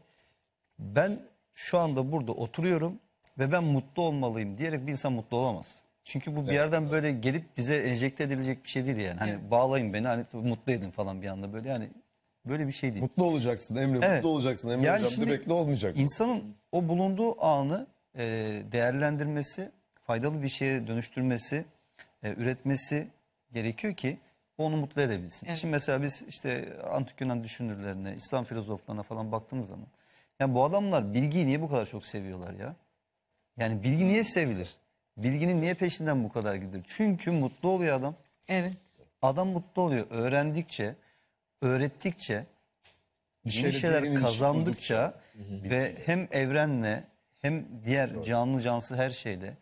ben 0.79 1.19
şu 1.53 1.79
anda 1.79 2.11
burada 2.11 2.31
oturuyorum 2.31 2.99
ve 3.39 3.51
ben 3.51 3.63
mutlu 3.63 4.03
olmalıyım 4.03 4.57
diyerek 4.57 4.87
bir 4.87 4.91
insan 4.91 5.13
mutlu 5.13 5.37
olamaz. 5.37 5.83
Çünkü 6.05 6.35
bu 6.35 6.47
bir 6.47 6.51
yerden 6.51 6.91
böyle 6.91 7.11
gelip 7.11 7.57
bize 7.57 7.77
enjekte 7.77 8.23
edilecek 8.23 8.63
bir 8.63 8.69
şey 8.69 8.85
değil 8.85 8.97
yani. 8.97 9.19
Hani 9.19 9.51
bağlayın 9.51 9.93
beni 9.93 10.07
hani 10.07 10.25
mutlu 10.33 10.71
edin 10.71 10.91
falan 10.91 11.21
bir 11.21 11.27
anda 11.27 11.53
böyle 11.53 11.69
yani 11.69 11.89
böyle 12.45 12.67
bir 12.67 12.71
şey 12.71 12.91
değil. 12.93 13.01
Mutlu 13.03 13.23
olacaksın 13.23 13.75
Emre, 13.75 13.99
Evet. 14.05 14.15
mutlu 14.23 14.29
olacaksın. 14.29 14.69
Emre 14.69 14.85
Yani 14.87 14.97
hocam 14.97 15.11
şimdi 15.11 15.27
de 15.27 15.31
bekle 15.31 15.53
olmayacak. 15.53 15.97
İnsanın 15.97 16.55
o 16.71 16.87
bulunduğu 16.87 17.45
anı 17.45 17.87
e, 18.15 18.23
değerlendirmesi, 18.71 19.71
faydalı 20.03 20.43
bir 20.43 20.49
şeye 20.49 20.87
dönüştürmesi, 20.87 21.65
e, 22.23 22.33
üretmesi 22.33 23.07
gerekiyor 23.53 23.93
ki 23.93 24.17
o 24.57 24.63
onu 24.65 24.77
mutlu 24.77 25.01
edebilsin. 25.01 25.53
Şimdi 25.53 25.71
mesela 25.71 26.03
biz 26.03 26.23
işte 26.27 26.77
antik 26.91 27.21
Yunan 27.21 27.43
düşünürlerine, 27.43 28.15
İslam 28.17 28.43
filozoflarına 28.43 29.03
falan 29.03 29.31
baktığımız 29.31 29.67
zaman 29.67 29.87
yani 30.39 30.53
bu 30.53 30.63
adamlar 30.63 31.13
bilgiyi 31.13 31.47
niye 31.47 31.61
bu 31.61 31.69
kadar 31.69 31.85
çok 31.85 32.05
seviyorlar 32.05 32.53
ya? 32.53 32.75
Yani 33.57 33.83
bilgi 33.83 34.07
niye 34.07 34.23
sevilir? 34.23 34.75
Bilginin 35.17 35.61
niye 35.61 35.73
peşinden 35.73 36.23
bu 36.23 36.31
kadar 36.31 36.55
gidilir? 36.55 36.83
Çünkü 36.87 37.31
mutlu 37.31 37.69
oluyor 37.69 37.95
adam. 37.99 38.15
Evet. 38.47 38.73
Adam 39.21 39.47
mutlu 39.47 39.81
oluyor. 39.81 40.05
Öğrendikçe, 40.09 40.95
öğrettikçe, 41.61 42.45
yeni 43.45 43.51
şeyle 43.53 43.71
şeyler 43.71 44.21
kazandıkça 44.21 45.13
ve 45.49 45.95
hem 46.05 46.27
evrenle 46.31 47.03
hem 47.39 47.65
diğer 47.85 48.23
canlı 48.23 48.61
cansız 48.61 48.97
her 48.97 49.09
şeyle 49.09 49.57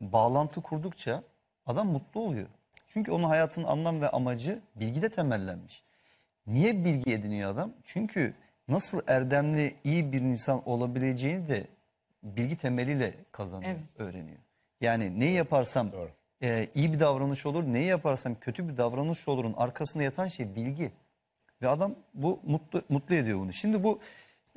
bağlantı 0.00 0.62
kurdukça 0.62 1.22
adam 1.66 1.88
mutlu 1.88 2.20
oluyor. 2.20 2.46
Çünkü 2.88 3.12
onun 3.12 3.24
hayatının 3.24 3.64
anlam 3.64 4.00
ve 4.00 4.08
amacı 4.08 4.60
bilgide 4.76 5.08
temellenmiş. 5.08 5.82
Niye 6.46 6.84
bilgi 6.84 7.12
ediniyor 7.12 7.50
adam? 7.50 7.72
Çünkü 7.84 8.34
nasıl 8.68 9.00
erdemli, 9.06 9.74
iyi 9.84 10.12
bir 10.12 10.20
insan 10.20 10.68
olabileceğini 10.68 11.48
de 11.48 11.66
bilgi 12.22 12.56
temeliyle 12.56 13.14
kazanıyor, 13.32 13.70
Evet. 13.70 13.80
öğreniyor. 13.98 14.38
Yani 14.80 15.20
neyi 15.20 15.32
yaparsam 15.34 15.90
e, 16.42 16.66
iyi 16.74 16.92
bir 16.92 17.00
davranış 17.00 17.46
olur, 17.46 17.64
neyi 17.64 17.86
yaparsam 17.86 18.34
kötü 18.34 18.68
bir 18.68 18.76
davranış 18.76 19.28
olurun 19.28 19.54
arkasında 19.56 20.02
yatan 20.02 20.28
şey 20.28 20.54
bilgi. 20.54 20.92
Ve 21.62 21.68
adam 21.68 21.94
bu 22.14 22.40
mutlu 22.44 22.82
mutlu 22.88 23.14
ediyor 23.14 23.38
bunu. 23.38 23.52
Şimdi 23.52 23.84
bu 23.84 24.00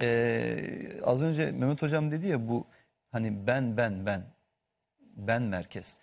e, 0.01 0.57
az 1.03 1.21
önce 1.21 1.51
Mehmet 1.51 1.81
Hocam 1.81 2.11
dedi 2.11 2.27
ya 2.27 2.47
bu 2.47 2.65
hani 3.11 3.47
ben 3.47 3.77
ben 3.77 4.05
ben 4.05 4.23
ben 5.15 5.41
merkez. 5.41 5.97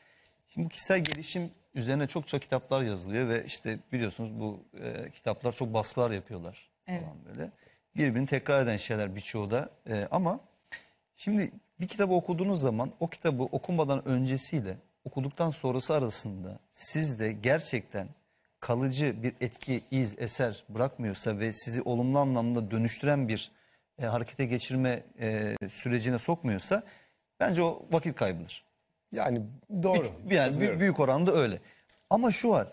Şimdi 0.49 0.65
bu 0.67 0.69
kişisel 0.69 1.05
gelişim 1.05 1.51
üzerine 1.75 2.07
çokça 2.07 2.39
kitaplar 2.39 2.83
yazılıyor 2.83 3.29
ve 3.29 3.45
işte 3.45 3.79
biliyorsunuz 3.93 4.41
bu 4.41 4.65
e, 4.81 5.11
kitaplar 5.11 5.53
çok 5.53 5.75
baskılar 5.75 6.11
yapıyorlar 6.11 6.71
Evet. 6.87 7.01
falan 7.03 7.17
böyle. 7.25 7.51
Birbirini 7.97 8.27
tekrar 8.27 8.63
eden 8.63 8.77
şeyler 8.77 9.17
birçoğu 9.17 9.51
da 9.51 9.71
E, 9.89 10.09
ama 10.11 10.41
şimdi 11.17 11.53
bir 11.81 11.89
kitabı 11.89 12.15
okuduğunuz 12.15 12.61
zaman 12.61 12.93
o 13.01 13.07
kitabı 13.07 13.43
okumadan 13.43 14.09
öncesiyle 14.09 14.77
okuduktan 15.05 15.51
sonrası 15.51 15.95
arasında 15.95 16.59
sizde 16.75 17.33
gerçekten 17.33 18.09
kalıcı 18.63 19.23
bir 19.23 19.35
etki, 19.41 19.83
iz, 19.91 20.15
eser 20.19 20.65
bırakmıyorsa 20.69 21.39
ve 21.39 21.53
sizi 21.53 21.83
olumlu 21.83 22.19
anlamda 22.19 22.71
dönüştüren 22.71 23.29
bir 23.29 23.51
e, 23.99 24.05
harekete 24.07 24.47
geçirme 24.47 25.03
e, 25.21 25.57
sürecine 25.71 26.19
sokmuyorsa 26.19 26.83
bence 27.41 27.63
o 27.63 27.87
vakit 27.91 28.15
kaybıdır. 28.17 28.65
Yani 29.13 29.43
doğru. 29.83 30.13
Bir- 30.25 30.35
yani 30.35 30.61
büyük, 30.61 30.81
büyük 30.81 31.01
oranda 31.01 31.35
öyle. 31.35 31.61
Ama 32.11 32.33
şu 32.33 32.49
var. 32.49 32.69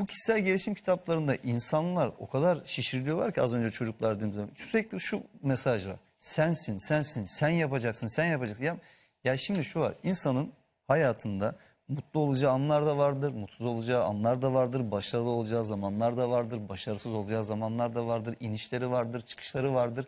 Bu 0.00 0.06
kişisel 0.06 0.40
gelişim 0.40 0.74
kitaplarında 0.74 1.34
insanlar 1.36 2.12
o 2.18 2.28
kadar 2.28 2.58
şişiriliyorlar 2.64 3.32
ki 3.32 3.42
az 3.42 3.54
önce 3.54 3.70
çocuklar 3.70 4.16
dediğim 4.16 4.34
zaman. 4.34 4.50
Sürekli 4.54 5.00
şu 5.00 5.22
mesaj 5.42 5.86
var. 5.86 5.96
Sensin, 6.18 6.78
sensin, 6.78 7.24
sen 7.24 7.48
yapacaksın, 7.48 8.06
sen 8.06 8.24
yapacaksın. 8.24 8.64
Ya, 8.64 8.76
ya 9.24 9.36
şimdi 9.36 9.64
şu 9.64 9.80
var. 9.80 9.94
İnsanın 10.02 10.52
hayatında 10.88 11.54
mutlu 11.88 12.20
olacağı 12.20 12.52
anlar 12.52 12.86
da 12.86 12.98
vardır, 12.98 13.32
mutsuz 13.32 13.66
olacağı 13.66 14.04
anlar 14.04 14.42
da 14.42 14.54
vardır, 14.54 14.90
başarılı 14.90 15.30
olacağı 15.30 15.64
zamanlar 15.64 16.16
da 16.16 16.30
vardır, 16.30 16.68
başarısız 16.68 17.12
olacağı 17.12 17.44
zamanlar 17.44 17.94
da 17.94 18.06
vardır, 18.06 18.36
inişleri 18.40 18.90
vardır, 18.90 19.20
çıkışları 19.20 19.74
vardır. 19.74 20.06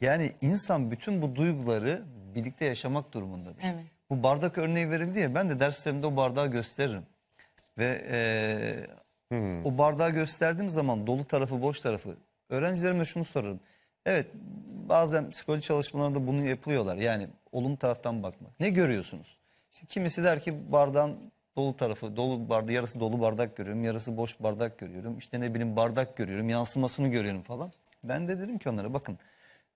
Yani 0.00 0.32
insan 0.40 0.90
bütün 0.90 1.22
bu 1.22 1.36
duyguları 1.36 2.02
birlikte 2.34 2.64
yaşamak 2.64 3.12
durumundadır. 3.12 3.62
Evet. 3.62 3.84
Bu 4.10 4.22
bardak 4.22 4.58
örneği 4.58 4.90
verildi 4.90 5.20
ya 5.20 5.34
ben 5.34 5.50
de 5.50 5.60
derslerimde 5.60 6.06
o 6.06 6.16
bardağı 6.16 6.46
gösteririm. 6.46 7.06
Ve 7.78 8.04
eee, 8.10 8.86
o 9.64 9.78
bardağı 9.78 10.10
gösterdiğim 10.10 10.70
zaman 10.70 11.06
dolu 11.06 11.24
tarafı 11.24 11.62
boş 11.62 11.80
tarafı 11.80 12.16
öğrencilerime 12.48 13.04
şunu 13.04 13.24
sorarım. 13.24 13.60
Evet 14.06 14.26
bazen 14.88 15.30
psikoloji 15.30 15.62
çalışmalarında 15.62 16.26
bunu 16.26 16.46
yapıyorlar. 16.46 16.96
Yani 16.96 17.28
olumlu 17.52 17.76
taraftan 17.76 18.22
bakmak. 18.22 18.60
Ne 18.60 18.70
görüyorsunuz? 18.70 19.41
İşte 19.72 19.86
kimisi 19.86 20.24
der 20.24 20.40
ki 20.40 20.72
bardağın 20.72 21.32
dolu 21.56 21.76
tarafı, 21.76 22.16
dolu 22.16 22.48
bardak, 22.48 22.70
yarısı 22.70 23.00
dolu 23.00 23.20
bardak 23.20 23.56
görüyorum, 23.56 23.84
yarısı 23.84 24.16
boş 24.16 24.40
bardak 24.40 24.78
görüyorum. 24.78 25.18
İşte 25.18 25.40
ne 25.40 25.54
bileyim 25.54 25.76
bardak 25.76 26.16
görüyorum, 26.16 26.48
yansımasını 26.48 27.08
görüyorum 27.08 27.42
falan. 27.42 27.72
Ben 28.04 28.28
de 28.28 28.38
dedim 28.38 28.58
ki 28.58 28.68
onlara 28.70 28.94
bakın 28.94 29.18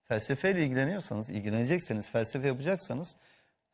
felsefeyle 0.05 0.65
ilgileniyorsanız, 0.65 1.31
ilgilenecekseniz, 1.31 2.11
felsefe 2.11 2.47
yapacaksanız 2.47 3.17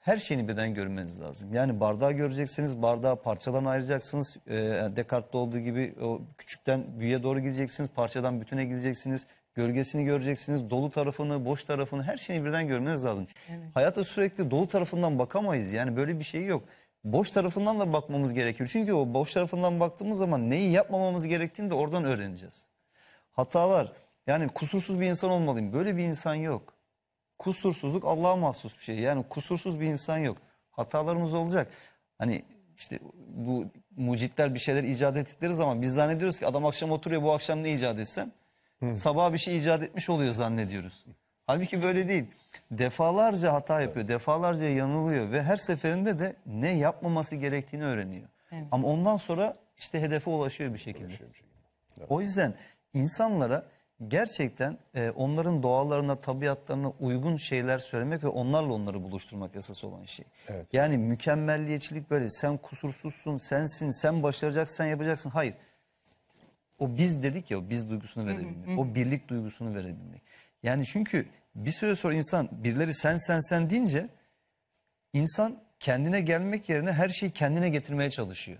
her 0.01 0.17
şeyini 0.17 0.49
birden 0.49 0.75
görmeniz 0.75 1.21
lazım. 1.21 1.55
Yani 1.55 1.81
bardağı 1.81 2.13
göreceksiniz, 2.13 2.83
bardağı 2.83 3.23
parçadan 3.23 3.65
ayıracaksınız. 3.65 4.37
Ee, 4.47 4.53
Descartes'te 4.97 5.39
olduğu 5.39 5.59
gibi 5.59 5.95
o 6.03 6.21
küçükten 6.39 7.01
büyüğe 7.01 7.23
doğru 7.23 7.41
gideceksiniz, 7.41 7.91
parçadan 7.91 8.41
bütüne 8.41 8.65
gideceksiniz. 8.65 9.27
Gölgesini 9.55 10.05
göreceksiniz, 10.05 10.71
dolu 10.71 10.91
tarafını, 10.91 11.45
boş 11.45 11.65
tarafını, 11.65 12.03
her 12.03 12.17
şeyi 12.17 12.45
birden 12.45 12.69
görmeniz 12.69 13.05
lazım. 13.05 13.27
Hayata 13.75 14.05
sürekli 14.05 14.51
dolu 14.51 14.69
tarafından 14.69 15.19
bakamayız. 15.19 15.73
Yani 15.73 15.97
böyle 15.97 16.19
bir 16.19 16.25
şey 16.25 16.45
yok. 16.45 16.65
Boş 17.05 17.31
tarafından 17.31 17.81
da 17.81 17.93
bakmamız 17.93 18.35
gerekiyor. 18.35 18.71
Çünkü 18.73 18.93
o 18.93 19.15
boş 19.15 19.33
tarafından 19.33 19.81
baktığımız 19.81 20.19
zaman 20.19 20.51
neyi 20.51 20.73
yapmamamız 20.73 21.27
gerektiğini 21.27 21.71
de 21.71 21.75
oradan 21.75 22.05
öğreneceğiz. 22.05 22.65
Hatalar, 23.33 23.93
yani 24.27 24.49
kusursuz 24.49 25.01
bir 25.01 25.07
insan 25.07 25.31
olmalıyım. 25.31 25.73
Böyle 25.73 25.97
bir 25.97 26.03
insan 26.03 26.35
yok. 26.35 26.75
Kusursuzluk 27.39 28.05
Allah'a 28.05 28.37
mahsus 28.37 28.79
bir 28.79 28.83
şey. 28.83 28.99
Yani 28.99 29.25
kusursuz 29.29 29.81
bir 29.81 29.87
insan 29.87 30.19
yok. 30.19 30.37
Hatalarımız 30.71 31.35
olacak. 31.35 31.69
Hani 32.19 32.43
işte 32.79 32.99
bu 33.29 33.67
mucitler 33.97 34.55
bir 34.55 34.59
şeyler 34.59 34.85
icat 34.85 35.17
ettikleri 35.17 35.55
zaman 35.55 35.83
biz 35.83 35.93
zannediyoruz 35.93 36.39
ki 36.39 36.47
adam 36.47 36.67
akşam 36.67 36.91
oturuyor 36.91 37.23
bu 37.23 37.33
akşam 37.33 37.63
ne 37.63 37.73
icat 37.73 37.99
etsem 37.99 38.33
sabah 38.97 39.33
bir 39.33 39.39
şey 39.39 39.57
icat 39.57 39.83
etmiş 39.83 40.11
oluyor 40.11 40.33
zannediyoruz. 40.33 41.05
Halbuki 41.47 41.83
böyle 41.83 42.09
değil. 42.09 42.25
Defalarca 42.71 43.53
hata 43.53 43.81
yapıyor, 43.81 44.09
defalarca 44.09 44.69
yanılıyor 44.69 45.31
ve 45.31 45.43
her 45.43 45.57
seferinde 45.57 46.19
de 46.19 46.37
ne 46.47 46.77
yapmaması 46.77 47.37
gerektiğini 47.37 47.85
öğreniyor. 47.85 48.29
Ama 48.71 48.89
ondan 48.89 49.17
sonra 49.17 49.57
işte 49.79 50.01
hedefe 50.03 50.31
ulaşıyor 50.31 50.75
bir 50.75 50.79
şekilde. 50.79 51.13
O 52.09 52.21
yüzden 52.21 52.55
insanlara 52.95 53.67
gerçekten 54.09 54.79
e, 54.95 55.11
onların 55.11 55.63
doğalarına, 55.63 56.15
tabiatlarına 56.17 56.93
uygun 57.01 57.37
şeyler 57.37 57.79
söylemek 57.79 58.25
ve 58.25 58.29
onlarla 58.29 58.73
onları 58.73 59.03
buluşturmak 59.03 59.57
esas 59.57 59.85
olan 59.85 60.05
şey. 60.05 60.25
Evet. 60.49 60.75
Yani 60.75 60.99
mükemmelliyetçilik 60.99 62.11
böyle 62.11 62.31
sen 62.31 62.57
kusursuzsun, 62.57 63.37
sensin, 63.37 63.91
sen 63.91 64.23
başaracaksın, 64.23 64.77
sen 64.77 64.87
yapacaksın. 64.87 65.31
Hayır. 65.31 65.55
O 66.83 66.97
biz 66.97 67.23
dedik 67.23 67.51
ya 67.51 67.59
o 67.59 67.71
biz 67.71 67.91
duygusunu 67.91 68.27
verebilmek. 68.27 68.79
O 68.79 68.95
birlik 68.95 69.29
duygusunu 69.29 69.75
verebilmek. 69.75 70.23
Yani 70.63 70.87
çünkü 70.87 71.27
bir 71.55 71.71
süre 71.71 71.95
sonra 71.95 72.15
insan 72.15 72.49
birileri 72.53 72.95
sen 72.95 73.17
sen 73.17 73.41
sen 73.41 73.71
deyince 73.71 74.09
insan 75.13 75.63
kendine 75.81 76.21
gelmek 76.21 76.69
yerine 76.69 76.93
her 76.93 77.09
şeyi 77.09 77.33
kendine 77.33 77.69
getirmeye 77.69 78.11
çalışıyor. 78.11 78.59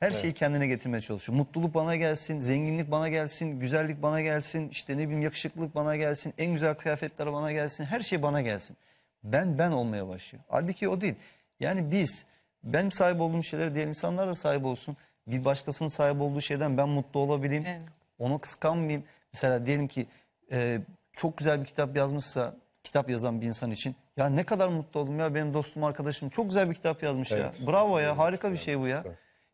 Her 0.00 0.10
şeyi 0.10 0.32
kendine 0.34 0.66
getirmeye 0.66 1.00
çalışıyor. 1.00 1.38
Mutluluk 1.38 1.74
bana 1.74 1.96
gelsin, 1.96 2.38
zenginlik 2.38 2.90
bana 2.90 3.08
gelsin, 3.08 3.60
güzellik 3.60 4.02
bana 4.02 4.20
gelsin, 4.20 4.68
işte 4.68 4.98
ne 4.98 5.04
bileyim 5.04 5.22
yakışıklılık 5.22 5.74
bana 5.74 5.96
gelsin, 5.96 6.34
en 6.38 6.52
güzel 6.52 6.74
kıyafetler 6.74 7.32
bana 7.32 7.52
gelsin, 7.52 7.84
her 7.84 8.00
şey 8.00 8.22
bana 8.22 8.40
gelsin. 8.42 8.76
Ben 9.24 9.58
ben 9.58 9.70
olmaya 9.70 10.08
başlıyor. 10.08 10.44
Halbuki 10.48 10.88
o 10.88 11.00
değil. 11.00 11.14
Yani 11.60 11.90
biz, 11.90 12.26
benim 12.64 12.92
sahip 12.92 13.20
olduğum 13.20 13.42
şeylere 13.42 13.74
diğer 13.74 13.86
insanlar 13.86 14.28
da 14.28 14.34
sahip 14.34 14.64
olsun. 14.64 14.96
Bir 15.26 15.44
başkasının 15.44 15.88
sahip 15.88 16.20
olduğu 16.20 16.40
şeyden 16.40 16.76
ben 16.76 16.88
mutlu 16.88 17.20
olabileyim. 17.20 17.64
Evet. 17.66 17.80
Onu 18.18 18.38
kıskanmayayım. 18.38 19.04
Mesela 19.32 19.66
diyelim 19.66 19.88
ki 19.88 20.06
e, 20.52 20.80
çok 21.12 21.38
güzel 21.38 21.60
bir 21.60 21.64
kitap 21.64 21.96
yazmışsa, 21.96 22.56
kitap 22.82 23.10
yazan 23.10 23.40
bir 23.40 23.46
insan 23.46 23.70
için 23.70 23.96
ya 24.16 24.28
ne 24.28 24.44
kadar 24.44 24.68
mutlu 24.68 25.00
oldum 25.00 25.18
ya 25.18 25.34
benim 25.34 25.54
dostum 25.54 25.84
arkadaşım 25.84 26.28
çok 26.28 26.46
güzel 26.48 26.70
bir 26.70 26.74
kitap 26.74 27.02
yazmış 27.02 27.32
Evet. 27.32 27.60
ya. 27.60 27.66
Bravo 27.66 27.98
ya 27.98 28.18
harika 28.18 28.52
bir 28.52 28.56
şey 28.56 28.80
bu 28.80 28.86
ya. 28.86 29.04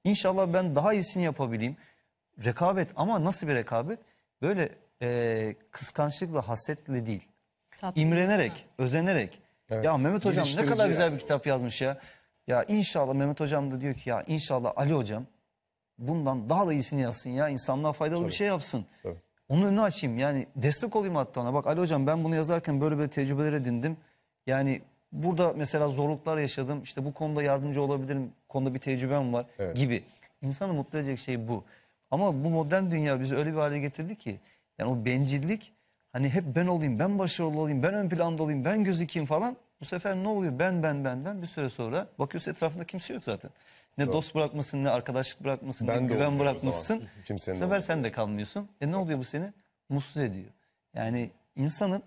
İnşallah 0.04 0.52
ben 0.52 0.76
daha 0.76 0.92
iyisini 0.94 1.22
yapabileyim. 1.22 1.76
Rekabet 2.44 2.88
ama 2.96 3.24
nasıl 3.24 3.48
bir 3.48 3.54
rekabet? 3.54 3.98
Böyle 4.42 4.68
e, 5.02 5.54
kıskançlıkla, 5.70 6.48
hasetle 6.48 7.06
değil. 7.06 7.28
Tatlı. 7.78 8.00
İmrenerek, 8.00 8.66
özenerek. 8.78 9.38
Evet. 9.70 9.84
Ya 9.84 9.96
Mehmet 9.96 10.24
hocam 10.24 10.46
ne 10.56 10.66
kadar 10.66 10.88
güzel 10.88 11.04
yani. 11.04 11.14
bir 11.14 11.18
kitap 11.18 11.46
yazmış 11.46 11.80
ya. 11.80 11.98
Ya 12.46 12.64
inşallah 12.64 13.14
Mehmet 13.14 13.40
hocam 13.40 13.70
da 13.70 13.80
diyor 13.80 13.94
ki 13.94 14.10
ya 14.10 14.22
inşallah 14.26 14.72
Ali 14.76 14.92
hocam 14.92 15.26
bundan 16.00 16.50
daha 16.50 16.66
da 16.66 16.72
iyisini 16.72 17.00
yazsın 17.00 17.30
ya. 17.30 17.48
insanlığa 17.48 17.92
faydalı 17.92 18.26
bir 18.26 18.32
şey 18.32 18.46
yapsın. 18.46 18.84
Tabii. 19.02 19.16
Onun 19.48 19.62
önünü 19.62 19.80
açayım 19.80 20.18
yani 20.18 20.46
destek 20.56 20.96
olayım 20.96 21.16
hatta 21.16 21.40
ona. 21.40 21.54
Bak 21.54 21.66
Ali 21.66 21.80
hocam 21.80 22.06
ben 22.06 22.24
bunu 22.24 22.34
yazarken 22.34 22.80
böyle 22.80 22.98
böyle 22.98 23.10
tecrübeler 23.10 23.52
edindim. 23.52 23.96
Yani 24.46 24.82
burada 25.12 25.52
mesela 25.56 25.88
zorluklar 25.88 26.38
yaşadım. 26.38 26.82
İşte 26.82 27.04
bu 27.04 27.14
konuda 27.14 27.42
yardımcı 27.42 27.82
olabilirim. 27.82 28.32
Konuda 28.48 28.74
bir 28.74 28.78
tecrübem 28.78 29.32
var 29.32 29.46
Evet. 29.58 29.76
gibi. 29.76 30.02
İnsanı 30.42 30.72
mutlu 30.72 30.98
edecek 30.98 31.18
şey 31.18 31.48
bu. 31.48 31.64
Ama 32.10 32.44
bu 32.44 32.50
modern 32.50 32.90
dünya 32.90 33.20
bizi 33.20 33.36
öyle 33.36 33.52
bir 33.52 33.56
hale 33.56 33.78
getirdi 33.78 34.16
ki 34.16 34.40
yani 34.78 34.90
o 34.90 35.04
bencillik 35.04 35.72
hani 36.12 36.28
hep 36.28 36.44
ben 36.56 36.66
olayım, 36.66 36.98
ben 36.98 37.18
başarılı 37.18 37.60
olayım, 37.60 37.82
ben 37.82 37.94
ön 37.94 38.08
planda 38.08 38.42
olayım, 38.42 38.64
ben 38.64 38.84
gözükeyim 38.84 39.26
falan. 39.26 39.56
Bu 39.80 39.84
sefer 39.84 40.16
ne 40.16 40.28
oluyor? 40.28 40.58
Ben 40.58 40.82
ben 40.82 41.04
ben 41.04 41.24
ben 41.24 41.42
bir 41.42 41.46
süre 41.46 41.70
sonra 41.70 42.06
bakıyorsun 42.18 42.52
etrafında 42.52 42.84
kimse 42.84 43.14
yok 43.14 43.24
zaten. 43.24 43.50
Ne 44.00 44.12
dost 44.12 44.34
bırakmışsın, 44.34 44.84
ne 44.84 44.90
arkadaşlık 44.90 45.44
bırakmışsın, 45.44 45.88
Ben 45.88 46.04
ne 46.04 46.08
de 46.08 46.14
güven 46.14 46.32
o 46.32 46.38
bırakmışsın. 46.38 46.94
zaman. 46.94 47.08
Kimsenin 47.24 47.56
bu 47.56 47.58
sefer 47.58 47.66
olmuyor. 47.66 47.80
sen 47.80 48.04
de 48.04 48.12
kalmıyorsun. 48.12 48.68
E 48.80 48.90
ne 48.90 48.96
oluyor 48.96 49.18
bu 49.18 49.24
seni? 49.24 49.52
Mutsuz 49.88 50.16
ediyor. 50.16 50.50
Yani 50.94 51.30
insanın 51.56 52.02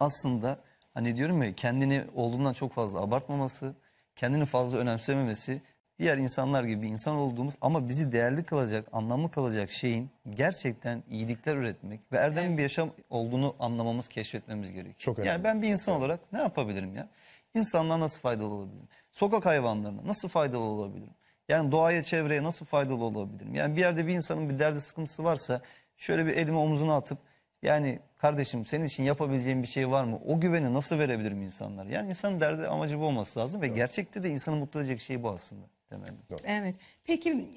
aslında 0.00 0.58
hani 0.94 1.16
diyorum 1.16 1.42
ya 1.42 1.54
kendini 1.54 2.04
olduğundan 2.14 2.52
çok 2.52 2.72
fazla 2.72 3.00
abartmaması, 3.00 3.74
kendini 4.16 4.44
fazla 4.46 4.78
önemsememesi, 4.78 5.62
diğer 5.98 6.18
insanlar 6.18 6.64
gibi 6.64 6.82
bir 6.82 6.88
insan 6.88 7.16
olduğumuz 7.16 7.54
ama 7.60 7.88
bizi 7.88 8.12
değerli 8.12 8.44
kılacak, 8.44 8.86
anlamlı 8.92 9.30
kalacak 9.30 9.70
şeyin 9.70 10.10
gerçekten 10.30 11.02
iyilikler 11.10 11.56
üretmek 11.56 12.00
ve 12.12 12.16
erdemli 12.16 12.58
bir 12.58 12.62
yaşam 12.62 12.90
olduğunu 13.10 13.54
anlamamız, 13.58 14.08
keşfetmemiz 14.08 14.72
gerekiyor. 14.72 14.94
Çok 14.98 15.18
önemli. 15.18 15.28
Yani 15.28 15.44
ben 15.44 15.62
bir 15.62 15.68
insan 15.68 15.94
olarak 15.94 16.20
ne 16.32 16.38
yapabilirim 16.38 16.96
ya? 16.96 17.08
İnsanlığa 17.54 18.00
nasıl 18.00 18.20
faydalı 18.20 18.46
olabilirim? 18.54 18.88
Sokak 19.18 19.46
hayvanlarına 19.46 20.06
nasıl 20.06 20.28
faydalı 20.28 20.62
olabilirim? 20.62 21.14
Yani 21.48 21.72
doğaya, 21.72 22.02
çevreye 22.02 22.42
nasıl 22.42 22.66
faydalı 22.66 23.04
olabilirim? 23.04 23.54
Yani 23.54 23.76
bir 23.76 23.80
yerde 23.80 24.06
bir 24.06 24.14
insanın 24.14 24.48
bir 24.48 24.58
derdi, 24.58 24.80
sıkıntısı 24.80 25.24
varsa 25.24 25.60
şöyle 25.96 26.26
bir 26.26 26.36
elimi 26.36 26.56
omzuna 26.56 26.96
atıp 26.96 27.18
yani 27.62 27.98
kardeşim 28.18 28.66
senin 28.66 28.84
için 28.84 29.02
yapabileceğim 29.02 29.62
bir 29.62 29.68
şey 29.68 29.90
var 29.90 30.04
mı? 30.04 30.20
O 30.26 30.40
güveni 30.40 30.74
nasıl 30.74 30.98
verebilirim 30.98 31.42
insanlara? 31.42 31.90
Yani 31.90 32.08
insanın 32.08 32.40
derdi 32.40 32.68
amacı 32.68 33.00
bu 33.00 33.04
olması 33.04 33.40
lazım 33.40 33.62
ve 33.62 33.68
gerçekte 33.68 34.22
de 34.22 34.30
insanı 34.30 34.56
mutlu 34.56 34.80
edecek 34.80 35.00
şey 35.00 35.22
bu 35.22 35.30
aslında 35.30 35.66
temelde. 35.88 36.36
Evet. 36.44 36.76
Peki 37.04 37.48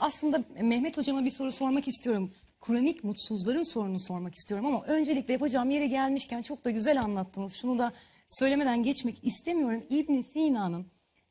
aslında 0.00 0.44
Mehmet 0.60 0.98
hocama 0.98 1.24
bir 1.24 1.30
soru 1.30 1.52
sormak 1.52 1.88
istiyorum. 1.88 2.30
Kronik 2.60 3.04
mutsuzların 3.04 3.72
sorunu 3.74 4.00
sormak 4.00 4.34
istiyorum 4.34 4.66
ama 4.66 4.82
öncelikle 4.82 5.32
yapacağım 5.32 5.70
yere 5.70 5.86
gelmişken 5.86 6.42
çok 6.42 6.64
da 6.64 6.70
güzel 6.70 7.00
anlattınız. 7.00 7.54
Şunu 7.54 7.78
da 7.78 7.92
söylemeden 8.38 8.82
geçmek 8.82 9.24
istemiyorum. 9.24 9.84
İbn 9.90 10.20
Sina'nın 10.20 10.86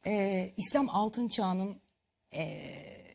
e, 0.05 0.53
İslam 0.57 0.89
altın 0.89 1.27
çağının 1.27 1.81
e, 2.31 2.41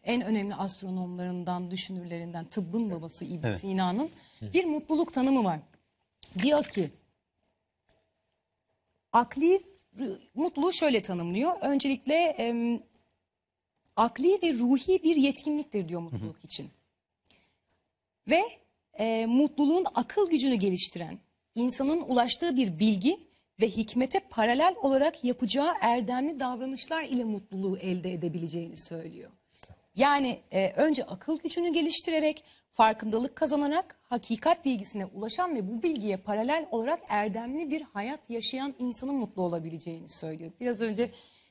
en 0.05 0.23
önemli 0.23 0.55
astronomlarından, 0.55 1.71
düşünürlerinden, 1.71 2.45
tıbbın 2.49 2.91
babası 2.91 3.25
İbn 3.25 3.53
Sina'nın 3.53 4.11
bir 4.43 4.65
mutluluk 4.65 5.13
tanımı 5.13 5.45
var. 5.45 5.61
Diyor 6.43 6.65
ki 6.65 6.91
akli 9.13 9.63
mutluluğu 10.35 10.73
şöyle 10.73 11.03
tanımlıyor. 11.03 11.53
Öncelikle 11.61 12.15
em, 12.15 12.83
akli 13.97 14.39
ve 14.43 14.53
ruhi 14.53 15.03
bir 15.03 15.17
yetkinliktir 15.17 15.89
diyor 15.89 16.01
mutluluk 16.01 16.45
için. 16.45 16.71
Ve 18.29 18.43
e, 18.99 19.27
mutluluğun 19.27 19.87
akıl 19.95 20.31
gücünü 20.31 20.55
geliştiren, 20.55 21.19
insanın 21.55 22.01
ulaştığı 22.01 22.57
bir 22.57 22.79
bilgi 22.79 23.28
ve 23.61 23.69
hikmete 23.69 24.21
paralel 24.21 24.75
olarak 24.83 25.25
yapacağı 25.25 25.75
erdemli 25.81 26.41
davranışlar 26.41 27.03
ile 27.03 27.25
mutluluğu 27.25 27.79
elde 27.79 28.13
edebileceğini 28.13 28.79
söylüyor. 28.79 29.31
Yani 29.97 30.41
e, 30.51 30.73
önce 30.73 31.05
akıl 31.05 31.39
gücünü 31.39 31.73
geliştirerek, 31.73 32.45
farkındalık 32.71 33.37
kazanarak 33.37 33.99
hakikat 34.03 34.65
bilgisine 34.65 35.07
ulaşan 35.07 35.57
ve 35.57 35.69
bu 35.69 35.83
bilgiye 35.83 36.17
paralel 36.17 36.67
olarak 36.71 37.01
erdemli 37.09 37.71
bir 37.71 37.83
hayat 37.83 38.31
yaşayan 38.31 38.75
insanın 38.79 39.15
mutlu 39.15 39.43
olabileceğini 39.43 40.09
söylüyor. 40.09 40.53
Biraz 40.61 40.81
önce 40.81 41.11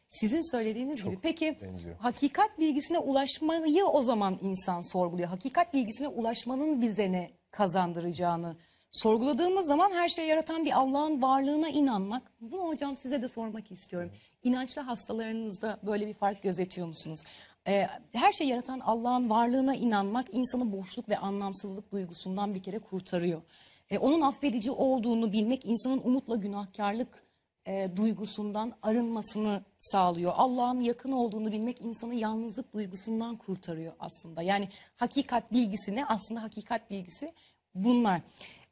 sizin 0.10 0.52
söylediğiniz 0.52 1.04
gibi. 1.04 1.20
Peki 1.22 1.58
benziyor. 1.62 1.96
hakikat 2.00 2.60
bilgisine 2.60 3.00
ulaşmayı 3.00 3.86
o 3.86 4.04
zaman 4.04 4.40
insan 4.42 4.82
sorguluyor. 4.82 5.30
Hakikat 5.30 5.74
bilgisine 5.74 6.08
ulaşmanın 6.08 6.82
bize 6.82 7.12
ne 7.12 7.32
kazandıracağını 7.52 8.56
sorguladığımız 8.92 9.68
zaman 9.68 9.92
her 9.92 10.10
şeyi 10.10 10.30
yaratan 10.30 10.66
bir 10.66 10.72
Allah'ın 10.72 11.22
varlığına 11.22 11.70
inanmak. 11.70 12.32
Bunu 12.42 12.68
hocam 12.68 12.98
size 12.98 13.22
de 13.22 13.28
sormak 13.28 13.72
istiyorum. 13.72 14.12
İnançlı 14.44 14.82
hastalarınızda 14.82 15.80
böyle 15.84 16.08
bir 16.08 16.14
fark 16.14 16.44
gözetiyor 16.44 16.88
musunuz? 16.88 17.20
Ee, 17.68 17.88
her 18.14 18.32
şeyi 18.32 18.50
yaratan 18.50 18.80
Allah'ın 18.80 19.30
varlığına 19.30 19.76
inanmak 19.76 20.28
insanı 20.32 20.72
boşluk 20.72 21.10
ve 21.10 21.18
anlamsızlık 21.18 21.92
duygusundan 21.92 22.56
bir 22.56 22.64
kere 22.64 22.80
kurtarıyor. 22.80 23.42
Ee, 23.90 23.98
onun 23.98 24.22
affedici 24.22 24.72
olduğunu 24.72 25.34
bilmek 25.34 25.66
insanın 25.66 26.02
umutla 26.04 26.36
günahkarlık 26.36 27.28
e, 27.68 27.98
duygusundan 27.98 28.74
arınmasını 28.82 29.64
sağlıyor. 29.80 30.34
Allah'ın 30.36 30.80
yakın 30.80 31.12
olduğunu 31.12 31.52
bilmek 31.52 31.82
insanı 31.82 32.16
yalnızlık 32.16 32.74
duygusundan 32.74 33.36
kurtarıyor 33.36 33.94
aslında. 34.00 34.42
Yani 34.42 34.70
hakikat 34.96 35.52
bilgisi 35.52 35.96
ne? 35.96 36.06
Aslında 36.06 36.44
hakikat 36.44 36.90
bilgisi 36.90 37.34
bunlar. 37.76 38.22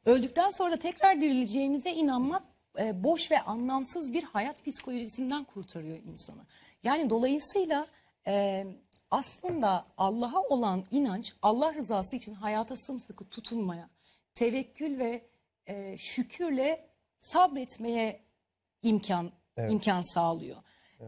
Öldükten 0.06 0.50
sonra 0.50 0.70
da 0.70 0.76
tekrar 0.76 1.20
dirileceğimize 1.20 1.90
inanmak 1.90 2.42
e, 2.78 3.04
boş 3.04 3.30
ve 3.30 3.40
anlamsız 3.40 4.12
bir 4.12 4.22
hayat 4.22 4.64
psikolojisinden 4.64 5.44
kurtarıyor 5.44 5.98
insanı. 5.98 6.46
Yani 6.82 7.10
dolayısıyla 7.10 7.86
e, 8.26 8.66
aslında 9.10 9.86
Allah'a 9.96 10.40
olan 10.40 10.84
inanç 10.90 11.34
Allah 11.42 11.74
rızası 11.74 12.16
için 12.16 12.34
hayata 12.34 12.76
sımsıkı 12.76 13.24
tutunmaya, 13.24 13.90
tevekkül 14.34 14.98
ve 14.98 15.26
e, 15.66 15.96
şükürle 15.98 16.88
sabretmeye 17.20 18.20
imkan 18.82 19.32
imkan 19.68 20.02
sağlıyor. 20.02 20.56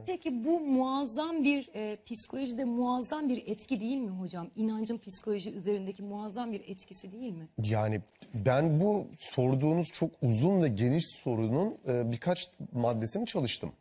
Peki 0.06 0.44
bu 0.44 0.60
muazzam 0.60 1.44
bir 1.44 1.70
e, 1.74 1.98
psikolojide 2.06 2.64
muazzam 2.64 3.28
bir 3.28 3.42
etki 3.46 3.80
değil 3.80 3.96
mi 3.96 4.10
hocam? 4.10 4.50
İnancın 4.56 4.98
psikoloji 4.98 5.50
üzerindeki 5.50 6.02
muazzam 6.02 6.52
bir 6.52 6.60
etkisi 6.68 7.12
değil 7.12 7.32
mi? 7.32 7.48
Yani 7.62 8.00
ben 8.34 8.80
bu 8.80 9.06
sorduğunuz 9.18 9.86
çok 9.92 10.10
uzun 10.22 10.62
ve 10.62 10.68
geniş 10.68 11.06
sorunun 11.06 11.78
e, 11.88 12.12
birkaç 12.12 12.50
maddesini 12.72 13.26
çalıştım. 13.26 13.72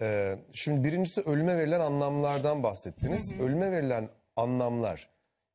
E, 0.00 0.38
şimdi 0.52 0.84
birincisi 0.84 1.20
ölüme 1.20 1.56
verilen 1.56 1.80
anlamlardan 1.80 2.62
bahsettiniz. 2.62 3.32
Ölüme 3.40 3.72
verilen 3.72 4.08
anlamlar 4.36 5.08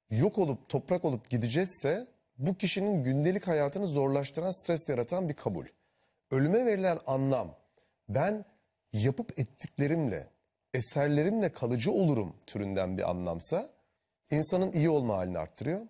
yok 0.09 0.37
olup 0.37 0.69
toprak 0.69 1.05
olup 1.05 1.29
gidecekse 1.29 2.07
bu 2.37 2.55
kişinin 2.55 3.03
gündelik 3.03 3.47
hayatını 3.47 3.87
zorlaştıran, 3.87 4.51
stres 4.51 4.89
yaratan 4.89 5.29
bir 5.29 5.33
kabul. 5.33 5.65
Ölüme 6.31 6.65
verilen 6.65 6.99
anlam 7.07 7.55
ben 8.09 8.45
yapıp 8.93 9.39
ettiklerimle, 9.39 10.27
eserlerimle 10.73 11.49
kalıcı 11.49 11.91
olurum 11.91 12.35
türünden 12.45 12.97
bir 12.97 13.09
anlamsa 13.09 13.69
insanın 14.31 14.71
iyi 14.71 14.89
olma 14.89 15.17
halini 15.17 15.37
arttırıyor. 15.39 15.81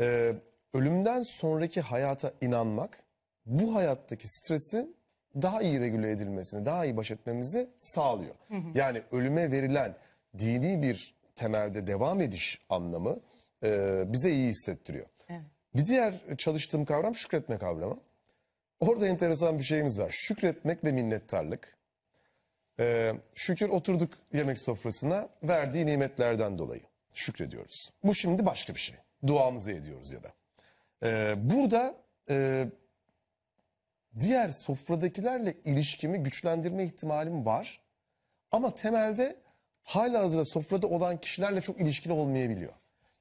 Ee, 0.00 0.32
ölümden 0.74 1.22
sonraki 1.22 1.80
hayata 1.80 2.32
inanmak 2.40 3.02
bu 3.46 3.74
hayattaki 3.74 4.28
stresin 4.28 4.96
daha 5.42 5.62
iyi 5.62 5.80
regüle 5.80 6.10
edilmesini, 6.10 6.66
daha 6.66 6.84
iyi 6.84 6.96
baş 6.96 7.10
etmemizi 7.10 7.68
sağlıyor. 7.78 8.34
Yani 8.74 9.02
ölüme 9.12 9.50
verilen 9.50 9.94
dini 10.38 10.82
bir 10.82 11.14
temelde 11.36 11.86
devam 11.86 12.20
ediş 12.20 12.60
anlamı 12.68 13.20
e, 13.64 14.02
bize 14.06 14.30
iyi 14.30 14.48
hissettiriyor. 14.48 15.06
Bir 15.76 15.86
diğer 15.86 16.14
çalıştığım 16.38 16.84
kavram 16.84 17.14
şükretme 17.14 17.58
kavramı. 17.58 17.98
Orada 18.80 19.06
enteresan 19.06 19.58
bir 19.58 19.64
şeyimiz 19.64 19.98
var. 20.00 20.10
Şükretmek 20.10 20.84
ve 20.84 20.92
minnettarlık. 20.92 21.77
Ee, 22.80 23.12
şükür 23.34 23.68
oturduk 23.68 24.12
yemek 24.32 24.60
sofrasına 24.60 25.28
verdiği 25.42 25.86
nimetlerden 25.86 26.58
dolayı 26.58 26.82
şükrediyoruz. 27.14 27.92
Bu 28.04 28.14
şimdi 28.14 28.46
başka 28.46 28.74
bir 28.74 28.80
şey. 28.80 28.96
Duamızı 29.26 29.72
ediyoruz 29.72 30.12
ya 30.12 30.22
da. 30.22 30.32
Ee, 31.02 31.34
burada 31.50 31.94
e, 32.30 32.66
diğer 34.20 34.48
sofradakilerle 34.48 35.54
ilişkimi 35.64 36.18
güçlendirme 36.22 36.84
ihtimalim 36.84 37.46
var. 37.46 37.80
Ama 38.52 38.74
temelde 38.74 39.36
halihazırda 39.82 40.44
sofrada 40.44 40.86
olan 40.86 41.20
kişilerle 41.20 41.60
çok 41.60 41.80
ilişkili 41.80 42.12
olmayabiliyor. 42.12 42.72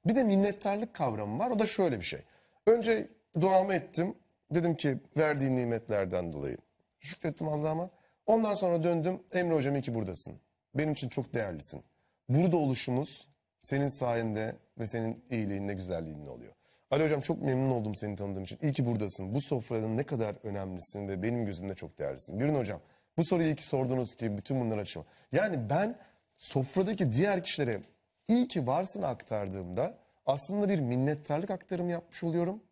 Bir 0.05 0.15
de 0.15 0.23
minnettarlık 0.23 0.93
kavramı 0.93 1.39
var. 1.39 1.51
O 1.51 1.59
da 1.59 1.65
şöyle 1.65 1.99
bir 1.99 2.05
şey. 2.05 2.19
Önce 2.65 3.07
duamı 3.41 3.73
ettim. 3.73 4.15
Dedim 4.53 4.75
ki 4.75 4.97
verdiğin 5.17 5.55
nimetlerden 5.55 6.33
dolayı. 6.33 6.57
Şükrettim 6.99 7.47
Allah'ıma. 7.47 7.89
Ondan 8.27 8.53
sonra 8.53 8.83
döndüm. 8.83 9.23
Emre 9.33 9.55
hocam 9.55 9.75
iyi 9.75 9.81
ki 9.81 9.93
buradasın. 9.93 10.39
Benim 10.75 10.91
için 10.91 11.09
çok 11.09 11.33
değerlisin. 11.33 11.83
Burada 12.29 12.57
oluşumuz 12.57 13.29
senin 13.61 13.87
sayende 13.87 14.55
ve 14.79 14.85
senin 14.85 15.23
iyiliğinle, 15.29 15.73
güzelliğinle 15.73 16.29
oluyor. 16.29 16.53
Ali 16.91 17.03
hocam 17.03 17.21
çok 17.21 17.41
memnun 17.41 17.71
oldum 17.71 17.95
seni 17.95 18.15
tanıdığım 18.15 18.43
için. 18.43 18.59
İyi 18.61 18.73
ki 18.73 18.85
buradasın. 18.85 19.35
Bu 19.35 19.41
sofranın 19.41 19.97
ne 19.97 20.03
kadar 20.03 20.35
önemlisin 20.43 21.07
ve 21.07 21.23
benim 21.23 21.45
gözümde 21.45 21.75
çok 21.75 21.97
değerlisin. 21.97 22.39
Bürün 22.39 22.55
hocam 22.55 22.81
bu 23.17 23.25
soruyu 23.25 23.47
iyi 23.47 23.55
ki 23.55 23.65
sordunuz 23.65 24.15
ki 24.15 24.37
bütün 24.37 24.61
bunları 24.61 24.81
açma. 24.81 25.03
Yani 25.31 25.69
ben 25.69 25.99
sofradaki 26.37 27.11
diğer 27.11 27.43
kişilere 27.43 27.81
iyi 28.27 28.47
ki 28.47 28.67
varsın 28.67 29.01
aktardığımda 29.01 29.97
aslında 30.25 30.69
bir 30.69 30.79
minnettarlık 30.79 31.51
aktarımı 31.51 31.91
yapmış 31.91 32.23
oluyorum. 32.23 32.63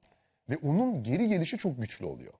Ve 0.49 0.57
onun 0.63 1.03
geri 1.03 1.27
gelişi 1.27 1.57
çok 1.57 1.81
güçlü 1.81 2.05
oluyor. 2.05 2.33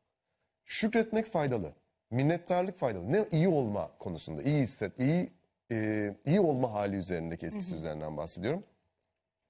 Şükretmek 0.65 1.25
faydalı. 1.25 1.73
Minnettarlık 2.15 2.77
faydalı. 2.77 3.11
Ne 3.11 3.25
iyi 3.31 3.47
olma 3.47 3.89
konusunda, 3.99 4.43
iyi 4.43 4.61
hisset, 4.61 4.99
iyi 4.99 5.29
e, 5.71 6.15
iyi 6.25 6.39
olma 6.39 6.73
hali 6.73 6.95
üzerindeki 6.95 7.45
etkisi 7.45 7.75
üzerinden 7.75 8.17
bahsediyorum. 8.17 8.63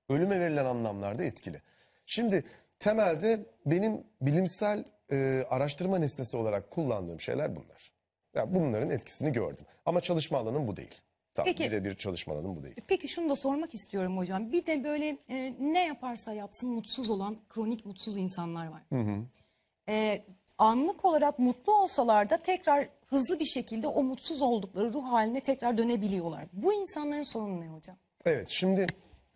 Ölüme 0.10 0.40
verilen 0.40 0.66
anlamlarda 0.66 1.24
etkili. 1.24 1.62
Şimdi 2.08 2.44
temelde 2.80 3.46
benim 3.66 4.04
bilimsel 4.22 4.86
e, 5.12 5.44
araştırma 5.50 5.98
nesnesi 5.98 6.38
olarak 6.38 6.72
kullandığım 6.72 7.20
şeyler 7.20 7.56
bunlar. 7.56 7.92
Ya 8.36 8.56
bunların 8.56 8.90
etkisini 8.90 9.32
gördüm. 9.32 9.66
Ama 9.86 10.02
çalışma 10.02 10.38
alanım 10.38 10.68
bu 10.68 10.76
değil. 10.76 11.02
Tamam, 11.34 11.46
Peki- 11.46 11.64
birebir 11.72 11.96
çalışma 11.96 12.34
alanım 12.34 12.56
bu 12.56 12.64
değil. 12.64 12.76
Peki 12.88 13.08
şunu 13.08 13.30
da 13.30 13.36
sormak 13.36 13.74
istiyorum 13.74 14.18
hocam. 14.18 14.52
Bir 14.52 14.66
de 14.66 14.84
böyle 14.84 15.18
e, 15.30 15.56
ne 15.60 15.86
yaparsa 15.86 16.34
yapsın 16.34 16.70
mutsuz 16.70 17.10
olan 17.10 17.38
kronik 17.50 17.86
mutsuz 17.86 18.18
insanlar 18.18 18.68
var. 18.68 18.84
E, 19.90 20.26
anlık 20.58 21.06
olarak 21.06 21.40
mutlu 21.40 21.74
olsalar 21.74 22.30
da 22.30 22.38
tekrar 22.38 22.90
hızlı 23.06 23.40
bir 23.40 23.46
şekilde 23.46 23.88
o 23.88 24.04
mutsuz 24.04 24.42
oldukları 24.42 24.94
ruh 24.94 25.04
haline 25.04 25.40
tekrar 25.40 25.78
dönebiliyorlar. 25.78 26.46
Bu 26.54 26.74
insanların 26.74 27.24
sorunu 27.24 27.62
ne 27.62 27.68
hocam? 27.68 27.98
Evet 28.26 28.50
şimdi 28.50 28.88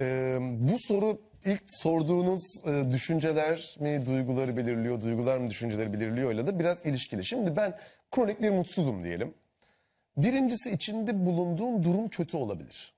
e, 0.02 0.38
bu 0.42 0.76
soru 0.80 1.22
ilk 1.46 1.64
sorduğunuz 1.68 2.42
e, 2.66 2.92
düşünceler 2.92 3.78
mi 3.80 4.06
duyguları 4.06 4.58
belirliyor, 4.58 5.02
duygular 5.02 5.38
mı 5.38 5.50
düşünceleri 5.50 5.94
belirliyor 5.94 6.32
ile 6.32 6.46
de 6.46 6.60
biraz 6.60 6.86
ilişkili. 6.86 7.26
Şimdi 7.26 7.56
ben 7.56 7.78
kronik 8.12 8.42
bir 8.42 8.50
mutsuzum 8.50 9.04
diyelim. 9.04 9.34
Birincisi 10.18 10.70
içinde 10.70 11.26
bulunduğum 11.26 11.84
durum 11.84 12.08
kötü 12.08 12.38
olabilir. 12.38 12.94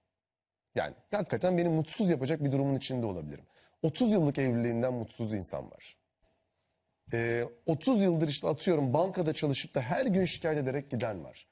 Yani 0.75 0.93
hakikaten 1.11 1.57
beni 1.57 1.69
mutsuz 1.69 2.09
yapacak 2.09 2.43
bir 2.43 2.51
durumun 2.51 2.75
içinde 2.75 3.05
olabilirim. 3.05 3.45
30 3.83 4.11
yıllık 4.11 4.37
evliliğinden 4.37 4.93
mutsuz 4.93 5.33
insan 5.33 5.71
var. 5.71 5.95
Ee, 7.13 7.43
30 7.65 8.01
yıldır 8.01 8.27
işte 8.27 8.47
atıyorum 8.47 8.93
bankada 8.93 9.33
çalışıp 9.33 9.75
da 9.75 9.81
her 9.81 10.05
gün 10.05 10.25
şikayet 10.25 10.57
ederek 10.57 10.91
giden 10.91 11.23
var. 11.23 11.47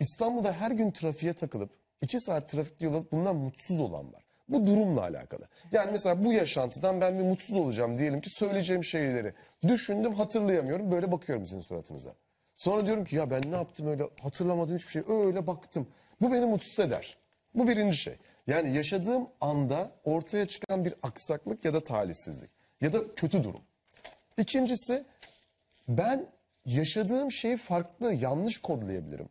İstanbul'da 0.00 0.52
her 0.52 0.70
gün 0.70 0.90
trafiğe 0.90 1.32
takılıp 1.32 1.70
2 2.00 2.20
saat 2.20 2.48
trafikte 2.48 2.84
yol 2.84 2.94
alıp 2.94 3.12
bundan 3.12 3.36
mutsuz 3.36 3.80
olan 3.80 4.12
var. 4.12 4.22
Bu 4.48 4.66
durumla 4.66 5.00
alakalı. 5.00 5.48
Yani 5.72 5.90
mesela 5.92 6.24
bu 6.24 6.32
yaşantıdan 6.32 7.00
ben 7.00 7.18
bir 7.18 7.24
mutsuz 7.24 7.56
olacağım 7.56 7.98
diyelim 7.98 8.20
ki 8.20 8.30
söyleyeceğim 8.30 8.84
şeyleri 8.84 9.34
düşündüm 9.68 10.14
hatırlayamıyorum 10.14 10.92
böyle 10.92 11.12
bakıyorum 11.12 11.46
sizin 11.46 11.60
suratınıza. 11.60 12.14
Sonra 12.56 12.86
diyorum 12.86 13.04
ki 13.04 13.16
ya 13.16 13.30
ben 13.30 13.42
ne 13.52 13.56
yaptım 13.56 13.86
öyle 13.86 14.08
hatırlamadım 14.20 14.76
hiçbir 14.76 14.90
şey 14.90 15.02
öyle 15.08 15.46
baktım. 15.46 15.86
Bu 16.20 16.32
beni 16.32 16.46
mutsuz 16.46 16.80
eder. 16.80 17.16
Bu 17.54 17.68
birinci 17.68 17.96
şey. 17.96 18.14
Yani 18.46 18.76
yaşadığım 18.76 19.28
anda 19.40 19.90
ortaya 20.04 20.48
çıkan 20.48 20.84
bir 20.84 20.94
aksaklık 21.02 21.64
ya 21.64 21.74
da 21.74 21.84
talihsizlik 21.84 22.50
ya 22.80 22.92
da 22.92 23.14
kötü 23.14 23.44
durum. 23.44 23.62
İkincisi 24.38 25.04
ben 25.88 26.26
yaşadığım 26.64 27.32
şeyi 27.32 27.56
farklı 27.56 28.12
yanlış 28.12 28.58
kodlayabilirim. 28.58 29.26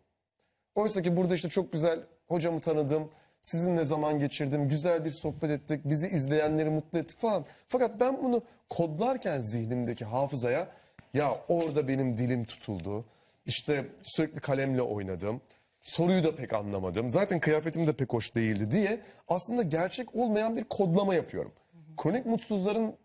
Oysa 0.76 1.01
ki 1.01 1.18
burada 1.18 1.36
işte 1.36 1.49
çok 1.49 1.74
güzel 1.74 1.99
hocamı 2.28 2.62
tanıdım, 2.62 3.10
sizinle 3.41 3.86
zaman 3.86 4.20
geçirdim, 4.20 4.70
güzel 4.70 5.06
bir 5.06 5.12
sohbet 5.12 5.49
ettik, 5.49 5.82
bizi 5.86 6.08
izleyenleri 6.08 6.70
mutlu 6.70 6.99
ettik 6.99 7.18
falan. 7.18 7.45
Fakat 7.70 7.99
ben 7.99 8.24
bunu 8.24 8.43
kodlarken 8.70 9.39
zihnimdeki 9.39 10.06
hafızaya 10.06 10.68
ya 11.14 11.38
orada 11.47 11.88
benim 11.88 12.18
dilim 12.18 12.45
tutuldu, 12.45 13.06
işte 13.45 13.86
sürekli 14.03 14.39
kalemle 14.39 14.82
oynadım, 14.82 15.41
soruyu 15.84 16.24
da 16.24 16.36
pek 16.36 16.53
anlamadım, 16.53 17.10
zaten 17.10 17.39
kıyafetim 17.39 17.88
de 17.88 17.93
pek 17.93 18.14
hoş 18.14 18.36
değildi 18.36 18.72
diye 18.72 19.01
aslında 19.28 19.64
gerçek 19.64 20.16
olmayan 20.16 20.58
bir 20.58 20.64
kodlama 20.64 21.16
yapıyorum. 21.16 21.51
Kronik 21.97 22.26
mutsuzların 22.26 22.95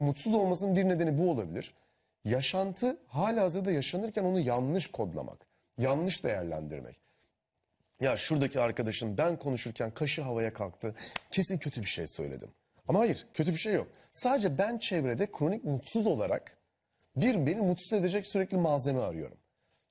mutsuz 0.00 0.34
olmasının 0.34 0.76
bir 0.76 0.84
nedeni 0.84 1.18
bu 1.18 1.30
olabilir. 1.30 1.74
Yaşantı 2.24 2.98
halihazırda 3.06 3.70
yaşanırken 3.70 4.24
onu 4.24 4.40
yanlış 4.40 4.86
kodlamak, 4.86 5.46
yanlış 5.78 6.24
değerlendirmek. 6.24 6.96
Ya 8.00 8.16
şuradaki 8.16 8.60
arkadaşım 8.60 9.18
ben 9.18 9.38
konuşurken 9.38 9.90
kaşı 9.90 10.22
havaya 10.22 10.52
kalktı. 10.52 10.94
Kesin 11.30 11.58
kötü 11.58 11.80
bir 11.80 11.86
şey 11.86 12.06
söyledim. 12.06 12.48
Ama 12.88 12.98
hayır 12.98 13.26
kötü 13.34 13.50
bir 13.50 13.56
şey 13.56 13.74
yok. 13.74 13.88
Sadece 14.12 14.58
ben 14.58 14.78
çevrede 14.78 15.32
kronik 15.32 15.64
mutsuz 15.64 16.06
olarak 16.06 16.58
bir 17.16 17.46
beni 17.46 17.62
mutsuz 17.62 17.92
edecek 17.92 18.26
sürekli 18.26 18.56
malzeme 18.56 19.00
arıyorum. 19.00 19.38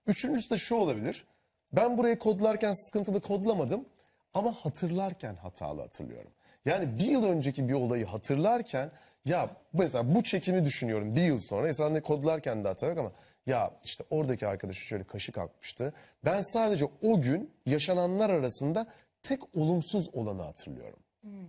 Üçüncüsü 0.07 0.49
de 0.49 0.57
şu 0.57 0.75
olabilir. 0.75 1.25
Ben 1.73 1.97
burayı 1.97 2.19
kodlarken 2.19 2.73
sıkıntılı 2.73 3.21
kodlamadım 3.21 3.85
ama 4.33 4.51
hatırlarken 4.51 5.35
hatalı 5.35 5.81
hatırlıyorum. 5.81 6.31
Yani 6.65 6.97
bir 6.97 7.05
yıl 7.05 7.23
önceki 7.23 7.69
bir 7.69 7.73
olayı 7.73 8.05
hatırlarken 8.05 8.91
ya 9.27 9.49
mesela 9.73 10.15
bu 10.15 10.23
çekimi 10.23 10.65
düşünüyorum 10.65 11.15
bir 11.15 11.21
yıl 11.21 11.39
sonra. 11.39 11.69
Esasında 11.69 12.01
kodlarken 12.01 12.63
de 12.63 12.67
hata 12.67 12.87
yok 12.87 12.97
ama 12.97 13.11
ya 13.45 13.71
işte 13.83 14.03
oradaki 14.09 14.47
arkadaşı 14.47 14.81
şöyle 14.81 15.03
kaşı 15.03 15.31
kalkmıştı. 15.31 15.93
Ben 16.25 16.41
sadece 16.41 16.85
o 17.01 17.21
gün 17.21 17.51
yaşananlar 17.65 18.29
arasında 18.29 18.87
tek 19.23 19.55
olumsuz 19.55 20.09
olanı 20.13 20.41
hatırlıyorum. 20.41 20.99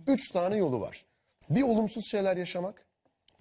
Üç 0.07 0.31
tane 0.31 0.57
yolu 0.57 0.81
var. 0.81 1.05
Bir 1.49 1.61
olumsuz 1.61 2.05
şeyler 2.05 2.37
yaşamak, 2.37 2.85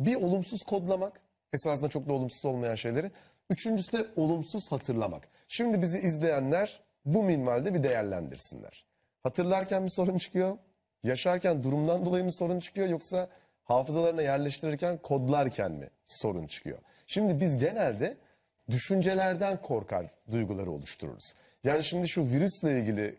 bir 0.00 0.14
olumsuz 0.14 0.62
kodlamak, 0.62 1.20
esasında 1.52 1.88
çok 1.88 2.08
da 2.08 2.12
olumsuz 2.12 2.44
olmayan 2.44 2.74
şeyleri. 2.74 3.10
Üçüncüsü 3.50 3.92
de 3.92 4.06
olumsuz 4.16 4.72
hatırlamak. 4.72 5.28
Şimdi 5.48 5.82
bizi 5.82 5.98
izleyenler 5.98 6.80
bu 7.04 7.22
minvalde 7.22 7.74
bir 7.74 7.82
değerlendirsinler. 7.82 8.84
Hatırlarken 9.22 9.84
bir 9.84 9.90
sorun 9.90 10.18
çıkıyor, 10.18 10.58
Yaşarken 11.04 11.62
durumdan 11.62 12.04
dolayı 12.04 12.24
mı 12.24 12.32
sorun 12.32 12.60
çıkıyor 12.60 12.88
yoksa 12.88 13.28
hafızalarına 13.68 14.22
yerleştirirken 14.22 14.98
kodlarken 14.98 15.72
mi 15.72 15.88
sorun 16.06 16.46
çıkıyor? 16.46 16.78
Şimdi 17.06 17.40
biz 17.40 17.56
genelde 17.56 18.16
düşüncelerden 18.70 19.62
korkar 19.62 20.06
duyguları 20.30 20.70
oluştururuz. 20.70 21.34
Yani 21.64 21.84
şimdi 21.84 22.08
şu 22.08 22.24
virüsle 22.24 22.78
ilgili 22.78 23.14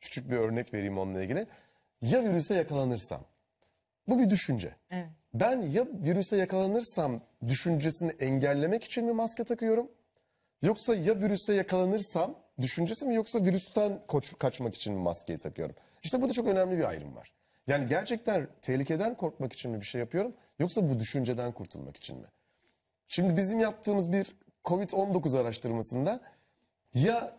küçük 0.00 0.30
bir 0.30 0.36
örnek 0.36 0.74
vereyim 0.74 0.98
onunla 0.98 1.22
ilgili. 1.22 1.46
Ya 2.02 2.24
virüse 2.24 2.54
yakalanırsam? 2.54 3.20
Bu 4.08 4.18
bir 4.18 4.30
düşünce. 4.30 4.74
Evet. 4.90 5.06
Ben 5.34 5.62
ya 5.62 5.86
virüse 6.04 6.36
yakalanırsam 6.36 7.20
düşüncesini 7.48 8.10
engellemek 8.10 8.84
için 8.84 9.04
mi 9.04 9.12
maske 9.12 9.44
takıyorum? 9.44 9.90
Yoksa 10.62 10.94
ya 10.94 11.20
virüse 11.20 11.54
yakalanırsam 11.54 12.38
düşüncesi 12.60 13.06
mi 13.06 13.14
yoksa 13.14 13.44
virüsten 13.44 14.00
kaçmak 14.38 14.74
için 14.74 14.94
mi 14.94 15.00
maskeyi 15.00 15.38
takıyorum? 15.38 15.74
İşte 16.02 16.20
burada 16.20 16.32
çok 16.32 16.46
önemli 16.46 16.78
bir 16.78 16.84
ayrım 16.84 17.16
var. 17.16 17.32
Yani 17.66 17.86
gerçekten 17.86 18.48
tehlikeden 18.62 19.16
korkmak 19.16 19.52
için 19.52 19.70
mi 19.70 19.80
bir 19.80 19.86
şey 19.86 19.98
yapıyorum 19.98 20.34
yoksa 20.58 20.88
bu 20.88 21.00
düşünceden 21.00 21.52
kurtulmak 21.52 21.96
için 21.96 22.18
mi? 22.18 22.26
Şimdi 23.08 23.36
bizim 23.36 23.60
yaptığımız 23.60 24.12
bir 24.12 24.34
Covid-19 24.64 25.38
araştırmasında 25.38 26.20
ya 26.94 27.36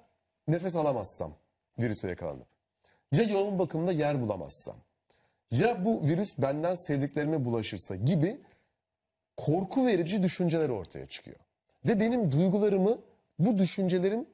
nefes 0.48 0.76
alamazsam 0.76 1.36
virüse 1.80 2.08
yakalanıp 2.08 2.48
ya 3.12 3.24
yoğun 3.24 3.60
bakımda 3.60 3.92
yer 3.92 4.22
bulamazsam 4.22 4.76
ya 5.52 5.86
bu 5.86 6.08
virüs 6.08 6.38
benden 6.38 6.76
sevdiklerime 6.76 7.46
bulaşırsa 7.46 7.96
gibi 7.96 8.42
korku 9.38 9.88
verici 9.88 10.24
düşünceler 10.24 10.70
ortaya 10.70 11.06
çıkıyor. 11.06 11.38
Ve 11.86 12.00
benim 12.00 12.32
duygularımı 12.32 13.02
bu 13.40 13.58
düşüncelerim 13.58 14.26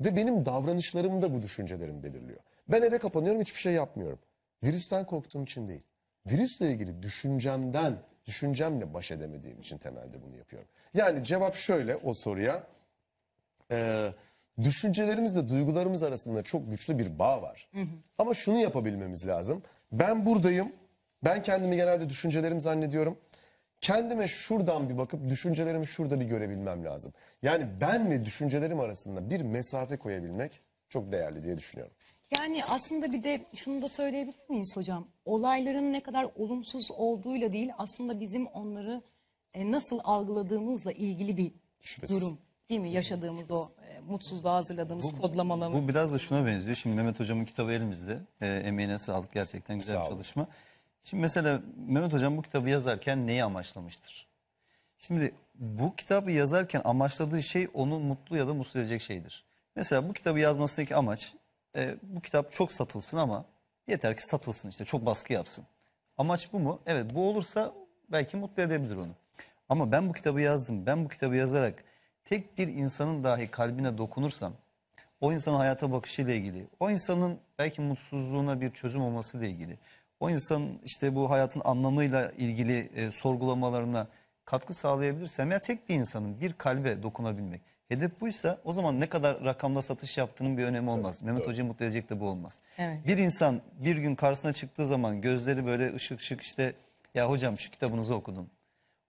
ve 0.00 0.16
benim 0.16 0.46
davranışlarımı 0.46 1.22
da 1.22 1.34
bu 1.34 1.42
düşüncelerim 1.42 2.02
belirliyor. 2.02 2.40
Ben 2.68 2.82
eve 2.82 2.98
kapanıyorum 2.98 3.40
hiçbir 3.40 3.60
şey 3.60 3.72
yapmıyorum. 3.72 4.18
Virüsten 4.64 5.06
korktuğum 5.06 5.42
için 5.42 5.66
değil. 5.66 5.82
Virüsle 6.26 6.70
ilgili 6.70 7.02
düşüncemden, 7.02 7.96
düşüncemle 8.26 8.94
baş 8.94 9.10
edemediğim 9.10 9.60
için 9.60 9.78
temelde 9.78 10.22
bunu 10.22 10.36
yapıyorum. 10.36 10.68
Yani 10.94 11.24
cevap 11.24 11.54
şöyle 11.54 11.96
o 11.96 12.14
soruya. 12.14 12.66
Ee, 13.70 14.08
düşüncelerimizle 14.62 15.48
duygularımız 15.48 16.02
arasında 16.02 16.42
çok 16.42 16.70
güçlü 16.70 16.98
bir 16.98 17.18
bağ 17.18 17.42
var. 17.42 17.68
Ama 18.18 18.34
şunu 18.34 18.58
yapabilmemiz 18.58 19.26
lazım. 19.26 19.62
Ben 19.92 20.26
buradayım. 20.26 20.72
Ben 21.24 21.42
kendimi 21.42 21.76
genelde 21.76 22.08
düşüncelerim 22.08 22.60
zannediyorum. 22.60 23.18
Kendime 23.80 24.28
şuradan 24.28 24.88
bir 24.88 24.98
bakıp 24.98 25.28
düşüncelerimi 25.28 25.86
şurada 25.86 26.20
bir 26.20 26.24
görebilmem 26.24 26.84
lazım. 26.84 27.12
Yani 27.42 27.68
ben 27.80 28.10
ve 28.10 28.24
düşüncelerim 28.24 28.80
arasında 28.80 29.30
bir 29.30 29.40
mesafe 29.40 29.96
koyabilmek 29.96 30.62
çok 30.88 31.12
değerli 31.12 31.42
diye 31.42 31.58
düşünüyorum. 31.58 31.94
Yani 32.30 32.64
aslında 32.64 33.12
bir 33.12 33.22
de 33.22 33.46
şunu 33.54 33.82
da 33.82 33.88
söyleyebilir 33.88 34.48
miyiz 34.48 34.76
hocam? 34.76 35.08
Olayların 35.24 35.92
ne 35.92 36.02
kadar 36.02 36.26
olumsuz 36.36 36.90
olduğuyla 36.90 37.52
değil 37.52 37.70
aslında 37.78 38.20
bizim 38.20 38.46
onları 38.46 39.02
e, 39.54 39.70
nasıl 39.70 40.00
algıladığımızla 40.04 40.92
ilgili 40.92 41.36
bir 41.36 41.52
Şüphesiz. 41.80 42.20
durum. 42.20 42.38
Değil 42.68 42.80
mi? 42.80 42.90
Yaşadığımız 42.90 43.50
o 43.50 43.68
e, 43.88 44.00
mutsuzluğa 44.00 44.54
hazırladığımız 44.54 45.12
kodlamalar. 45.20 45.72
Bu 45.72 45.88
biraz 45.88 46.14
da 46.14 46.18
şuna 46.18 46.46
benziyor. 46.46 46.76
Şimdi 46.76 46.96
Mehmet 46.96 47.20
Hocam'ın 47.20 47.44
kitabı 47.44 47.72
elimizde. 47.72 48.20
E, 48.40 48.46
emeğine 48.46 48.98
sağlık 48.98 49.32
gerçekten 49.32 49.78
güzel 49.78 49.96
Sağ 49.96 50.04
bir 50.04 50.08
çalışma. 50.08 50.46
Şimdi 51.02 51.20
mesela 51.20 51.62
Mehmet 51.76 52.12
Hocam 52.12 52.36
bu 52.36 52.42
kitabı 52.42 52.70
yazarken 52.70 53.26
neyi 53.26 53.44
amaçlamıştır? 53.44 54.26
Şimdi 54.98 55.34
bu 55.54 55.96
kitabı 55.96 56.30
yazarken 56.30 56.82
amaçladığı 56.84 57.42
şey 57.42 57.68
onu 57.74 57.98
mutlu 57.98 58.36
ya 58.36 58.48
da 58.48 58.54
mutsuz 58.54 58.76
edecek 58.76 59.02
şeydir. 59.02 59.44
Mesela 59.76 60.08
bu 60.08 60.12
kitabı 60.12 60.38
yazmasındaki 60.38 60.96
amaç 60.96 61.34
e, 61.76 61.96
bu 62.02 62.20
kitap 62.20 62.52
çok 62.52 62.72
satılsın 62.72 63.16
ama 63.16 63.44
yeter 63.88 64.16
ki 64.16 64.22
satılsın 64.22 64.68
işte 64.70 64.84
çok 64.84 65.06
baskı 65.06 65.32
yapsın. 65.32 65.64
Amaç 66.18 66.52
bu 66.52 66.58
mu? 66.58 66.80
Evet 66.86 67.14
bu 67.14 67.28
olursa 67.28 67.72
belki 68.12 68.36
mutlu 68.36 68.62
edebilir 68.62 68.96
onu. 68.96 69.12
Ama 69.68 69.92
ben 69.92 70.08
bu 70.08 70.12
kitabı 70.12 70.40
yazdım. 70.40 70.86
Ben 70.86 71.04
bu 71.04 71.08
kitabı 71.08 71.36
yazarak 71.36 71.84
tek 72.24 72.58
bir 72.58 72.68
insanın 72.68 73.24
dahi 73.24 73.50
kalbine 73.50 73.98
dokunursam 73.98 74.52
o 75.20 75.32
insanın 75.32 75.56
hayata 75.56 75.92
bakışıyla 75.92 76.34
ilgili, 76.34 76.66
o 76.80 76.90
insanın 76.90 77.38
belki 77.58 77.80
mutsuzluğuna 77.80 78.60
bir 78.60 78.70
çözüm 78.70 79.02
olmasıyla 79.02 79.46
ilgili, 79.46 79.78
o 80.20 80.30
insanın 80.30 80.80
işte 80.84 81.14
bu 81.14 81.30
hayatın 81.30 81.62
anlamıyla 81.64 82.30
ilgili 82.30 82.90
e, 82.94 83.10
sorgulamalarına 83.10 84.06
katkı 84.44 84.74
sağlayabilirsem 84.74 85.50
ya 85.50 85.58
tek 85.58 85.88
bir 85.88 85.94
insanın 85.94 86.40
bir 86.40 86.52
kalbe 86.52 87.02
dokunabilmek. 87.02 87.60
Hedef 87.88 88.20
buysa 88.20 88.58
o 88.64 88.72
zaman 88.72 89.00
ne 89.00 89.08
kadar 89.08 89.44
rakamda 89.44 89.82
satış 89.82 90.18
yaptığının 90.18 90.58
bir 90.58 90.64
önemi 90.64 90.90
olmaz. 90.90 91.22
Mehmet 91.22 91.46
Hoca'yı 91.46 91.68
mutlu 91.68 91.84
edecek 91.84 92.10
de 92.10 92.20
bu 92.20 92.28
olmaz. 92.28 92.60
Evet. 92.78 93.06
Bir 93.06 93.18
insan 93.18 93.60
bir 93.78 93.96
gün 93.96 94.14
karşısına 94.14 94.52
çıktığı 94.52 94.86
zaman 94.86 95.20
gözleri 95.20 95.66
böyle 95.66 95.94
ışık 95.94 96.20
ışık 96.20 96.40
işte 96.40 96.74
ya 97.14 97.30
hocam 97.30 97.58
şu 97.58 97.70
kitabınızı 97.70 98.14
okudum. 98.14 98.50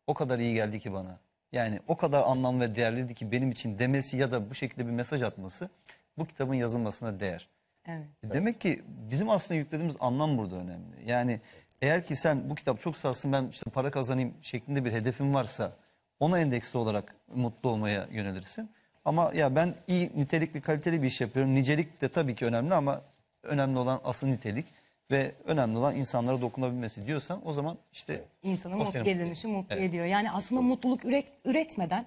O 0.07 0.13
kadar 0.13 0.39
iyi 0.39 0.53
geldi 0.53 0.79
ki 0.79 0.93
bana. 0.93 1.19
Yani 1.51 1.79
o 1.87 1.97
kadar 1.97 2.23
anlam 2.23 2.61
ve 2.61 2.75
değerliydi 2.75 3.15
ki 3.15 3.31
benim 3.31 3.51
için 3.51 3.79
demesi 3.79 4.17
ya 4.17 4.31
da 4.31 4.49
bu 4.49 4.55
şekilde 4.55 4.85
bir 4.85 4.91
mesaj 4.91 5.21
atması 5.21 5.69
bu 6.17 6.25
kitabın 6.25 6.53
yazılmasına 6.53 7.19
değer. 7.19 7.47
Evet. 7.87 8.07
E 8.23 8.29
Demek 8.33 8.61
ki 8.61 8.83
bizim 8.87 9.29
aslında 9.29 9.59
yüklediğimiz 9.59 9.95
anlam 9.99 10.37
burada 10.37 10.55
önemli. 10.55 11.09
Yani 11.09 11.41
eğer 11.81 12.05
ki 12.05 12.15
sen 12.15 12.49
bu 12.49 12.55
kitap 12.55 12.79
çok 12.79 12.97
sarsın 12.97 13.31
ben 13.31 13.47
işte 13.47 13.71
para 13.71 13.91
kazanayım 13.91 14.33
şeklinde 14.41 14.85
bir 14.85 14.91
hedefin 14.91 15.33
varsa 15.33 15.71
ona 16.19 16.39
endeksli 16.39 16.77
olarak 16.79 17.15
mutlu 17.35 17.69
olmaya 17.69 18.07
yönelirsin. 18.11 18.69
Ama 19.05 19.31
ya 19.35 19.55
ben 19.55 19.75
iyi 19.87 20.11
nitelikli 20.15 20.61
kaliteli 20.61 21.01
bir 21.01 21.07
iş 21.07 21.21
yapıyorum. 21.21 21.55
Nicelik 21.55 22.01
de 22.01 22.09
tabii 22.09 22.35
ki 22.35 22.45
önemli 22.45 22.73
ama 22.73 23.01
önemli 23.43 23.79
olan 23.79 24.01
asıl 24.03 24.27
nitelik 24.27 24.65
ve 25.11 25.31
önemli 25.45 25.77
olan 25.77 25.95
insanlara 25.95 26.41
dokunabilmesi 26.41 27.05
diyorsan 27.07 27.47
o 27.47 27.53
zaman 27.53 27.77
işte 27.93 28.23
İnsanı 28.43 28.75
o 28.75 28.77
mutlu 28.77 28.91
seni 28.91 29.09
edilmişi 29.09 29.47
mutlu 29.47 29.75
ediyor. 29.75 30.05
Yani 30.05 30.31
aslında 30.31 30.61
mutluluk 30.61 31.05
üret, 31.05 31.27
üretmeden 31.45 32.05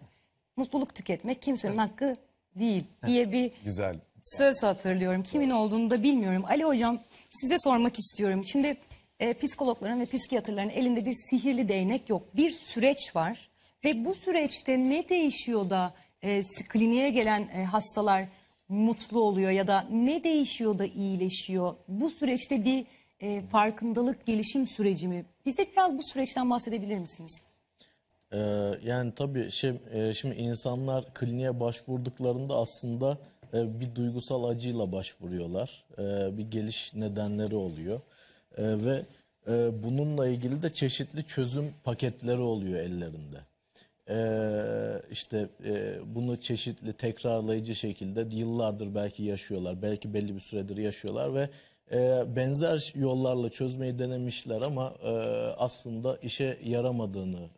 mutluluk 0.56 0.94
tüketmek 0.94 1.42
kimsenin 1.42 1.78
hakkı 1.78 2.16
değil 2.54 2.84
diye 3.06 3.32
bir 3.32 3.50
Güzel. 3.64 3.96
söz 4.24 4.62
hatırlıyorum. 4.62 5.22
Kimin 5.22 5.50
olduğunu 5.50 5.90
da 5.90 6.02
bilmiyorum. 6.02 6.44
Ali 6.48 6.64
Hocam 6.64 7.00
size 7.30 7.58
sormak 7.58 7.98
istiyorum. 7.98 8.42
Şimdi 8.44 8.76
e, 9.20 9.34
psikologların 9.34 10.00
ve 10.00 10.06
psikiyatrların 10.06 10.70
elinde 10.70 11.04
bir 11.04 11.14
sihirli 11.30 11.68
değnek 11.68 12.08
yok. 12.08 12.22
Bir 12.36 12.50
süreç 12.50 13.16
var 13.16 13.50
ve 13.84 14.04
bu 14.04 14.14
süreçte 14.14 14.78
ne 14.78 15.08
değişiyor 15.08 15.70
da 15.70 15.94
e, 16.22 16.42
kliniğe 16.68 17.10
gelen 17.10 17.48
e, 17.54 17.64
hastalar 17.64 18.28
mutlu 18.68 19.20
oluyor 19.20 19.50
ya 19.50 19.66
da 19.66 19.80
ne 19.90 20.24
değişiyor 20.24 20.78
da 20.78 20.86
iyileşiyor? 20.86 21.74
Bu 21.88 22.10
süreçte 22.10 22.64
bir 22.64 22.86
e, 23.20 23.42
farkındalık 23.42 24.26
gelişim 24.26 24.66
süreci 24.66 25.08
mi? 25.08 25.24
Bize 25.46 25.66
biraz 25.72 25.98
bu 25.98 26.02
süreçten 26.02 26.50
bahsedebilir 26.50 26.98
misiniz? 26.98 27.40
Ee, 28.32 28.38
yani 28.84 29.12
tabii 29.16 29.50
şey, 29.50 29.72
e, 29.92 30.14
şimdi 30.14 30.34
insanlar 30.34 31.14
kliniğe 31.14 31.60
başvurduklarında 31.60 32.56
aslında 32.56 33.18
e, 33.54 33.80
bir 33.80 33.94
duygusal 33.94 34.44
acıyla 34.44 34.92
başvuruyorlar. 34.92 35.84
E, 35.98 36.38
bir 36.38 36.50
geliş 36.50 36.94
nedenleri 36.94 37.56
oluyor. 37.56 38.00
E, 38.56 38.84
ve 38.84 39.06
e, 39.48 39.82
bununla 39.82 40.28
ilgili 40.28 40.62
de 40.62 40.72
çeşitli 40.72 41.24
çözüm 41.24 41.74
paketleri 41.84 42.40
oluyor 42.40 42.80
ellerinde. 42.80 43.49
Ee, 44.11 45.02
işte 45.11 45.48
e, 45.64 45.94
bunu 46.14 46.40
çeşitli 46.40 46.92
tekrarlayıcı 46.92 47.74
şekilde 47.74 48.36
yıllardır 48.36 48.94
belki 48.94 49.22
yaşıyorlar. 49.22 49.82
Belki 49.82 50.14
belli 50.14 50.34
bir 50.34 50.40
süredir 50.40 50.76
yaşıyorlar 50.76 51.34
ve 51.34 51.50
e, 51.92 52.22
benzer 52.36 52.92
yollarla 52.94 53.50
çözmeyi 53.50 53.98
denemişler 53.98 54.61
ama 54.61 54.94
e, 55.04 55.11
aslında 55.58 56.16
işe 56.16 56.58
yaramadığını, 56.64 57.48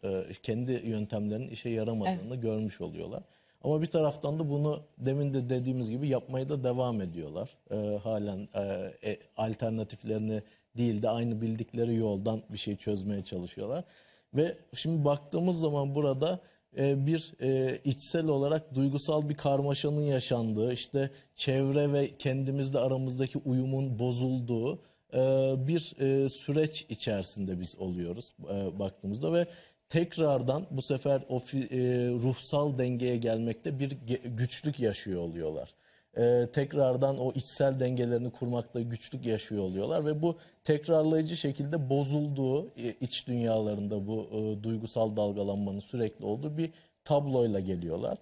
kendi 0.42 0.72
yöntemlerinin 0.72 1.48
işe 1.48 1.68
yaramadığını 1.68 2.36
görmüş 2.36 2.80
oluyorlar. 2.80 3.22
Ama 3.64 3.82
bir 3.82 3.86
taraftan 3.86 4.38
da 4.38 4.50
bunu 4.50 4.80
demin 4.98 5.34
de 5.34 5.50
dediğimiz 5.50 5.90
gibi 5.90 6.08
yapmaya 6.08 6.48
da 6.48 6.64
devam 6.64 7.00
ediyorlar. 7.00 7.50
E, 7.70 7.98
halen 8.02 8.48
e, 9.04 9.16
alternatiflerini 9.36 10.42
değil 10.76 11.02
de 11.02 11.08
aynı 11.08 11.40
bildikleri 11.40 11.94
yoldan 11.94 12.42
bir 12.50 12.58
şey 12.58 12.76
çözmeye 12.76 13.22
çalışıyorlar. 13.22 13.84
Ve 14.34 14.56
şimdi 14.74 15.04
baktığımız 15.04 15.60
zaman 15.60 15.94
burada 15.94 16.40
e, 16.78 17.06
bir 17.06 17.32
e, 17.40 17.80
içsel 17.84 18.26
olarak 18.26 18.74
duygusal 18.74 19.28
bir 19.28 19.34
karmaşanın 19.34 20.04
yaşandığı, 20.04 20.72
işte 20.72 21.10
çevre 21.36 21.92
ve 21.92 22.16
kendimizle 22.18 22.78
aramızdaki 22.78 23.38
uyumun 23.38 23.98
bozulduğu 23.98 24.78
e, 25.14 25.54
bir 25.68 25.80
süreç 26.28 26.86
içerisinde 26.88 27.60
biz 27.60 27.78
oluyoruz 27.78 28.34
baktığımızda. 28.78 29.32
Ve 29.32 29.46
tekrardan 29.88 30.66
bu 30.70 30.82
sefer 30.82 31.22
o 31.28 31.40
ruhsal 32.22 32.78
dengeye 32.78 33.16
gelmekte 33.16 33.78
bir 33.78 33.90
güçlük 34.24 34.80
yaşıyor 34.80 35.20
oluyorlar 35.20 35.74
e, 36.16 36.46
tekrardan 36.52 37.18
o 37.18 37.32
içsel 37.32 37.80
dengelerini 37.80 38.30
kurmakta 38.30 38.80
güçlük 38.80 39.26
yaşıyor 39.26 39.62
oluyorlar 39.62 40.06
ve 40.06 40.22
bu 40.22 40.36
tekrarlayıcı 40.64 41.36
şekilde 41.36 41.90
bozulduğu 41.90 42.66
e, 42.66 42.94
iç 43.00 43.26
dünyalarında 43.26 44.06
bu 44.06 44.28
e, 44.32 44.62
duygusal 44.62 45.16
dalgalanmanın 45.16 45.80
sürekli 45.80 46.24
olduğu 46.24 46.58
bir 46.58 46.70
tabloyla 47.04 47.60
geliyorlar. 47.60 48.18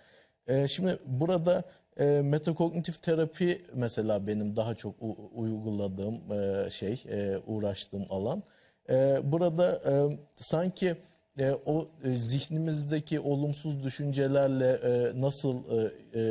E, 0.47 0.69
şimdi 0.69 0.99
burada 1.07 1.65
e, 2.01 2.05
metakognitif 2.25 3.03
terapi 3.03 3.63
mesela 3.75 4.27
benim 4.27 4.57
daha 4.57 4.75
çok 4.75 4.95
uyguladığım 5.35 6.15
e, 6.33 6.71
şey, 6.71 7.05
e, 7.09 7.39
uğraştığım 7.47 8.07
alan. 8.11 8.43
E, 8.91 9.19
burada 9.25 9.83
e, 9.87 9.93
sanki 10.37 10.97
e, 11.41 11.53
o 11.67 11.89
e, 12.05 12.15
zihnimizdeki 12.15 13.21
olumsuz 13.21 13.83
düşüncelerle 13.83 14.73
e, 14.73 15.21
nasıl 15.21 15.57
e, 15.57 15.93
e, 16.21 16.23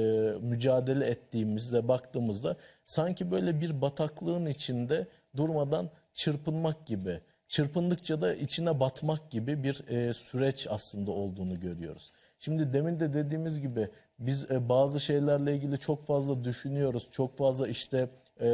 mücadele 0.41 1.05
ettiğimizde 1.05 1.87
baktığımızda 1.87 2.55
sanki 2.85 3.31
böyle 3.31 3.61
bir 3.61 3.81
bataklığın 3.81 4.45
içinde 4.45 5.07
durmadan 5.35 5.89
çırpınmak 6.13 6.87
gibi, 6.87 7.21
çırpındıkça 7.47 8.21
da 8.21 8.33
içine 8.33 8.79
batmak 8.79 9.31
gibi 9.31 9.63
bir 9.63 9.87
e, 9.87 10.13
süreç 10.13 10.67
aslında 10.69 11.11
olduğunu 11.11 11.59
görüyoruz. 11.59 12.11
Şimdi 12.39 12.73
demin 12.73 12.99
de 12.99 13.13
dediğimiz 13.13 13.61
gibi 13.61 13.89
biz 14.19 14.51
e, 14.51 14.69
bazı 14.69 14.99
şeylerle 14.99 15.55
ilgili 15.55 15.77
çok 15.77 16.03
fazla 16.03 16.43
düşünüyoruz, 16.43 17.07
çok 17.11 17.37
fazla 17.37 17.67
işte 17.67 18.09
e, 18.41 18.49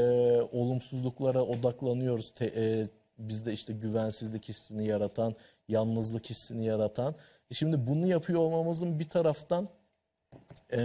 olumsuzluklara 0.52 1.42
odaklanıyoruz. 1.42 2.34
Te- 2.36 2.54
e, 2.56 2.88
bizde 3.18 3.54
işte 3.54 3.74
güvensizlik 3.74 4.50
hissini 4.50 4.88
yaratan, 4.88 5.36
yalnızlık 5.68 6.30
hissini 6.30 6.66
yaratan. 6.66 7.16
E 7.52 7.54
Şimdi 7.54 7.88
bunu 7.88 8.08
yapıyor 8.08 8.40
olmamızın 8.40 9.00
bir 9.00 9.10
taraftan 9.10 9.70
e, 10.74 10.78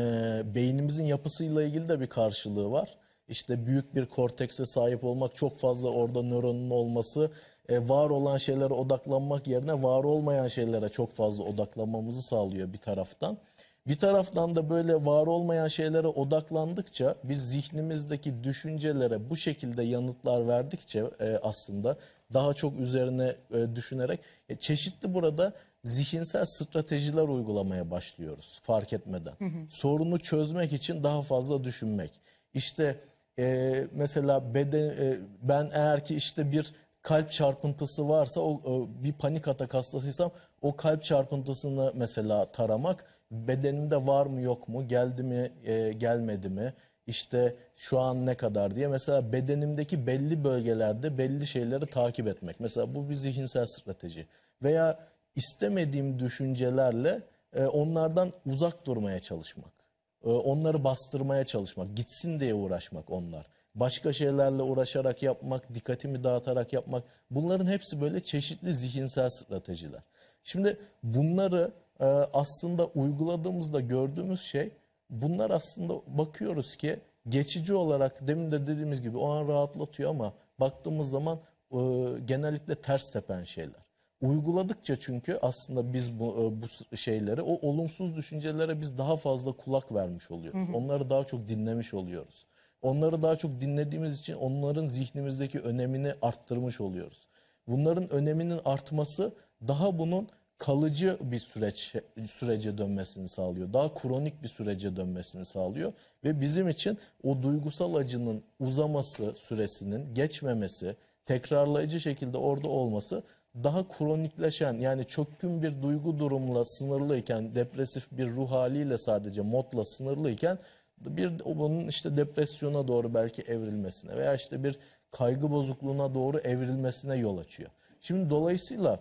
beynimizin 0.54 1.04
yapısıyla 1.04 1.62
ilgili 1.62 1.88
de 1.88 2.00
bir 2.00 2.06
karşılığı 2.06 2.70
var. 2.70 2.96
İşte 3.28 3.66
büyük 3.66 3.94
bir 3.94 4.06
kortekse 4.06 4.66
sahip 4.66 5.04
olmak, 5.04 5.36
çok 5.36 5.58
fazla 5.58 5.88
orada 5.88 6.22
nöronun 6.22 6.70
olması, 6.70 7.30
e, 7.68 7.88
var 7.88 8.10
olan 8.10 8.36
şeylere 8.36 8.74
odaklanmak 8.74 9.46
yerine 9.46 9.82
var 9.82 10.04
olmayan 10.04 10.48
şeylere 10.48 10.88
çok 10.88 11.12
fazla 11.12 11.44
odaklanmamızı 11.44 12.22
sağlıyor 12.22 12.72
bir 12.72 12.78
taraftan. 12.78 13.38
Bir 13.86 13.98
taraftan 13.98 14.56
da 14.56 14.70
böyle 14.70 14.94
var 14.94 15.26
olmayan 15.26 15.68
şeylere 15.68 16.06
odaklandıkça 16.06 17.14
biz 17.24 17.50
zihnimizdeki 17.50 18.44
düşüncelere 18.44 19.30
bu 19.30 19.36
şekilde 19.36 19.82
yanıtlar 19.82 20.48
verdikçe 20.48 21.04
e, 21.20 21.38
aslında 21.42 21.96
daha 22.34 22.52
çok 22.52 22.80
üzerine 22.80 23.36
e, 23.54 23.76
düşünerek 23.76 24.20
e, 24.48 24.54
çeşitli 24.54 25.14
burada 25.14 25.52
zihinsel 25.84 26.44
stratejiler 26.44 27.28
uygulamaya 27.28 27.90
başlıyoruz 27.90 28.60
fark 28.62 28.92
etmeden. 28.92 29.34
Sorunu 29.70 30.18
çözmek 30.18 30.72
için 30.72 31.02
daha 31.02 31.22
fazla 31.22 31.64
düşünmek. 31.64 32.20
İşte 32.54 33.00
e, 33.38 33.74
mesela 33.92 34.54
beden 34.54 34.88
e, 34.88 35.18
ben 35.42 35.70
eğer 35.72 36.04
ki 36.04 36.16
işte 36.16 36.52
bir 36.52 36.72
kalp 37.02 37.30
çarpıntısı 37.30 38.08
varsa 38.08 38.40
o, 38.40 38.60
o 38.64 38.88
bir 39.02 39.12
panik 39.12 39.48
atak 39.48 39.74
hastasıysam 39.74 40.30
o 40.62 40.76
kalp 40.76 41.02
çarpıntısını 41.02 41.92
mesela 41.94 42.52
taramak 42.52 43.04
bedenimde 43.30 44.06
var 44.06 44.26
mı 44.26 44.40
yok 44.40 44.68
mu 44.68 44.88
geldi 44.88 45.22
mi 45.22 45.52
e, 45.64 45.92
gelmedi 45.92 46.48
mi 46.48 46.74
işte 47.11 47.54
şu 47.76 47.98
an 47.98 48.26
ne 48.26 48.36
kadar 48.36 48.76
diye 48.76 48.88
mesela 48.88 49.32
bedenimdeki 49.32 50.06
belli 50.06 50.44
bölgelerde 50.44 51.18
belli 51.18 51.46
şeyleri 51.46 51.86
takip 51.86 52.28
etmek 52.28 52.61
mesela 52.61 52.94
bu 52.94 53.08
bir 53.11 53.14
zihinsel 53.14 53.66
strateji 53.66 54.26
veya 54.62 54.98
istemediğim 55.36 56.18
düşüncelerle 56.18 57.22
e, 57.52 57.66
onlardan 57.66 58.32
uzak 58.46 58.86
durmaya 58.86 59.20
çalışmak 59.20 59.80
e, 60.24 60.28
onları 60.28 60.84
bastırmaya 60.84 61.44
çalışmak, 61.44 61.96
gitsin 61.96 62.40
diye 62.40 62.54
uğraşmak 62.54 63.11
onlar. 63.11 63.46
Başka 63.74 64.12
şeylerle 64.12 64.62
uğraşarak 64.62 65.22
yapmak, 65.22 65.74
dikkatimi 65.74 66.24
dağıtarak 66.24 66.72
yapmak. 66.72 67.04
Bunların 67.30 67.66
hepsi 67.66 68.00
böyle 68.00 68.20
çeşitli 68.20 68.74
zihinsel 68.74 69.30
stratejiler. 69.30 70.02
Şimdi 70.44 70.76
bunları 71.02 71.72
e, 72.00 72.04
aslında 72.32 72.86
uyguladığımızda 72.86 73.80
gördüğümüz 73.80 74.40
şey 74.40 74.70
bunlar 75.11 75.50
aslında 75.50 75.94
bakıyoruz 76.06 76.76
ki 76.76 77.00
geçici 77.28 77.74
olarak 77.74 78.26
demin 78.26 78.50
de 78.50 78.66
dediğimiz 78.66 79.02
gibi 79.02 79.18
o 79.18 79.30
an 79.30 79.48
rahatlatıyor 79.48 80.11
ama 80.11 80.32
baktığımız 80.61 81.11
zaman 81.11 81.40
e, 81.72 81.78
genellikle 82.24 82.74
ters 82.74 83.11
tepen 83.11 83.44
şeyler. 83.44 83.80
Uyguladıkça 84.20 84.96
çünkü 84.96 85.38
aslında 85.42 85.92
biz 85.92 86.18
bu, 86.18 86.24
e, 86.24 86.62
bu 86.62 86.96
şeyleri, 86.96 87.42
o 87.42 87.68
olumsuz 87.68 88.16
düşüncelere 88.16 88.80
biz 88.80 88.98
daha 88.98 89.16
fazla 89.16 89.52
kulak 89.52 89.94
vermiş 89.94 90.30
oluyoruz. 90.30 90.68
Onları 90.74 91.11
daha 91.11 91.24
çok 91.24 91.48
dinlemiş 91.48 91.94
oluyoruz. 91.94 92.46
Onları 92.82 93.22
daha 93.22 93.36
çok 93.36 93.61
dinlediğimiz 93.61 94.20
için 94.20 94.34
onların 94.34 94.86
zihnimizdeki 94.86 95.61
önemini 95.61 96.14
arttırmış 96.22 96.80
oluyoruz. 96.80 97.26
Bunların 97.66 98.12
öneminin 98.12 98.61
artması 98.64 99.34
daha 99.68 99.98
bunun 99.98 100.28
kalıcı 100.61 101.18
bir 101.20 101.38
süreç 101.38 101.94
sürece 102.26 102.78
dönmesini 102.78 103.28
sağlıyor. 103.28 103.72
Daha 103.72 103.94
kronik 103.94 104.42
bir 104.42 104.48
sürece 104.48 104.96
dönmesini 104.96 105.44
sağlıyor 105.44 105.92
ve 106.24 106.40
bizim 106.40 106.68
için 106.68 106.98
o 107.22 107.42
duygusal 107.42 107.94
acının 107.94 108.42
uzaması 108.58 109.34
süresinin 109.34 110.14
geçmemesi, 110.14 110.96
tekrarlayıcı 111.26 112.00
şekilde 112.00 112.36
orada 112.36 112.68
olması 112.68 113.22
daha 113.54 113.88
kronikleşen 113.88 114.74
yani 114.74 115.04
çökkün 115.04 115.62
bir 115.62 115.82
duygu 115.82 116.18
durumla 116.18 116.64
sınırlıyken 116.64 117.54
depresif 117.54 118.06
bir 118.12 118.26
ruh 118.26 118.50
haliyle 118.50 118.98
sadece 118.98 119.42
modla 119.42 119.84
sınırlıyken 119.84 120.58
bir 120.98 121.32
bunun 121.44 121.88
işte 121.88 122.16
depresyona 122.16 122.88
doğru 122.88 123.14
belki 123.14 123.42
evrilmesine 123.42 124.16
veya 124.16 124.34
işte 124.34 124.64
bir 124.64 124.78
kaygı 125.11 125.50
bozukluğuna 125.50 126.14
doğru 126.14 126.38
evrilmesine 126.38 127.16
yol 127.16 127.38
açıyor. 127.38 127.70
Şimdi 128.00 128.30
dolayısıyla 128.30 129.00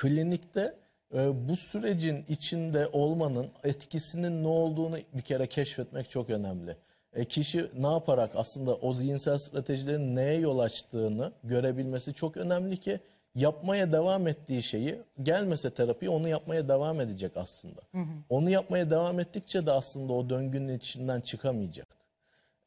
klinikte 0.00 0.74
e, 1.14 1.48
bu 1.48 1.56
sürecin 1.56 2.24
içinde 2.28 2.88
olmanın 2.92 3.46
etkisinin 3.64 4.44
ne 4.44 4.48
olduğunu 4.48 4.96
bir 5.14 5.22
kere 5.22 5.46
keşfetmek 5.46 6.10
çok 6.10 6.30
önemli. 6.30 6.76
E, 7.12 7.24
kişi 7.24 7.70
ne 7.78 7.86
yaparak 7.86 8.30
aslında 8.34 8.74
o 8.74 8.92
zihinsel 8.92 9.38
stratejilerin 9.38 10.16
neye 10.16 10.34
yol 10.34 10.58
açtığını 10.58 11.32
görebilmesi 11.44 12.14
çok 12.14 12.36
önemli 12.36 12.76
ki 12.76 13.00
yapmaya 13.34 13.92
devam 13.92 14.28
ettiği 14.28 14.62
şeyi 14.62 14.98
gelmese 15.22 15.70
terapi 15.70 16.10
onu 16.10 16.28
yapmaya 16.28 16.68
devam 16.68 17.00
edecek 17.00 17.32
aslında. 17.36 17.80
Onu 18.28 18.50
yapmaya 18.50 18.90
devam 18.90 19.20
ettikçe 19.20 19.66
de 19.66 19.72
aslında 19.72 20.12
o 20.12 20.30
döngünün 20.30 20.76
içinden 20.78 21.20
çıkamayacak. 21.20 21.88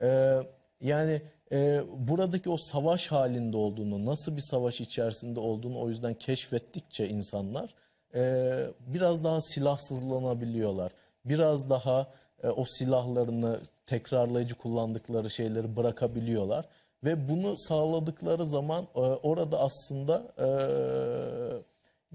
Ee, 0.02 0.40
yani 0.82 1.22
e, 1.54 1.84
buradaki 1.98 2.50
o 2.50 2.58
savaş 2.58 3.08
halinde 3.08 3.58
olduğunu, 3.58 4.06
nasıl 4.06 4.36
bir 4.38 4.42
savaş 4.42 4.82
içerisinde 4.82 5.40
olduğunu 5.40 5.80
o 5.80 5.90
yüzden 5.90 6.14
keşfettikçe 6.14 7.10
insanlar 7.10 7.76
e, 8.16 8.54
biraz 8.80 9.24
daha 9.24 9.42
silahsızlanabiliyorlar. 9.42 10.92
Biraz 11.26 11.70
daha 11.70 12.08
e, 12.44 12.50
o 12.50 12.66
silahlarını 12.66 13.60
tekrarlayıcı 13.88 14.56
kullandıkları 14.56 15.30
şeyleri 15.30 15.76
bırakabiliyorlar. 15.76 16.66
Ve 17.04 17.30
bunu 17.30 17.58
sağladıkları 17.58 18.46
zaman 18.46 18.88
e, 18.96 19.00
orada 19.00 19.60
aslında 19.60 20.34
e, 20.38 20.48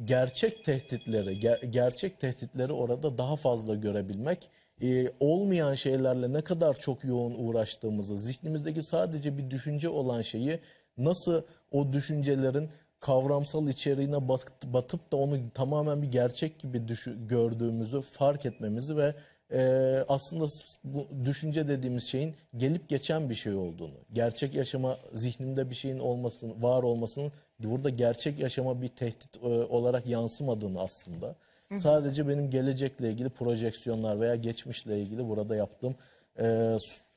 gerçek 0.04 0.64
tehditleri, 0.64 1.32
ger- 1.32 1.66
gerçek 1.66 2.20
tehditleri 2.20 2.72
orada 2.72 3.18
daha 3.18 3.36
fazla 3.36 3.74
görebilmek, 3.74 4.50
e, 4.82 5.08
olmayan 5.20 5.74
şeylerle 5.74 6.32
ne 6.32 6.40
kadar 6.40 6.74
çok 6.74 7.04
yoğun 7.04 7.34
uğraştığımızı, 7.38 8.18
zihnimizdeki 8.18 8.82
sadece 8.82 9.38
bir 9.38 9.50
düşünce 9.50 9.88
olan 9.88 10.22
şeyi 10.22 10.60
nasıl 10.98 11.42
o 11.70 11.92
düşüncelerin 11.92 12.70
kavramsal 13.00 13.68
içeriğine 13.68 14.28
bat- 14.28 14.64
batıp 14.64 15.12
da 15.12 15.16
onu 15.16 15.50
tamamen 15.54 16.02
bir 16.02 16.12
gerçek 16.12 16.58
gibi 16.58 16.78
düşü- 16.88 17.26
gördüğümüzü 17.28 18.00
fark 18.00 18.46
etmemizi 18.46 18.96
ve 18.96 19.14
e, 19.52 19.60
aslında 20.08 20.46
bu 20.84 21.06
düşünce 21.24 21.68
dediğimiz 21.68 22.04
şeyin 22.04 22.34
gelip 22.56 22.88
geçen 22.88 23.30
bir 23.30 23.34
şey 23.34 23.54
olduğunu, 23.54 23.94
gerçek 24.12 24.54
yaşama 24.54 24.98
zihnimde 25.14 25.70
bir 25.70 25.74
şeyin 25.74 25.98
olmasını, 25.98 26.62
var 26.62 26.82
olmasının 26.82 27.32
burada 27.58 27.90
gerçek 27.90 28.38
yaşama 28.38 28.82
bir 28.82 28.88
tehdit 28.88 29.36
e, 29.36 29.46
olarak 29.48 30.06
yansımadığını 30.06 30.80
aslında. 30.80 31.34
Sadece 31.76 32.28
benim 32.28 32.50
gelecekle 32.50 33.10
ilgili 33.10 33.28
projeksiyonlar 33.28 34.20
veya 34.20 34.34
geçmişle 34.34 35.00
ilgili 35.00 35.28
burada 35.28 35.56
yaptığım 35.56 35.96
e, 36.38 36.76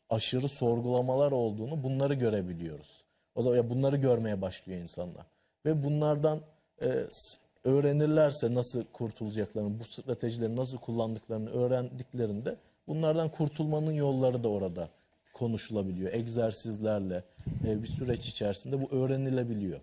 aşırı 0.09 0.47
sorgulamalar 0.47 1.32
olduğunu 1.32 1.84
bunları 1.84 2.13
görebiliyoruz. 2.13 3.03
O 3.36 3.41
zaman 3.41 3.57
ya 3.57 3.69
bunları 3.69 3.97
görmeye 3.97 4.41
başlıyor 4.41 4.82
insanlar. 4.82 5.25
Ve 5.65 5.84
bunlardan 5.84 6.39
e, 6.82 6.88
öğrenirlerse 7.64 8.53
nasıl 8.53 8.84
kurtulacaklarını, 8.84 9.80
bu 9.80 9.84
stratejileri 9.84 10.55
nasıl 10.55 10.78
kullandıklarını 10.78 11.49
öğrendiklerinde 11.49 12.55
bunlardan 12.88 13.30
kurtulmanın 13.30 13.93
yolları 13.93 14.43
da 14.43 14.49
orada 14.49 14.89
konuşulabiliyor. 15.34 16.14
Egzersizlerle 16.14 17.24
e, 17.68 17.84
bir 17.84 17.88
süreç 17.88 18.28
içerisinde 18.28 18.82
bu 18.82 18.95
öğrenilebiliyor. 18.95 19.80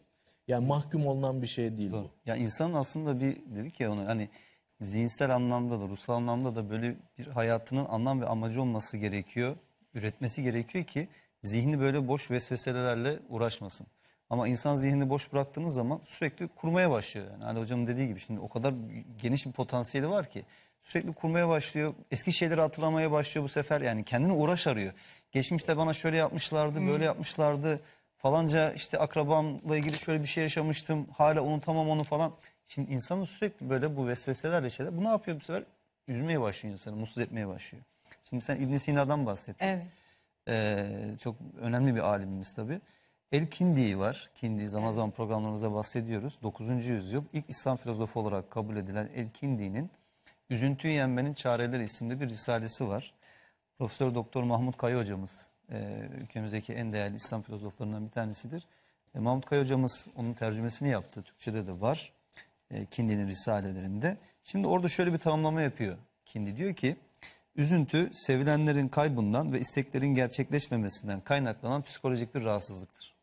Yani 0.48 0.66
mahkum 0.66 1.06
olunan 1.06 1.42
bir 1.42 1.46
şey 1.46 1.78
değil 1.78 1.92
bu. 1.92 2.10
Ya 2.26 2.36
insanın 2.36 2.74
aslında 2.74 3.20
bir 3.20 3.36
dedik 3.56 3.80
ya 3.80 3.92
onu 3.92 4.06
hani 4.06 4.28
zihinsel 4.80 5.34
anlamda 5.34 5.80
da 5.80 5.88
ruhsal 5.88 6.14
anlamda 6.14 6.56
da 6.56 6.70
böyle 6.70 6.96
bir 7.18 7.26
hayatının 7.26 7.84
anlam 7.84 8.20
ve 8.20 8.26
amacı 8.26 8.62
olması 8.62 8.96
gerekiyor. 8.96 9.56
Üretmesi 9.94 10.42
gerekiyor 10.42 10.84
ki 10.84 11.08
zihni 11.42 11.80
böyle 11.80 12.08
boş 12.08 12.30
vesveselerle 12.30 13.20
uğraşmasın. 13.28 13.86
Ama 14.30 14.48
insan 14.48 14.76
zihnini 14.76 15.10
boş 15.10 15.32
bıraktığınız 15.32 15.74
zaman 15.74 16.00
sürekli 16.04 16.48
kurmaya 16.48 16.90
başlıyor. 16.90 17.26
Yani 17.32 17.44
Ali 17.44 17.60
hocamın 17.60 17.86
dediği 17.86 18.08
gibi 18.08 18.20
şimdi 18.20 18.40
o 18.40 18.48
kadar 18.48 18.74
geniş 19.18 19.46
bir 19.46 19.52
potansiyeli 19.52 20.08
var 20.08 20.30
ki 20.30 20.44
Sürekli 20.82 21.12
kurmaya 21.12 21.48
başlıyor. 21.48 21.94
Eski 22.10 22.32
şeyleri 22.32 22.60
hatırlamaya 22.60 23.12
başlıyor 23.12 23.44
bu 23.44 23.48
sefer. 23.48 23.80
Yani 23.80 24.04
kendine 24.04 24.32
uğraş 24.32 24.66
arıyor. 24.66 24.92
Geçmişte 25.32 25.76
bana 25.76 25.92
şöyle 25.92 26.16
yapmışlardı, 26.16 26.86
böyle 26.86 27.04
yapmışlardı. 27.04 27.80
Falanca 28.16 28.72
işte 28.72 28.98
akrabamla 28.98 29.76
ilgili 29.76 29.98
şöyle 29.98 30.22
bir 30.22 30.26
şey 30.26 30.42
yaşamıştım. 30.42 31.06
Hala 31.16 31.42
unutamam 31.42 31.88
onu 31.88 32.04
falan. 32.04 32.32
Şimdi 32.66 32.92
insanın 32.92 33.24
sürekli 33.24 33.70
böyle 33.70 33.96
bu 33.96 34.08
vesveselerle 34.08 34.70
şeyler. 34.70 34.96
Bu 34.96 35.04
ne 35.04 35.08
yapıyor 35.08 35.40
bu 35.40 35.44
sefer? 35.44 35.62
Üzmeye 36.08 36.40
başlıyor 36.40 36.72
insanı, 36.72 36.96
mutsuz 36.96 37.18
etmeye 37.18 37.48
başlıyor. 37.48 37.84
Şimdi 38.24 38.44
sen 38.44 38.56
İbn 38.56 38.76
Sina'dan 38.76 39.26
bahsettin. 39.26 39.66
Evet. 39.66 39.86
Ee, 40.48 40.86
çok 41.18 41.36
önemli 41.60 41.94
bir 41.94 42.00
alimimiz 42.00 42.52
tabii. 42.52 42.80
El 43.32 43.46
Kindi 43.46 43.98
var. 43.98 44.30
Kindi 44.34 44.68
zaman 44.68 44.90
zaman 44.90 45.10
programlarımızda 45.10 45.74
bahsediyoruz. 45.74 46.38
9. 46.42 46.86
yüzyıl 46.86 47.24
ilk 47.32 47.50
İslam 47.50 47.76
filozofu 47.76 48.20
olarak 48.20 48.50
kabul 48.50 48.76
edilen 48.76 49.08
El 49.14 49.30
Kindi'nin 49.30 49.90
Üzüntüyü 50.50 50.94
Yenmenin 50.94 51.34
Çareleri 51.34 51.84
isimli 51.84 52.20
bir 52.20 52.28
risalesi 52.28 52.88
var. 52.88 53.14
Profesör 53.78 54.14
Doktor 54.14 54.42
Mahmut 54.42 54.76
Kaya 54.76 54.98
hocamız 54.98 55.48
e, 55.70 56.08
ülkemizdeki 56.20 56.72
en 56.72 56.92
değerli 56.92 57.16
İslam 57.16 57.42
filozoflarından 57.42 58.06
bir 58.06 58.10
tanesidir. 58.10 58.66
E, 59.14 59.18
Mahmut 59.18 59.46
Kaya 59.46 59.62
hocamız 59.62 60.06
onun 60.16 60.34
tercümesini 60.34 60.88
yaptı. 60.88 61.22
Türkçe'de 61.22 61.66
de 61.66 61.80
var. 61.80 62.12
E, 62.70 62.84
Kindi'nin 62.84 63.28
risalelerinde. 63.28 64.16
Şimdi 64.44 64.68
orada 64.68 64.88
şöyle 64.88 65.12
bir 65.12 65.18
tanımlama 65.18 65.62
yapıyor. 65.62 65.96
Kindi 66.26 66.56
diyor 66.56 66.74
ki 66.74 66.96
üzüntü 67.56 68.10
sevilenlerin 68.12 68.88
kaybından 68.88 69.52
ve 69.52 69.60
isteklerin 69.60 70.14
gerçekleşmemesinden 70.14 71.20
kaynaklanan 71.20 71.82
psikolojik 71.82 72.34
bir 72.34 72.44
rahatsızlıktır. 72.44 73.17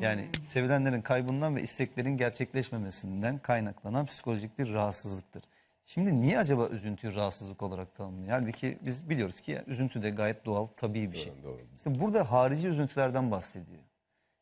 Yani 0.00 0.28
sevilenlerin 0.46 1.02
kaybından 1.02 1.56
ve 1.56 1.62
isteklerin 1.62 2.16
gerçekleşmemesinden 2.16 3.38
kaynaklanan 3.38 4.06
psikolojik 4.06 4.58
bir 4.58 4.72
rahatsızlıktır. 4.72 5.42
Şimdi 5.86 6.20
niye 6.20 6.38
acaba 6.38 6.68
üzüntüyü 6.68 7.14
rahatsızlık 7.14 7.62
olarak 7.62 7.94
tanımlıyor? 7.94 8.30
Halbuki 8.30 8.78
biz 8.82 9.10
biliyoruz 9.10 9.40
ki 9.40 9.62
üzüntü 9.66 10.02
de 10.02 10.10
gayet 10.10 10.44
doğal, 10.44 10.66
tabii 10.66 11.12
bir 11.12 11.16
şey. 11.16 11.32
Doğru. 11.42 11.60
İşte 11.76 12.00
burada 12.00 12.30
harici 12.30 12.68
üzüntülerden 12.68 13.30
bahsediyor. 13.30 13.78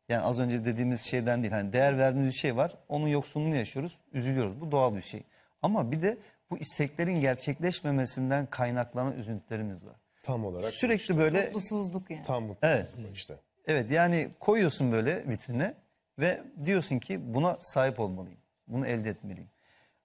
Yani 0.08 0.22
az 0.22 0.38
önce 0.38 0.64
dediğimiz 0.64 1.00
şeyden 1.00 1.42
değil. 1.42 1.52
Hani 1.52 1.72
değer 1.72 1.98
verdiğimiz 1.98 2.32
bir 2.32 2.38
şey 2.38 2.56
var. 2.56 2.74
Onun 2.88 3.08
yoksunluğunu 3.08 3.56
yaşıyoruz. 3.56 3.98
Üzülüyoruz. 4.12 4.60
Bu 4.60 4.70
doğal 4.70 4.96
bir 4.96 5.02
şey. 5.02 5.22
Ama 5.62 5.92
bir 5.92 6.02
de 6.02 6.18
bu 6.50 6.58
isteklerin 6.58 7.20
gerçekleşmemesinden 7.20 8.46
kaynaklanan 8.46 9.12
üzüntülerimiz 9.12 9.86
var. 9.86 9.96
Tam 10.22 10.44
olarak 10.44 10.72
Sürekli 10.72 11.18
böyle 11.18 11.50
Mutsuzluk 11.54 12.10
yani. 12.10 12.22
tam 12.22 12.44
mutlu 12.44 12.68
Evet. 12.68 12.88
işte. 13.14 13.34
Evet 13.68 13.90
yani 13.90 14.28
koyuyorsun 14.40 14.92
böyle 14.92 15.28
vitrine 15.28 15.74
ve 16.18 16.42
diyorsun 16.64 16.98
ki 16.98 17.34
buna 17.34 17.58
sahip 17.60 18.00
olmalıyım. 18.00 18.38
Bunu 18.68 18.86
elde 18.86 19.10
etmeliyim. 19.10 19.50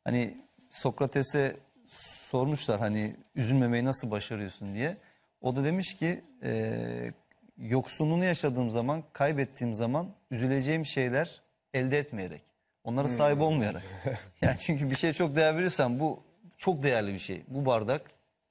Hani 0.03 0.37
Sokrates'e 0.69 1.55
sormuşlar 1.87 2.79
hani 2.79 3.15
üzülmemeyi 3.35 3.85
nasıl 3.85 4.11
başarıyorsun 4.11 4.73
diye. 4.73 4.97
O 5.41 5.55
da 5.55 5.63
demiş 5.63 5.95
ki 5.95 6.21
e, 6.43 7.11
yoksunluğunu 7.57 8.25
yaşadığım 8.25 8.69
zaman, 8.69 9.03
kaybettiğim 9.13 9.73
zaman 9.73 10.09
üzüleceğim 10.31 10.85
şeyler 10.85 11.41
elde 11.73 11.99
etmeyerek. 11.99 12.41
Onlara 12.83 13.07
sahip 13.07 13.41
olmayarak. 13.41 13.83
Yani 14.41 14.57
çünkü 14.59 14.89
bir 14.89 14.95
şeye 14.95 15.13
çok 15.13 15.35
değer 15.35 15.57
verirsen 15.57 15.99
bu 15.99 16.23
çok 16.57 16.83
değerli 16.83 17.13
bir 17.13 17.19
şey. 17.19 17.43
Bu 17.47 17.65
bardak 17.65 18.01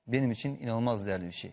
benim 0.06 0.30
için 0.30 0.60
inanılmaz 0.60 1.06
değerli 1.06 1.26
bir 1.26 1.32
şey. 1.32 1.52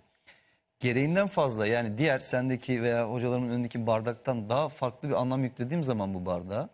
Gereğinden 0.79 1.27
fazla 1.27 1.67
yani 1.67 1.97
diğer 1.97 2.19
sendeki 2.19 2.83
veya 2.83 3.11
hocalarımın 3.11 3.49
önündeki 3.49 3.87
bardaktan 3.87 4.49
daha 4.49 4.69
farklı 4.69 5.09
bir 5.09 5.13
anlam 5.13 5.43
yüklediğim 5.43 5.83
zaman 5.83 6.13
bu 6.13 6.25
bardağa 6.25 6.69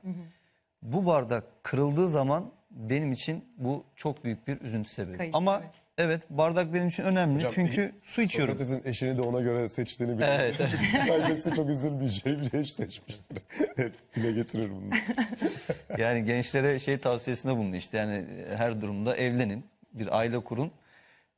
bu 0.82 1.06
bardak 1.06 1.44
kırıldığı 1.64 2.10
zaman 2.10 2.52
benim 2.72 3.12
için 3.12 3.46
bu 3.58 3.84
çok 3.96 4.24
büyük 4.24 4.48
bir 4.48 4.62
üzüntü 4.62 4.90
sebebi. 4.90 5.18
Kayıp, 5.18 5.36
Ama 5.36 5.58
evet. 5.62 5.72
evet. 5.98 6.22
bardak 6.30 6.74
benim 6.74 6.88
için 6.88 7.04
önemli 7.04 7.36
Hocam, 7.36 7.52
çünkü 7.56 7.82
iyi- 7.82 7.92
su 8.04 8.22
içiyorum. 8.22 8.54
Sokrates'in 8.58 8.90
eşini 8.90 9.18
de 9.18 9.22
ona 9.22 9.42
göre 9.42 9.70
seçtiğini 9.70 10.14
biliyorsunuz. 10.18 10.70
Evet, 10.94 11.08
Kaybetse 11.08 11.50
çok 11.56 11.70
üzülmeyeceği 11.70 12.38
bir 12.42 12.60
eş 12.60 12.74
seçmiştir. 12.74 13.38
Hep 13.76 13.94
dile 14.16 14.32
getirir 14.32 14.72
bunu. 14.72 14.90
Yani 15.98 16.26
gençlere 16.26 16.80
şey 16.80 16.98
tavsiyesinde 16.98 17.56
bulundu 17.56 17.76
işte 17.76 17.98
yani 17.98 18.26
her 18.58 18.82
durumda 18.82 19.16
evlenin, 19.18 19.66
bir 19.94 20.18
aile 20.20 20.40
kurun. 20.40 20.72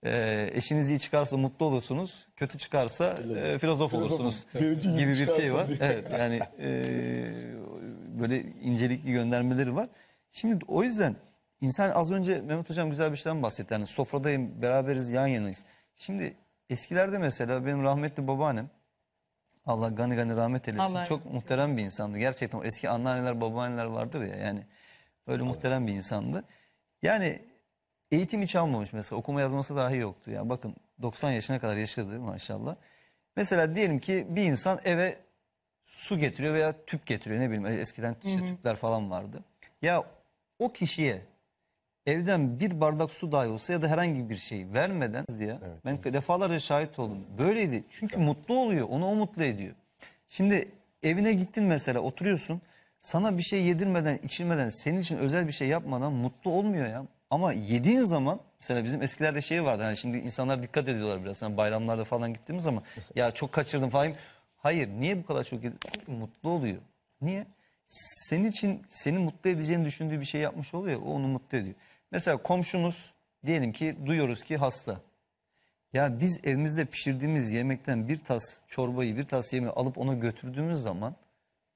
Ee, 0.06 0.50
eşiniz 0.54 0.90
iyi 0.90 1.00
çıkarsa 1.00 1.38
mutlu 1.38 1.66
olursunuz, 1.66 2.28
kötü 2.36 2.58
çıkarsa 2.58 3.16
e, 3.38 3.58
filozof 3.58 3.94
olursunuz 3.94 4.46
Benimki 4.56 4.94
gibi 4.94 5.08
bir 5.08 5.28
şey 5.28 5.54
var. 5.54 5.68
diye. 5.68 5.78
Evet 5.82 6.12
yani 6.20 6.40
e, 6.60 6.70
böyle 8.20 8.42
incelikli 8.42 9.12
göndermeleri 9.12 9.76
var. 9.76 9.90
Şimdi 10.32 10.66
o 10.68 10.84
yüzden 10.84 11.16
insan 11.62 11.90
az 11.90 12.12
önce 12.12 12.42
Mehmet 12.42 12.70
Hocam 12.70 12.90
güzel 12.90 13.12
bir 13.12 13.18
şeyden 13.18 13.44
bahsetti. 13.44 13.74
Yani 13.74 13.88
sofradayım, 13.88 14.62
beraberiz, 14.62 15.10
yan 15.10 15.28
yanayız. 15.28 15.64
Şimdi 15.98 16.36
eskilerde 16.70 17.18
mesela 17.18 17.66
benim 17.66 17.84
rahmetli 17.84 18.28
babaannem 18.28 18.70
Allah 19.66 19.90
gani 19.90 20.16
gani 20.16 20.36
rahmet 20.36 20.68
eylesin. 20.68 20.96
Allah 20.96 21.06
Çok 21.06 21.20
rahmet 21.20 21.34
muhterem 21.34 21.78
bir 21.78 21.82
insandı. 21.84 22.18
Gerçekten 22.18 22.58
o 22.60 22.64
eski 22.64 22.90
anneanneler, 22.90 23.42
babaanneler 23.42 23.86
vardır 23.86 24.22
ya 24.22 24.36
yani. 24.36 24.66
Öyle 25.28 25.44
muhterem 25.44 25.88
bir 25.88 25.94
insandı. 25.94 26.44
Yani 27.02 27.40
eğitim 28.12 28.42
hiç 28.42 28.56
almamış 28.56 28.94
mesela. 28.94 29.20
Okuma 29.20 29.42
yazması 29.42 29.76
dahi 29.76 29.98
yoktu. 29.98 30.32
Yani 30.32 30.50
bakın 30.50 30.76
90 31.02 31.32
yaşına 31.32 31.60
kadar 31.60 31.76
yaşadı 31.76 32.20
maşallah. 32.20 32.76
Mesela 33.36 33.76
diyelim 33.76 34.00
ki 34.00 34.28
bir 34.30 34.44
insan 34.44 34.80
eve 34.86 35.18
su 35.84 36.18
getiriyor 36.18 36.54
veya 36.54 36.86
tüp 36.86 37.06
getiriyor. 37.06 37.42
Ne 37.42 37.50
bileyim 37.50 37.66
eskiden 37.66 38.16
işte 38.24 38.48
tüpler 38.48 38.76
falan 38.76 39.12
vardı. 39.12 39.44
Ya 39.82 40.04
o 40.60 40.74
kişiye 40.74 41.22
evden 42.06 42.60
bir 42.60 42.82
bardak 42.82 43.12
su 43.12 43.32
dahi 43.32 43.48
olsa 43.48 43.74
ya 43.74 43.82
da 43.82 43.88
herhangi 43.88 44.30
bir 44.30 44.36
şey 44.36 44.74
vermeden 44.74 45.26
diye 45.40 45.60
ben 45.86 46.04
defalarca 46.04 46.60
şahit 46.60 47.00
oldum. 47.00 47.26
Böyleydi. 47.38 47.84
Çünkü 47.90 48.18
mutlu 48.18 48.60
oluyor. 48.60 48.88
Onu 48.90 49.08
o 49.08 49.16
mutlu 49.16 49.44
ediyor. 49.44 49.76
Şimdi 50.30 50.72
evine 51.04 51.34
gittin 51.34 51.64
mesela 51.64 52.00
oturuyorsun. 52.00 52.62
Sana 53.00 53.38
bir 53.38 53.44
şey 53.44 53.64
yedirmeden, 53.64 54.20
içirmeden, 54.24 54.70
senin 54.70 55.02
için 55.02 55.18
özel 55.18 55.48
bir 55.48 55.52
şey 55.52 55.68
yapmadan 55.68 56.14
mutlu 56.14 56.52
olmuyor 56.52 56.88
ya. 56.88 57.06
Ama 57.30 57.54
yediğin 57.54 58.02
zaman 58.02 58.40
mesela 58.60 58.84
bizim 58.84 59.02
eskilerde 59.02 59.42
şey 59.42 59.64
vardı. 59.64 59.84
Hani 59.84 59.98
şimdi 59.98 60.18
insanlar 60.18 60.64
dikkat 60.64 60.90
ediyorlar 60.90 61.24
biraz. 61.24 61.42
Hani 61.42 61.58
bayramlarda 61.58 62.04
falan 62.04 62.34
gittiğimiz 62.34 62.64
zaman 62.64 62.84
ya 63.16 63.32
çok 63.32 63.52
kaçırdım 63.52 63.90
falan. 63.90 64.14
Hayır. 64.58 64.88
Niye 64.88 65.18
bu 65.18 65.26
kadar 65.26 65.44
çok 65.44 65.64
yedin? 65.64 65.78
Çünkü 65.94 66.12
mutlu 66.12 66.50
oluyor. 66.50 66.78
Niye? 67.22 67.48
Senin 67.88 68.50
için 68.50 68.84
seni 68.88 69.18
mutlu 69.18 69.50
edeceğini 69.50 69.86
düşündüğü 69.86 70.20
bir 70.20 70.26
şey 70.26 70.42
yapmış 70.42 70.74
oluyor. 70.74 71.02
O 71.02 71.06
onu 71.06 71.28
mutlu 71.28 71.58
ediyor. 71.58 71.76
Mesela 72.12 72.38
komşumuz 72.38 73.14
diyelim 73.46 73.72
ki 73.72 73.98
duyuyoruz 74.06 74.44
ki 74.44 74.58
hasta. 74.58 75.02
Ya 75.94 76.20
biz 76.20 76.40
evimizde 76.44 76.86
pişirdiğimiz 76.86 77.52
yemekten 77.52 78.08
bir 78.08 78.18
tas 78.18 78.60
çorbayı, 78.68 79.18
bir 79.18 79.24
tas 79.24 79.54
yemeği 79.54 79.72
alıp 79.72 79.98
ona 79.98 80.14
götürdüğümüz 80.14 80.82
zaman 80.82 81.16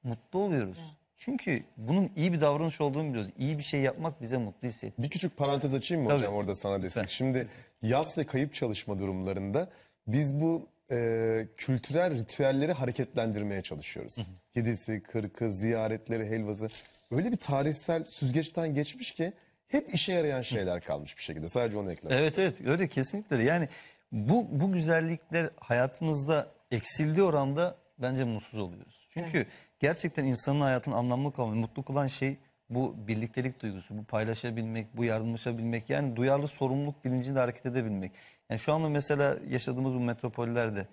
mutlu 0.04 0.39
oluyoruz. 0.39 0.80
Çünkü 1.26 1.64
bunun 1.78 2.12
iyi 2.16 2.34
bir 2.34 2.42
davranış 2.42 2.82
olduğunu 2.82 3.10
biliyoruz. 3.10 3.32
İyi 3.38 3.58
bir 3.58 3.64
şey 3.64 3.82
yapmak 3.82 4.22
bize 4.22 4.38
mutlu 4.38 4.68
hissettiriyor. 4.68 5.04
Bir 5.08 5.10
küçük 5.10 5.38
parantez 5.38 5.74
açayım 5.74 6.04
mı 6.04 6.10
Tabii. 6.10 6.20
hocam 6.20 6.34
orada 6.34 6.56
sana 6.56 6.82
destek. 6.82 7.10
Şimdi 7.10 7.48
yas 7.82 8.18
ve 8.18 8.26
kayıp 8.26 8.54
çalışma 8.54 9.00
durumlarında 9.00 9.70
biz 10.08 10.42
bu 10.42 10.68
e, 10.92 11.48
kültürel 11.58 12.14
ritüelleri 12.20 12.74
hareketlendirmeye 12.74 13.62
çalışıyoruz. 13.62 14.16
Yedisi, 14.56 15.04
kırkı, 15.04 15.52
ziyaretleri, 15.52 16.26
helvası. 16.26 16.68
Öyle 17.12 17.32
bir 17.32 17.38
tarihsel 17.38 18.06
süzgeçten 18.06 18.74
geçmiş 18.74 19.12
ki 19.12 19.34
hep 19.68 19.94
işe 19.94 20.14
yarayan 20.14 20.42
şeyler 20.42 20.82
kalmış 20.82 21.18
bir 21.18 21.24
şekilde. 21.24 21.50
Sadece 21.50 21.78
onu 21.78 21.92
eklemek. 21.92 22.20
Evet 22.20 22.40
evet 22.40 22.62
öyle 22.66 22.88
kesinlikle 22.88 23.36
öyle. 23.36 23.48
Yani 23.48 23.70
bu 24.12 24.48
bu 24.52 24.72
güzellikler 24.72 25.50
hayatımızda 25.60 26.52
eksildiği 26.72 27.24
oranda 27.24 27.78
bence 27.98 28.24
mutsuz 28.24 28.60
oluyoruz. 28.60 29.08
Çünkü 29.14 29.46
gerçekten 29.82 30.26
insanın 30.26 30.62
hayatını 30.62 30.96
anlamlı 30.96 31.34
kılan, 31.34 31.58
mutlu 31.58 31.84
kılan 31.84 32.08
şey 32.08 32.38
bu 32.70 32.96
birliktelik 33.08 33.62
duygusu, 33.62 33.98
bu 33.98 34.04
paylaşabilmek, 34.04 34.98
bu 34.98 35.04
yardımlaşabilmek. 35.06 35.90
Yani 35.90 36.16
duyarlı 36.16 36.48
sorumluluk 36.48 37.06
bilinciyle 37.06 37.40
hareket 37.40 37.66
edebilmek. 37.66 38.12
Yani 38.50 38.60
şu 38.60 38.74
anda 38.74 38.90
mesela 38.90 39.38
yaşadığımız 39.50 39.94
bu 39.94 40.00
metropollerde 40.00 40.88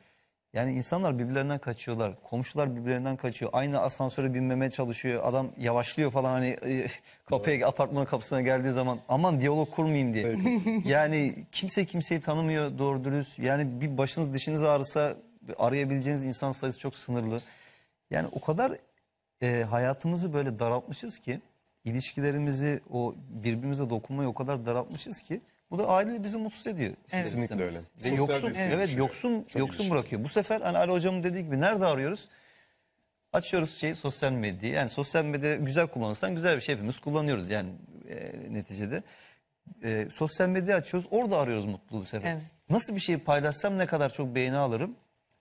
yani 0.52 0.72
insanlar 0.72 1.18
birbirlerinden 1.18 1.58
kaçıyorlar. 1.58 2.12
Komşular 2.24 2.76
birbirlerinden 2.76 3.16
kaçıyor. 3.16 3.50
Aynı 3.54 3.80
asansöre 3.80 4.34
binmemeye 4.34 4.70
çalışıyor. 4.70 5.22
Adam 5.24 5.48
yavaşlıyor 5.58 6.10
falan 6.10 6.30
hani 6.30 6.56
e, 6.66 6.86
kapıya 7.26 7.68
apartmanın 7.68 8.04
kapısına 8.04 8.40
geldiği 8.40 8.72
zaman 8.72 8.98
aman 9.08 9.40
diyalog 9.40 9.70
kurmayayım 9.70 10.14
diye. 10.14 10.38
yani 10.84 11.34
kimse 11.52 11.84
kimseyi 11.84 12.20
tanımıyor 12.20 12.78
doğru 12.78 13.04
dürüst. 13.04 13.38
Yani 13.38 13.80
bir 13.80 13.98
başınız 13.98 14.34
dişiniz 14.34 14.62
ağrısa 14.62 15.16
arayabileceğiniz 15.58 16.24
insan 16.24 16.52
sayısı 16.52 16.78
çok 16.78 16.96
sınırlı. 16.96 17.40
Yani 18.10 18.28
o 18.32 18.40
kadar 18.40 18.72
e, 19.42 19.62
hayatımızı 19.62 20.32
böyle 20.32 20.58
daraltmışız 20.58 21.18
ki 21.18 21.40
ilişkilerimizi 21.84 22.80
o 22.90 23.14
birbirimize 23.28 23.90
dokunmayı 23.90 24.28
o 24.28 24.34
kadar 24.34 24.66
daraltmışız 24.66 25.20
ki 25.20 25.40
bu 25.70 25.78
da 25.78 25.88
aile 25.88 26.24
bizi 26.24 26.38
mutsuz 26.38 26.66
ediyor. 26.66 26.94
ister 27.06 27.22
Kesinlikle 27.24 27.62
öyle. 27.64 27.78
Ve 28.04 28.08
yoksun 28.08 28.52
evet 28.56 28.88
düşüyor. 28.88 29.06
yoksun 29.06 29.44
Çok 29.48 29.60
yoksun 29.60 29.78
ilişki. 29.78 29.94
bırakıyor. 29.94 30.24
Bu 30.24 30.28
sefer 30.28 30.60
hani 30.60 30.78
Ali 30.78 30.92
hocamın 30.92 31.22
dediği 31.22 31.44
gibi 31.44 31.60
nerede 31.60 31.86
arıyoruz? 31.86 32.28
Açıyoruz 33.32 33.76
şey 33.76 33.94
sosyal 33.94 34.32
medyayı. 34.32 34.74
Yani 34.74 34.88
sosyal 34.88 35.24
medya 35.24 35.56
güzel 35.56 35.86
kullanırsan 35.86 36.34
güzel 36.34 36.56
bir 36.56 36.60
şey 36.60 36.74
hepimiz 36.74 36.98
kullanıyoruz 36.98 37.50
yani 37.50 37.70
e, 38.08 38.32
neticede. 38.50 39.02
e, 39.82 40.08
sosyal 40.12 40.48
medya 40.48 40.76
açıyoruz 40.76 41.08
orada 41.10 41.38
arıyoruz 41.38 41.64
mutluluğu 41.64 42.00
bu 42.02 42.06
sefer. 42.06 42.32
Evet. 42.32 42.42
Nasıl 42.70 42.94
bir 42.94 43.00
şeyi 43.00 43.18
paylaşsam 43.18 43.78
ne 43.78 43.86
kadar 43.86 44.12
çok 44.12 44.34
beğeni 44.34 44.56
alırım? 44.56 44.96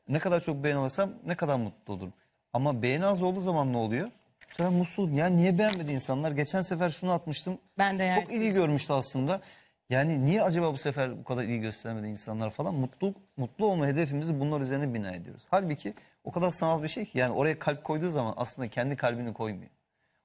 Ne 0.08 0.20
kadar 0.20 0.40
çok 0.40 0.64
beğeni 0.64 0.78
alırsam 0.78 1.14
ne 1.26 1.36
kadar 1.36 1.56
mutlu 1.56 1.94
olurum? 1.94 2.14
Ama 2.54 2.82
beğeni 2.82 3.06
az 3.06 3.22
olduğu 3.24 3.42
zaman 3.42 3.74
ne 3.74 3.78
oluyor? 3.78 4.08
Sefer 4.50 4.72
mutsuz. 4.72 5.12
Yani 5.14 5.38
niye 5.38 5.58
beğenmedi 5.58 5.92
insanlar? 5.92 6.32
Geçen 6.32 6.62
sefer 6.62 6.90
şunu 6.90 7.12
atmıştım. 7.12 7.58
Ben 7.78 7.92
Çok 7.92 8.00
değersiz. 8.00 8.36
ilgi 8.38 8.52
görmüştü 8.56 8.94
aslında. 8.94 9.42
Yani 9.90 10.26
niye 10.26 10.44
acaba 10.44 10.74
bu 10.74 10.78
sefer 10.78 11.20
bu 11.20 11.24
kadar 11.24 11.44
ilgi 11.44 11.60
göstermedi 11.60 12.08
insanlar 12.08 12.50
falan? 12.50 12.74
Mutlu 12.76 13.14
mutlu 13.38 13.66
olma 13.66 13.88
hedefimizi 13.88 14.40
bunlar 14.40 14.62
üzerine 14.62 14.94
bina 14.94 15.12
ediyoruz. 15.12 15.48
Halbuki 15.52 15.94
o 16.24 16.32
kadar 16.32 16.52
sanal 16.52 16.84
bir 16.84 16.88
şey 16.88 17.06
ki 17.06 17.18
yani 17.18 17.34
oraya 17.34 17.60
kalp 17.60 17.84
koyduğu 17.84 18.10
zaman 18.10 18.34
aslında 18.38 18.68
kendi 18.68 18.96
kalbini 18.96 19.34
koymuyor. 19.34 19.70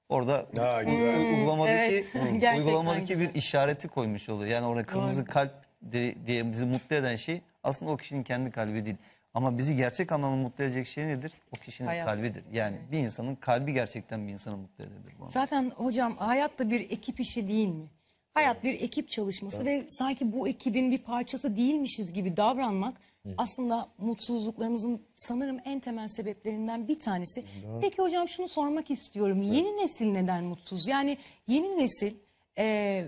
Orada 0.08 0.46
Ha, 0.58 0.82
güzel. 0.82 1.18
uygulamadaki, 1.18 1.72
Evet, 1.72 2.12
uygulamadaki 2.58 3.06
güzel. 3.06 3.28
bir 3.28 3.34
işareti 3.34 3.88
koymuş 3.88 4.28
oluyor. 4.28 4.50
Yani 4.50 4.66
orada 4.66 4.84
kırmızı 4.86 5.24
kalp 5.24 5.52
de- 5.82 6.26
diye 6.26 6.52
bizi 6.52 6.66
mutlu 6.66 6.96
eden 6.96 7.16
şey 7.16 7.40
aslında 7.64 7.90
o 7.92 7.96
kişinin 7.96 8.22
kendi 8.22 8.50
kalbi 8.50 8.84
değil. 8.84 8.96
Ama 9.34 9.58
bizi 9.58 9.76
gerçek 9.76 10.12
anlamda 10.12 10.36
mutlu 10.36 10.64
edecek 10.64 10.86
şey 10.86 11.06
nedir? 11.06 11.32
O 11.56 11.60
kişinin 11.60 11.88
Hayat. 11.88 12.06
kalbidir. 12.06 12.44
Yani 12.52 12.76
bir 12.92 12.98
insanın 12.98 13.34
kalbi 13.34 13.72
gerçekten 13.72 14.26
bir 14.26 14.32
insanı 14.32 14.56
mutlu 14.56 14.84
edebilir. 14.84 15.14
Bu. 15.20 15.30
Zaten 15.30 15.72
hocam 15.76 16.14
hayat 16.14 16.58
da 16.58 16.70
bir 16.70 16.80
ekip 16.80 17.20
işi 17.20 17.48
değil 17.48 17.68
mi? 17.68 17.86
Hayat 18.34 18.64
bir 18.64 18.80
ekip 18.80 19.10
çalışması 19.10 19.64
ve 19.64 19.86
sanki 19.90 20.32
bu 20.32 20.48
ekibin 20.48 20.90
bir 20.90 20.98
parçası 20.98 21.56
değilmişiz 21.56 22.12
gibi 22.12 22.36
davranmak 22.36 23.00
aslında 23.38 23.88
mutsuzluklarımızın 23.98 25.02
sanırım 25.16 25.58
en 25.64 25.80
temel 25.80 26.08
sebeplerinden 26.08 26.88
bir 26.88 27.00
tanesi. 27.00 27.44
Peki 27.80 28.02
hocam 28.02 28.28
şunu 28.28 28.48
sormak 28.48 28.90
istiyorum. 28.90 29.42
Yeni 29.42 29.76
nesil 29.76 30.06
neden 30.06 30.44
mutsuz? 30.44 30.88
Yani 30.88 31.18
yeni 31.48 31.78
nesil 31.78 32.14
e, 32.58 33.04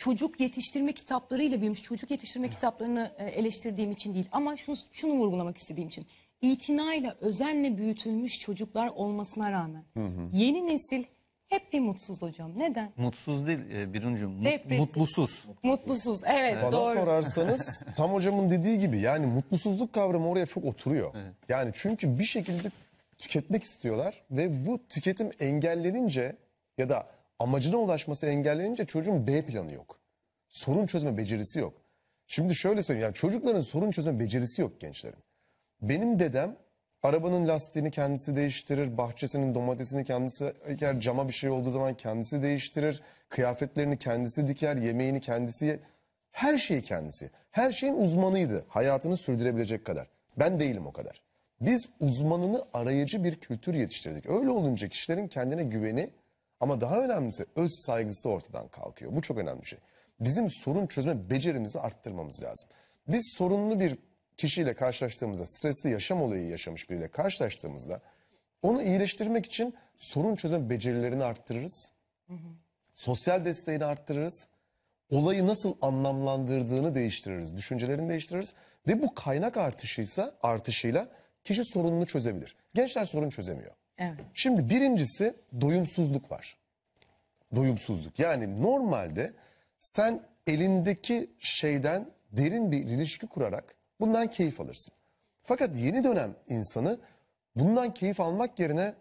çocuk 0.00 0.40
yetiştirme 0.40 0.92
kitaplarıyla 0.92 1.60
büyümüş. 1.60 1.82
Çocuk 1.82 2.10
yetiştirme 2.10 2.48
kitaplarını 2.48 3.10
e, 3.18 3.24
eleştirdiğim 3.24 3.92
için 3.92 4.14
değil 4.14 4.28
ama 4.32 4.56
şunu, 4.56 4.76
şunu 4.92 5.12
vurgulamak 5.12 5.58
istediğim 5.58 5.88
için. 5.88 6.06
İtinayla, 6.40 7.16
özenle 7.20 7.76
büyütülmüş 7.78 8.38
çocuklar 8.38 8.88
olmasına 8.88 9.52
rağmen 9.52 9.84
yeni 10.32 10.66
nesil 10.66 11.04
hep 11.48 11.72
bir 11.72 11.80
mutsuz 11.80 12.22
hocam. 12.22 12.58
Neden? 12.58 12.92
Mutsuz 12.96 13.46
değil 13.46 13.58
e, 13.70 13.92
Biruncuğum. 13.92 14.30
Mut- 14.30 14.44
Depresif. 14.44 14.80
mutlusuz. 14.80 15.46
Mutlusuz. 15.62 16.20
Evet, 16.26 16.56
Bana 16.62 16.72
doğru. 16.72 16.98
sorarsanız 16.98 17.86
tam 17.96 18.12
hocamın 18.12 18.50
dediği 18.50 18.78
gibi 18.78 18.98
yani 18.98 19.26
mutlusuzluk 19.26 19.92
kavramı 19.92 20.28
oraya 20.28 20.46
çok 20.46 20.64
oturuyor. 20.64 21.14
Yani 21.48 21.70
çünkü 21.74 22.18
bir 22.18 22.24
şekilde 22.24 22.70
tüketmek 23.18 23.62
istiyorlar 23.62 24.22
ve 24.30 24.66
bu 24.66 24.78
tüketim 24.88 25.30
engellenince 25.40 26.36
ya 26.78 26.88
da 26.88 27.06
amacına 27.40 27.76
ulaşması 27.76 28.26
engellenince 28.26 28.84
çocuğun 28.84 29.26
B 29.26 29.46
planı 29.46 29.72
yok. 29.72 29.98
Sorun 30.48 30.86
çözme 30.86 31.16
becerisi 31.16 31.58
yok. 31.58 31.74
Şimdi 32.26 32.54
şöyle 32.54 32.82
söyleyeyim 32.82 33.04
yani 33.04 33.14
çocukların 33.14 33.60
sorun 33.60 33.90
çözme 33.90 34.20
becerisi 34.20 34.62
yok 34.62 34.80
gençlerin. 34.80 35.18
Benim 35.82 36.18
dedem 36.18 36.56
arabanın 37.02 37.48
lastiğini 37.48 37.90
kendisi 37.90 38.36
değiştirir, 38.36 38.98
bahçesinin 38.98 39.54
domatesini 39.54 40.04
kendisi 40.04 40.52
eker, 40.66 41.00
cama 41.00 41.28
bir 41.28 41.32
şey 41.32 41.50
olduğu 41.50 41.70
zaman 41.70 41.96
kendisi 41.96 42.42
değiştirir, 42.42 43.02
kıyafetlerini 43.28 43.98
kendisi 43.98 44.48
diker, 44.48 44.76
yemeğini 44.76 45.20
kendisi 45.20 45.80
her 46.32 46.58
şeyi 46.58 46.82
kendisi. 46.82 47.30
Her 47.50 47.72
şeyin 47.72 47.94
uzmanıydı 47.94 48.64
hayatını 48.68 49.16
sürdürebilecek 49.16 49.84
kadar. 49.84 50.08
Ben 50.38 50.60
değilim 50.60 50.86
o 50.86 50.92
kadar. 50.92 51.22
Biz 51.60 51.88
uzmanını 52.00 52.64
arayıcı 52.74 53.24
bir 53.24 53.36
kültür 53.36 53.74
yetiştirdik. 53.74 54.26
Öyle 54.26 54.50
olunca 54.50 54.88
kişilerin 54.88 55.28
kendine 55.28 55.62
güveni 55.62 56.10
ama 56.60 56.80
daha 56.80 57.00
önemlisi 57.00 57.46
öz 57.56 57.72
saygısı 57.86 58.28
ortadan 58.28 58.68
kalkıyor. 58.68 59.16
Bu 59.16 59.20
çok 59.20 59.38
önemli 59.38 59.62
bir 59.62 59.66
şey. 59.66 59.78
Bizim 60.20 60.50
sorun 60.50 60.86
çözme 60.86 61.30
becerimizi 61.30 61.80
arttırmamız 61.80 62.42
lazım. 62.42 62.68
Biz 63.08 63.34
sorunlu 63.38 63.80
bir 63.80 63.98
kişiyle 64.36 64.74
karşılaştığımızda, 64.74 65.46
stresli 65.46 65.90
yaşam 65.90 66.22
olayı 66.22 66.48
yaşamış 66.48 66.90
biriyle 66.90 67.08
karşılaştığımızda 67.08 68.00
onu 68.62 68.82
iyileştirmek 68.82 69.46
için 69.46 69.74
sorun 69.98 70.36
çözme 70.36 70.70
becerilerini 70.70 71.24
arttırırız. 71.24 71.92
Sosyal 72.94 73.44
desteğini 73.44 73.84
arttırırız. 73.84 74.48
Olayı 75.10 75.46
nasıl 75.46 75.74
anlamlandırdığını 75.82 76.94
değiştiririz, 76.94 77.56
düşüncelerini 77.56 78.08
değiştiririz 78.08 78.54
ve 78.88 79.02
bu 79.02 79.14
kaynak 79.14 79.56
artışıysa 79.56 80.34
artışıyla 80.42 81.08
kişi 81.44 81.64
sorununu 81.64 82.06
çözebilir. 82.06 82.56
Gençler 82.74 83.04
sorun 83.04 83.30
çözemiyor. 83.30 83.72
Evet. 84.00 84.20
Şimdi 84.34 84.70
birincisi 84.70 85.34
doyumsuzluk 85.60 86.30
var. 86.30 86.56
Doyumsuzluk. 87.56 88.18
Yani 88.18 88.62
normalde 88.62 89.32
sen 89.80 90.22
elindeki 90.46 91.30
şeyden 91.38 92.10
derin 92.32 92.72
bir 92.72 92.78
ilişki 92.78 93.26
kurarak 93.26 93.74
bundan 94.00 94.30
keyif 94.30 94.60
alırsın. 94.60 94.94
Fakat 95.42 95.76
yeni 95.76 96.04
dönem 96.04 96.36
insanı 96.48 96.98
bundan 97.56 97.94
keyif 97.94 98.20
almak 98.20 98.60
yerine 98.60 98.94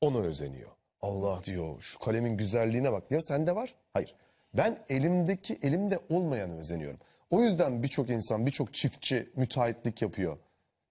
ona 0.00 0.18
özeniyor. 0.18 0.70
Allah 1.02 1.44
diyor 1.44 1.80
şu 1.80 1.98
kalemin 1.98 2.36
güzelliğine 2.36 2.92
bak. 2.92 3.10
Ya 3.10 3.20
sende 3.20 3.56
var? 3.56 3.74
Hayır. 3.94 4.14
Ben 4.54 4.76
elimdeki 4.88 5.56
elimde 5.62 5.98
olmayanı 6.10 6.58
özeniyorum. 6.60 6.98
O 7.30 7.42
yüzden 7.42 7.82
birçok 7.82 8.10
insan, 8.10 8.46
birçok 8.46 8.74
çiftçi 8.74 9.28
müteahhitlik 9.36 10.02
yapıyor. 10.02 10.38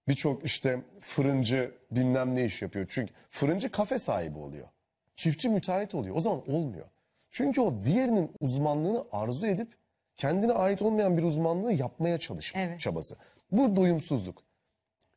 Birçok 0.08 0.44
işte 0.44 0.80
fırıncı 1.00 1.70
bilmem 1.90 2.36
ne 2.36 2.44
iş 2.44 2.62
yapıyor. 2.62 2.86
Çünkü 2.88 3.12
fırıncı 3.30 3.70
kafe 3.70 3.98
sahibi 3.98 4.38
oluyor. 4.38 4.68
Çiftçi 5.16 5.48
müteahhit 5.48 5.94
oluyor. 5.94 6.16
O 6.16 6.20
zaman 6.20 6.50
olmuyor. 6.50 6.86
Çünkü 7.30 7.60
o 7.60 7.84
diğerinin 7.84 8.32
uzmanlığını 8.40 9.04
arzu 9.12 9.46
edip 9.46 9.68
kendine 10.16 10.52
ait 10.52 10.82
olmayan 10.82 11.16
bir 11.16 11.22
uzmanlığı 11.22 11.72
yapmaya 11.72 12.18
çalışma 12.18 12.60
Evet. 12.60 12.80
çabası. 12.80 13.16
Bu 13.52 13.76
doyumsuzluk. 13.76 14.42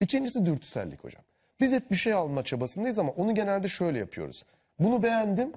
İkincisi 0.01 0.45
dürtüsellik 0.45 1.03
hocam. 1.03 1.23
Biz 1.59 1.71
hep 1.71 1.91
bir 1.91 1.95
şey 1.95 2.13
alma 2.13 2.43
çabasındayız 2.43 2.99
ama 2.99 3.11
onu 3.11 3.35
genelde 3.35 3.67
şöyle 3.67 3.99
yapıyoruz. 3.99 4.45
Bunu 4.79 5.03
beğendim, 5.03 5.53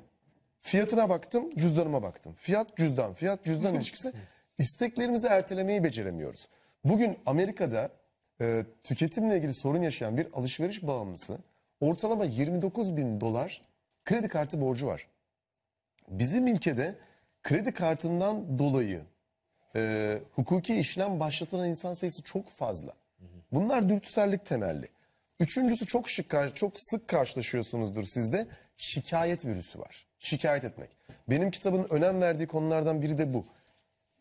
fiyatına 0.61 1.09
baktım, 1.09 1.51
cüzdanıma 1.57 2.03
baktım. 2.03 2.35
Fiyat 2.39 2.77
cüzdan, 2.77 3.15
fiyat 3.15 3.45
cüzdan 3.45 3.75
ilişkisi. 3.77 4.13
İsteklerimizi 4.59 5.27
ertelemeyi 5.27 5.85
beceremiyoruz. 5.85 6.49
Bugün 6.85 7.19
Amerika'da 7.27 7.91
e, 8.41 8.65
tüketimle 8.85 9.37
ilgili 9.37 9.55
sorun 9.55 9.83
yaşayan 9.83 10.17
bir 10.17 10.27
alışveriş 10.33 10.87
bağımlısı 10.87 11.39
ortalama 11.81 12.25
29 12.25 12.97
bin 12.97 13.21
dolar 13.21 13.63
kredi 14.05 14.29
kartı 14.29 14.61
borcu 14.61 14.87
var. 14.87 15.07
Bizim 16.09 16.47
ülkede 16.47 16.99
kredi 17.43 17.73
kartından 17.73 18.59
dolayı 18.59 19.03
e, 19.77 20.19
hukuki 20.33 20.75
işlem 20.75 21.21
başlatılan 21.21 21.69
insan 21.69 21.95
sayısı 21.95 22.23
çok 22.23 22.49
fazla. 22.49 22.93
Bunlar 23.53 23.89
dürtüsellik 23.89 24.47
temelli. 24.47 24.89
Üçüncüsü 25.41 25.87
çok 25.87 26.09
şık, 26.09 26.35
çok 26.55 26.73
sık 26.77 27.09
karşılaşıyorsunuzdur 27.09 28.03
sizde. 28.03 28.47
Şikayet 28.77 29.47
virüsü 29.47 29.79
var. 29.79 30.07
Şikayet 30.21 30.65
etmek. 30.65 30.91
Benim 31.31 31.51
kitabın 31.51 31.87
önem 31.91 32.21
verdiği 32.21 32.47
konulardan 32.47 33.03
biri 33.03 33.19
de 33.19 33.35
bu. 33.35 33.47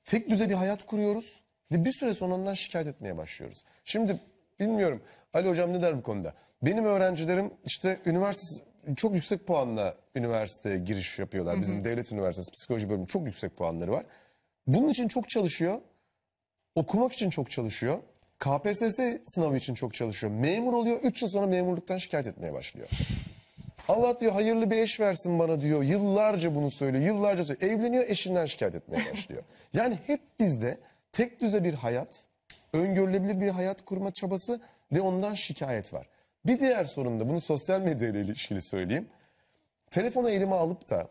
Tek 0.06 0.30
düze 0.30 0.50
bir 0.50 0.54
hayat 0.54 0.86
kuruyoruz 0.86 1.43
ve 1.74 1.86
bir 1.86 1.92
süre 1.92 2.14
sonra 2.14 2.36
ondan 2.36 2.54
şikayet 2.54 2.88
etmeye 2.88 3.18
başlıyoruz. 3.18 3.64
Şimdi 3.86 4.20
bilmiyorum 4.60 5.02
Ali 5.34 5.50
hocam 5.50 5.74
ne 5.74 5.82
der 5.82 5.98
bu 5.98 6.04
konuda? 6.04 6.34
Benim 6.62 6.86
öğrencilerim 6.86 7.54
işte 7.66 8.00
üniversite 8.06 8.64
çok 8.96 9.16
yüksek 9.16 9.48
puanla 9.48 9.94
üniversiteye 10.16 10.78
giriş 10.78 11.20
yapıyorlar. 11.20 11.62
Bizim 11.62 11.84
devlet 11.84 12.12
üniversitesi 12.12 12.52
psikoloji 12.52 12.90
bölümü 12.90 13.08
çok 13.08 13.26
yüksek 13.26 13.58
puanları 13.58 13.92
var. 13.92 14.06
Bunun 14.68 14.90
için 14.90 15.08
çok 15.08 15.30
çalışıyor. 15.30 15.82
Okumak 16.76 17.14
için 17.14 17.30
çok 17.30 17.52
çalışıyor. 17.52 17.98
KPSS 18.40 19.00
sınavı 19.26 19.58
için 19.58 19.74
çok 19.74 19.94
çalışıyor. 19.94 20.34
Memur 20.34 20.74
oluyor. 20.74 21.00
3 21.04 21.22
yıl 21.22 21.30
sonra 21.30 21.46
memurluktan 21.48 21.98
şikayet 21.98 22.28
etmeye 22.28 22.54
başlıyor. 22.54 22.90
Allah 23.88 24.20
diyor 24.20 24.32
hayırlı 24.32 24.72
bir 24.72 24.78
eş 24.78 25.00
versin 25.00 25.40
bana 25.40 25.62
diyor. 25.62 25.84
Yıllarca 25.84 26.56
bunu 26.56 26.72
söylüyor. 26.72 27.06
Yıllarca 27.06 27.44
söylüyor. 27.44 27.72
Evleniyor 27.72 28.04
eşinden 28.08 28.46
şikayet 28.46 28.76
etmeye 28.76 29.12
başlıyor. 29.12 29.44
Yani 29.74 29.98
hep 30.08 30.22
bizde 30.40 30.78
tek 31.14 31.42
düze 31.42 31.64
bir 31.64 31.74
hayat, 31.74 32.26
öngörülebilir 32.74 33.40
bir 33.40 33.50
hayat 33.50 33.86
kurma 33.86 34.12
çabası 34.14 34.62
ve 34.92 35.02
ondan 35.02 35.34
şikayet 35.34 35.94
var. 35.94 36.08
Bir 36.46 36.60
diğer 36.60 36.84
sorun 36.84 37.20
da 37.20 37.30
bunu 37.30 37.42
sosyal 37.42 37.82
medya 37.82 38.10
ile 38.10 38.22
ilişkili 38.22 38.62
söyleyeyim. 38.62 39.10
Telefonu 39.92 40.30
elime 40.30 40.56
alıp 40.56 40.90
da 40.90 41.08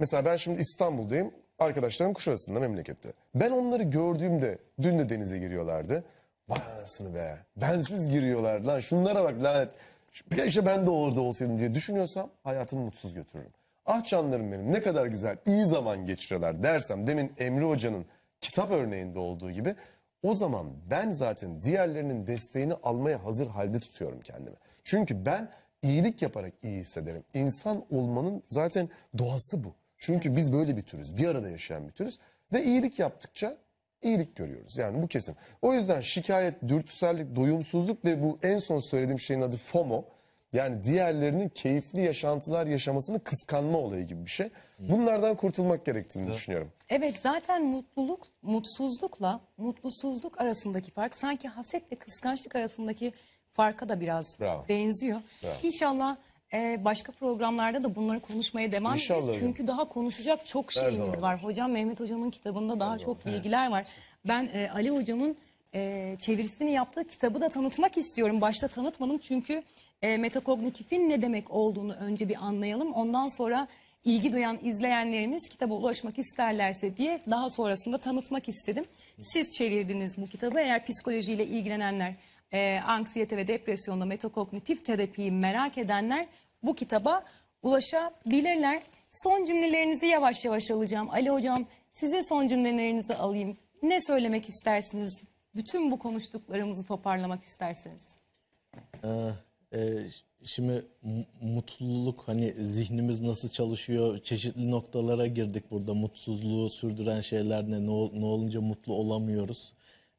mesela 0.00 0.24
ben 0.24 0.36
şimdi 0.36 0.60
İstanbul'dayım. 0.60 1.34
Arkadaşlarım 1.58 2.12
Kuşadası'nda 2.12 2.60
memlekette. 2.60 3.12
Ben 3.34 3.50
onları 3.50 3.82
gördüğümde 3.82 4.58
dün 4.82 4.98
de 4.98 5.08
denize 5.08 5.38
giriyorlardı. 5.38 6.04
Vay 6.48 6.60
anasını 6.78 7.14
be. 7.14 7.38
Bensiz 7.56 8.08
giriyorlar 8.08 8.60
lan 8.60 8.80
şunlara 8.80 9.24
bak 9.24 9.42
lanet. 9.42 9.72
Keşke 10.36 10.66
ben 10.66 10.86
de 10.86 10.90
orada 10.90 11.20
olsaydım 11.20 11.58
diye 11.58 11.74
düşünüyorsam 11.74 12.30
hayatımı 12.44 12.82
mutsuz 12.82 13.14
götürürüm. 13.14 13.50
Ah 13.86 14.04
canlarım 14.04 14.52
benim 14.52 14.72
ne 14.72 14.82
kadar 14.82 15.06
güzel 15.06 15.36
iyi 15.46 15.64
zaman 15.64 16.06
geçiriyorlar 16.06 16.62
dersem 16.62 17.06
demin 17.06 17.32
Emre 17.38 17.64
Hoca'nın 17.64 18.06
kitap 18.42 18.70
örneğinde 18.70 19.18
olduğu 19.18 19.50
gibi 19.50 19.74
o 20.22 20.34
zaman 20.34 20.66
ben 20.90 21.10
zaten 21.10 21.62
diğerlerinin 21.62 22.26
desteğini 22.26 22.74
almaya 22.74 23.24
hazır 23.24 23.46
halde 23.46 23.80
tutuyorum 23.80 24.20
kendimi. 24.20 24.56
Çünkü 24.84 25.26
ben 25.26 25.50
iyilik 25.82 26.22
yaparak 26.22 26.52
iyi 26.62 26.80
hissederim. 26.80 27.24
İnsan 27.34 27.84
olmanın 27.90 28.42
zaten 28.46 28.88
doğası 29.18 29.64
bu. 29.64 29.74
Çünkü 29.98 30.36
biz 30.36 30.52
böyle 30.52 30.76
bir 30.76 30.82
türüz. 30.82 31.16
Bir 31.16 31.28
arada 31.28 31.50
yaşayan 31.50 31.88
bir 31.88 31.92
türüz. 31.92 32.18
Ve 32.52 32.62
iyilik 32.62 32.98
yaptıkça 32.98 33.56
iyilik 34.02 34.36
görüyoruz. 34.36 34.78
Yani 34.78 35.02
bu 35.02 35.08
kesin. 35.08 35.36
O 35.62 35.74
yüzden 35.74 36.00
şikayet, 36.00 36.68
dürtüsellik, 36.68 37.36
doyumsuzluk 37.36 38.04
ve 38.04 38.22
bu 38.22 38.38
en 38.42 38.58
son 38.58 38.80
söylediğim 38.80 39.20
şeyin 39.20 39.40
adı 39.40 39.56
FOMO. 39.56 40.04
Yani 40.52 40.84
diğerlerinin 40.84 41.48
keyifli 41.48 42.00
yaşantılar 42.00 42.66
yaşamasını 42.66 43.24
kıskanma 43.24 43.78
olayı 43.78 44.06
gibi 44.06 44.24
bir 44.24 44.30
şey. 44.30 44.48
Bunlardan 44.90 45.36
kurtulmak 45.36 45.86
gerektiğini 45.86 46.32
düşünüyorum. 46.32 46.72
Evet 46.88 47.16
zaten 47.16 47.64
mutluluk, 47.64 48.26
mutsuzlukla 48.42 49.40
mutlusuzluk 49.56 50.40
arasındaki 50.40 50.90
fark 50.90 51.16
sanki 51.16 51.48
hasetle 51.48 51.96
kıskançlık 51.96 52.56
arasındaki 52.56 53.12
farka 53.52 53.88
da 53.88 54.00
biraz 54.00 54.40
Bravo. 54.40 54.64
benziyor. 54.68 55.20
İnşallah 55.62 56.16
e, 56.54 56.84
başka 56.84 57.12
programlarda 57.12 57.84
da 57.84 57.94
bunları 57.94 58.20
konuşmaya 58.20 58.72
devam 58.72 58.94
İnşallah 58.94 59.18
edeceğiz. 59.18 59.36
hocam. 59.42 59.48
Çünkü 59.54 59.66
daha 59.66 59.84
konuşacak 59.88 60.46
çok 60.46 60.72
şeyimiz 60.72 60.96
zaman 60.96 61.22
var. 61.22 61.42
Hocam 61.42 61.72
Mehmet 61.72 62.00
Hocam'ın 62.00 62.30
kitabında 62.30 62.80
daha 62.80 62.98
çok 62.98 63.26
bilgiler 63.26 63.70
var. 63.70 63.86
Ben 64.24 64.48
e, 64.54 64.70
Ali 64.74 64.90
Hocam'ın 64.90 65.36
e, 65.74 66.16
çevirisini 66.20 66.72
yaptığı 66.72 67.06
kitabı 67.06 67.40
da 67.40 67.48
tanıtmak 67.48 67.96
istiyorum. 67.98 68.40
Başta 68.40 68.68
tanıtmadım 68.68 69.18
çünkü 69.18 69.62
e, 70.02 70.16
metakognitifin 70.16 71.08
ne 71.08 71.22
demek 71.22 71.50
olduğunu 71.50 71.92
önce 71.94 72.28
bir 72.28 72.36
anlayalım. 72.36 72.92
Ondan 72.92 73.28
sonra 73.28 73.68
ilgi 74.04 74.32
duyan 74.32 74.58
izleyenlerimiz 74.62 75.48
kitaba 75.48 75.74
ulaşmak 75.74 76.18
isterlerse 76.18 76.96
diye 76.96 77.20
daha 77.30 77.50
sonrasında 77.50 77.98
tanıtmak 77.98 78.48
istedim. 78.48 78.84
Siz 79.20 79.52
çevirdiniz 79.56 80.18
bu 80.18 80.26
kitabı. 80.26 80.60
Eğer 80.60 80.86
psikolojiyle 80.86 81.46
ilgilenenler, 81.46 82.14
e, 82.52 82.80
anksiyete 82.86 83.36
ve 83.36 83.48
depresyonda 83.48 84.04
metakognitif 84.04 84.84
terapiyi 84.84 85.30
merak 85.30 85.78
edenler 85.78 86.26
bu 86.62 86.74
kitaba 86.74 87.24
ulaşabilirler. 87.62 88.82
Son 89.10 89.44
cümlelerinizi 89.44 90.06
yavaş 90.06 90.44
yavaş 90.44 90.70
alacağım. 90.70 91.10
Ali 91.10 91.30
Hocam 91.30 91.66
sizin 91.92 92.20
son 92.28 92.48
cümlelerinizi 92.48 93.14
alayım. 93.14 93.56
Ne 93.82 94.00
söylemek 94.00 94.48
istersiniz? 94.48 95.22
Bütün 95.54 95.90
bu 95.90 95.98
konuştuklarımızı 95.98 96.86
toparlamak 96.86 97.42
isterseniz. 97.42 98.16
Ee, 99.04 99.08
e, 99.72 99.80
şimdi 100.44 100.84
mu- 101.02 101.24
mutluluk 101.40 102.22
hani 102.26 102.54
zihnimiz 102.58 103.20
nasıl 103.20 103.48
çalışıyor 103.48 104.18
çeşitli 104.18 104.70
noktalara 104.70 105.26
girdik 105.26 105.70
burada 105.70 105.94
mutsuzluğu 105.94 106.70
sürdüren 106.70 107.20
şeyler 107.20 107.70
ne 107.70 107.86
ne, 107.86 107.90
ol- 107.90 108.12
ne 108.12 108.24
olunca 108.24 108.60
mutlu 108.60 108.94
olamıyoruz. 108.94 109.72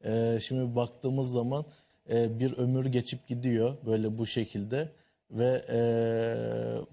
Ee, 0.04 0.38
şimdi 0.46 0.76
baktığımız 0.76 1.32
zaman 1.32 1.64
e, 2.12 2.38
bir 2.40 2.52
ömür 2.52 2.86
geçip 2.86 3.26
gidiyor 3.26 3.74
böyle 3.86 4.18
bu 4.18 4.26
şekilde 4.26 4.88
ve 5.30 5.64
e, 5.68 5.78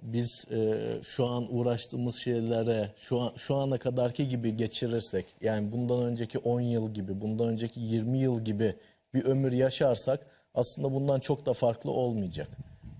biz 0.01 0.45
e, 0.51 0.77
şu 1.03 1.25
an 1.27 1.55
uğraştığımız 1.55 2.15
şeylere 2.15 2.91
şu 2.97 3.21
an 3.21 3.31
şu 3.37 3.55
ana 3.55 3.77
kadarki 3.77 4.29
gibi 4.29 4.57
geçirirsek 4.57 5.25
yani 5.41 5.71
bundan 5.71 6.01
önceki 6.01 6.37
10 6.37 6.61
yıl 6.61 6.93
gibi 6.93 7.21
bundan 7.21 7.47
önceki 7.47 7.79
20 7.79 8.17
yıl 8.17 8.45
gibi 8.45 8.75
bir 9.13 9.25
ömür 9.25 9.51
yaşarsak 9.51 10.25
aslında 10.53 10.93
bundan 10.93 11.19
çok 11.19 11.45
da 11.45 11.53
farklı 11.53 11.91
olmayacak. 11.91 12.47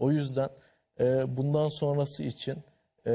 O 0.01 0.11
yüzden 0.11 0.49
e, 0.99 1.37
bundan 1.37 1.69
sonrası 1.69 2.23
için 2.23 2.57
e, 3.07 3.11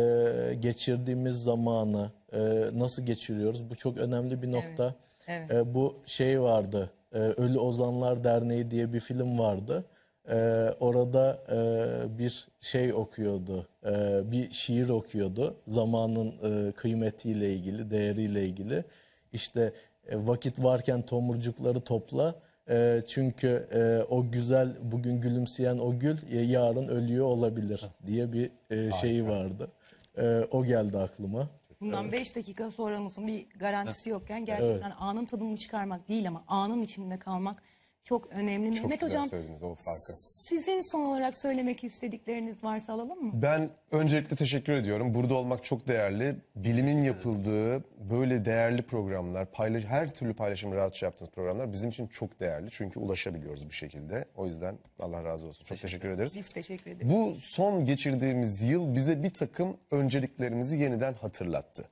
geçirdiğimiz 0.61 1.43
zamanı 1.43 2.11
e, 2.33 2.39
nasıl 2.73 3.07
geçiriyoruz? 3.07 3.71
Bu 3.71 3.75
çok 3.75 3.99
önemli 3.99 4.43
bir 4.43 4.53
nokta. 4.53 4.95
evet. 5.27 5.53
E, 5.55 5.75
bu 5.75 5.97
şey 6.07 6.41
vardı. 6.41 6.91
e, 7.13 7.19
Ölü 7.19 7.59
Ozanlar 7.59 8.25
Derneği 8.25 8.71
diye 8.71 8.93
bir 8.93 9.01
film 9.01 9.39
vardı. 9.39 9.85
E, 10.31 10.37
orada 10.81 11.39
e, 11.53 12.19
bir 12.19 12.49
şey 12.61 12.93
okuyordu. 12.95 13.69
e, 13.87 14.21
bir 14.33 14.53
şiir 14.53 14.89
okuyordu. 14.89 15.57
Zamanın 15.67 16.35
e, 16.43 16.73
kıymetiyle 16.73 17.53
ilgili, 17.55 17.91
değeriyle 17.91 18.45
ilgili. 18.45 18.85
İşte 19.33 19.73
e, 20.09 20.27
vakit 20.27 20.59
varken 20.65 21.03
tomurcukları 21.03 21.81
topla. 21.81 22.35
E, 22.71 23.01
çünkü 23.07 23.69
e, 23.73 24.03
o 24.15 24.31
güzel 24.31 24.77
bugün 24.83 25.21
gülümseyen 25.21 25.79
o 25.79 25.99
gül 25.99 26.17
e, 26.31 26.41
yarın 26.41 26.89
ölüyor 26.89 27.27
olabilir 27.27 27.87
diye 28.07 28.33
bir 28.33 28.51
e, 28.71 28.93
şeyi 28.93 29.29
vardı. 29.29 29.73
E, 30.19 30.47
o 30.51 30.65
geldi 30.65 30.99
aklıma. 30.99 31.49
Bundan 31.81 32.13
5 32.13 32.37
dakika 32.37 32.71
sonramızın 32.71 33.27
bir 33.27 33.47
garantisi 33.59 34.11
yokken 34.11 34.45
gerçekten 34.45 34.93
anın 34.99 35.25
tadını 35.25 35.57
çıkarmak 35.57 36.09
değil 36.09 36.29
ama 36.29 36.45
anın 36.49 36.83
içinde 36.83 37.19
kalmak 37.19 37.63
çok 38.07 38.33
önemli. 38.33 38.73
Çok 38.73 38.85
Mehmet 38.85 39.01
güzel 39.01 39.19
Hocam 39.19 39.29
söylediniz 39.29 39.63
o 39.63 39.75
farkı. 39.75 40.13
sizin 40.13 40.81
son 40.81 41.01
olarak 41.01 41.37
söylemek 41.37 41.85
istedikleriniz 41.85 42.65
varsa 42.65 42.93
alalım 42.93 43.25
mı? 43.25 43.31
Ben 43.35 43.71
öncelikle 43.91 44.37
teşekkür 44.37 44.73
ediyorum. 44.73 45.15
Burada 45.15 45.35
olmak 45.35 45.65
çok 45.65 45.89
değerli. 45.89 46.37
Bilimin 46.57 47.03
yapıldığı 47.03 47.85
böyle 48.11 48.45
değerli 48.45 48.83
programlar, 48.83 49.53
paylaş 49.53 49.85
her 49.85 50.15
türlü 50.15 50.35
paylaşımı 50.35 50.77
rahatça 50.77 51.07
yaptığınız 51.07 51.31
programlar 51.31 51.73
bizim 51.73 51.91
için 51.91 52.07
çok 52.07 52.41
değerli. 52.41 52.69
Çünkü 52.71 53.01
ulaşabiliyoruz 53.01 53.69
bir 53.69 53.75
şekilde. 53.75 54.25
O 54.37 54.47
yüzden 54.47 54.79
Allah 55.01 55.25
razı 55.25 55.47
olsun. 55.47 55.65
Çok 55.65 55.81
teşekkür 55.81 56.09
ederiz. 56.09 56.37
Biz 56.37 56.51
teşekkür 56.51 56.91
ederiz. 56.91 57.13
Bu 57.13 57.35
son 57.35 57.85
geçirdiğimiz 57.85 58.71
yıl 58.71 58.95
bize 58.95 59.23
bir 59.23 59.33
takım 59.33 59.77
önceliklerimizi 59.91 60.79
yeniden 60.79 61.15
hatırlattı. 61.15 61.89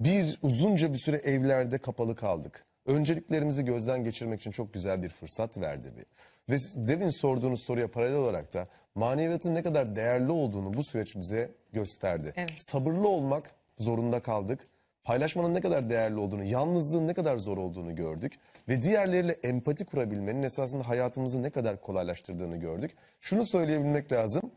Bir 0.00 0.38
uzunca 0.42 0.92
bir 0.92 0.98
süre 0.98 1.16
evlerde 1.16 1.78
kapalı 1.78 2.16
kaldık. 2.16 2.64
Önceliklerimizi 2.86 3.64
gözden 3.64 4.04
geçirmek 4.04 4.40
için 4.40 4.50
çok 4.50 4.74
güzel 4.74 5.02
bir 5.02 5.08
fırsat 5.08 5.58
verdi 5.58 5.92
bir. 5.96 6.04
Ve 6.48 6.56
demin 6.76 7.10
sorduğunuz 7.10 7.62
soruya 7.62 7.90
paralel 7.90 8.16
olarak 8.16 8.54
da 8.54 8.66
maneviyatın 8.94 9.54
ne 9.54 9.62
kadar 9.62 9.96
değerli 9.96 10.32
olduğunu 10.32 10.74
bu 10.74 10.84
süreç 10.84 11.16
bize 11.16 11.50
gösterdi. 11.72 12.32
Evet. 12.36 12.50
Sabırlı 12.58 13.08
olmak 13.08 13.50
zorunda 13.78 14.20
kaldık. 14.20 14.66
Paylaşmanın 15.04 15.54
ne 15.54 15.60
kadar 15.60 15.90
değerli 15.90 16.16
olduğunu, 16.16 16.44
yalnızlığın 16.44 17.08
ne 17.08 17.14
kadar 17.14 17.38
zor 17.38 17.58
olduğunu 17.58 17.94
gördük. 17.94 18.32
Ve 18.68 18.82
diğerleriyle 18.82 19.32
empati 19.32 19.84
kurabilmenin 19.84 20.42
esasında 20.42 20.88
hayatımızı 20.88 21.42
ne 21.42 21.50
kadar 21.50 21.80
kolaylaştırdığını 21.80 22.56
gördük. 22.56 22.90
Şunu 23.20 23.46
söyleyebilmek 23.46 24.12
lazım. 24.12 24.50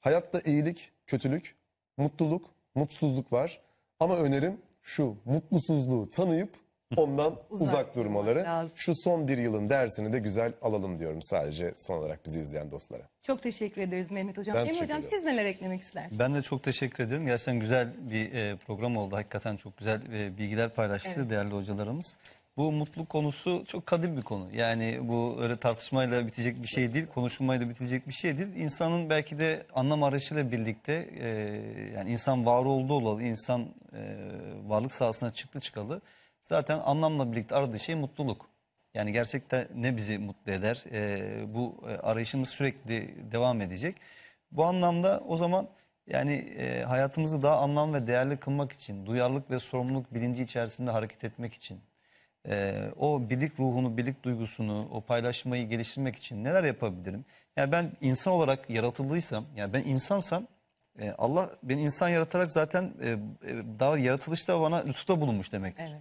Hayatta 0.00 0.40
iyilik, 0.40 0.92
kötülük, 1.06 1.56
mutluluk, 1.96 2.44
mutsuzluk 2.74 3.32
var. 3.32 3.60
Ama 4.00 4.16
önerim 4.16 4.60
şu 4.82 5.16
mutlusuzluğu 5.24 6.10
tanıyıp 6.10 6.50
ondan 6.96 7.32
Uzak 7.50 7.68
uzak, 7.68 7.96
durmaları. 7.96 8.44
lazım. 8.44 8.78
Şu 8.78 8.94
son 8.94 9.28
bir 9.28 9.38
yılın 9.38 9.68
dersini 9.68 10.12
de 10.12 10.18
güzel 10.18 10.52
alalım 10.62 10.98
diyorum 10.98 11.22
sadece 11.22 11.72
son 11.76 11.98
olarak 11.98 12.24
bizi 12.24 12.38
izleyen 12.38 12.70
dostlara. 12.70 13.02
Çok 13.22 13.42
teşekkür 13.42 13.82
ederiz 13.82 14.10
Mehmet 14.10 14.38
Hocam. 14.38 14.56
Ben 14.56 14.60
Emre 14.66 14.80
Hocam 14.80 14.98
ederim. 14.98 15.10
siz 15.14 15.24
neler 15.24 15.44
eklemek 15.44 15.80
istersiniz? 15.82 16.18
Ben 16.18 16.34
de 16.34 16.42
çok 16.42 16.62
teşekkür 16.62 17.04
ediyorum. 17.04 17.26
Gerçekten 17.26 17.60
güzel 17.60 17.88
bir 18.10 18.32
e, 18.32 18.56
program 18.56 18.96
oldu. 18.96 19.16
Hakikaten 19.16 19.56
çok 19.56 19.76
güzel 19.76 20.00
e, 20.12 20.38
bilgiler 20.38 20.70
paylaştı 20.74 21.10
Evet. 21.16 21.30
değerli 21.30 21.50
hocalarımız. 21.54 22.16
Bu 22.56 22.72
mutluluk 22.72 23.08
konusu 23.08 23.64
çok 23.66 23.86
kadim 23.86 24.16
bir 24.16 24.22
konu. 24.22 24.48
Yani 24.54 24.98
bu 25.02 25.36
öyle 25.40 25.56
tartışmayla 25.56 26.26
bitecek 26.26 26.62
bir 26.62 26.66
şey 26.68 26.92
değil, 26.92 27.06
konuşulmayla 27.06 27.68
bitecek 27.70 28.08
bir 28.08 28.12
şey 28.12 28.38
değil. 28.38 28.54
İnsanın 28.56 29.10
belki 29.10 29.38
de 29.38 29.66
anlam 29.74 30.02
arayışıyla 30.02 30.52
birlikte 30.52 30.92
e, 31.20 31.26
yani 31.96 32.10
insan 32.10 32.46
var 32.46 32.64
olduğu 32.64 32.94
olalı, 32.94 33.22
insan 33.22 33.62
e, 33.92 34.16
varlık 34.66 34.94
sahasına 34.94 35.30
çıktı 35.32 35.60
çıkalı. 35.60 36.00
Zaten 36.42 36.78
anlamla 36.78 37.32
birlikte 37.32 37.54
aradığı 37.54 37.78
şey 37.78 37.94
mutluluk. 37.94 38.50
Yani 38.94 39.12
gerçekten 39.12 39.68
ne 39.74 39.96
bizi 39.96 40.18
mutlu 40.18 40.52
eder? 40.52 40.84
E, 40.92 41.54
bu 41.54 41.84
e, 41.88 41.96
arayışımız 41.96 42.48
sürekli 42.48 43.14
devam 43.32 43.60
edecek. 43.60 43.96
Bu 44.52 44.64
anlamda 44.64 45.22
o 45.28 45.36
zaman 45.36 45.68
yani 46.06 46.34
e, 46.34 46.82
hayatımızı 46.82 47.42
daha 47.42 47.56
anlam 47.56 47.94
ve 47.94 48.06
değerli 48.06 48.36
kılmak 48.36 48.72
için, 48.72 49.06
duyarlılık 49.06 49.50
ve 49.50 49.58
sorumluluk 49.58 50.14
bilinci 50.14 50.42
içerisinde 50.42 50.90
hareket 50.90 51.24
etmek 51.24 51.54
için, 51.54 51.80
e, 52.48 52.84
o 52.98 53.30
birlik 53.30 53.60
ruhunu, 53.60 53.96
birlik 53.96 54.22
duygusunu, 54.24 54.88
o 54.92 55.00
paylaşmayı 55.00 55.68
geliştirmek 55.68 56.16
için 56.16 56.44
neler 56.44 56.64
yapabilirim? 56.64 57.24
Yani 57.56 57.72
ben 57.72 57.92
insan 58.00 58.32
olarak 58.32 58.70
yaratıldıysam, 58.70 59.44
yani 59.56 59.72
ben 59.72 59.80
insansam 59.80 60.46
e, 60.98 61.10
Allah 61.10 61.50
beni 61.62 61.82
insan 61.82 62.08
yaratarak 62.08 62.52
zaten 62.52 62.94
e, 63.02 63.08
e, 63.08 63.18
daha 63.78 63.98
yaratılışta 63.98 64.60
bana 64.60 64.76
lütufta 64.76 65.20
bulunmuş 65.20 65.52
demek. 65.52 65.74
Evet. 65.78 66.00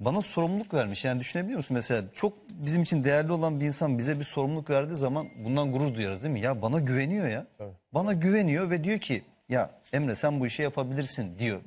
Bana 0.00 0.22
sorumluluk 0.22 0.74
vermiş. 0.74 1.04
Yani 1.04 1.20
düşünebiliyor 1.20 1.56
musun 1.56 1.74
mesela 1.74 2.04
çok 2.14 2.32
bizim 2.50 2.82
için 2.82 3.04
değerli 3.04 3.32
olan 3.32 3.60
bir 3.60 3.66
insan 3.66 3.98
bize 3.98 4.18
bir 4.18 4.24
sorumluluk 4.24 4.70
verdiği 4.70 4.96
zaman 4.96 5.28
bundan 5.44 5.72
gurur 5.72 5.94
duyarız 5.94 6.22
değil 6.24 6.32
mi? 6.32 6.40
Ya 6.40 6.62
bana 6.62 6.80
güveniyor 6.80 7.28
ya. 7.28 7.46
Bana 7.94 8.12
güveniyor 8.12 8.70
ve 8.70 8.84
diyor 8.84 8.98
ki 8.98 9.22
ya 9.48 9.70
Emre 9.92 10.14
sen 10.14 10.40
bu 10.40 10.46
işi 10.46 10.62
yapabilirsin 10.62 11.38
diyor. 11.38 11.60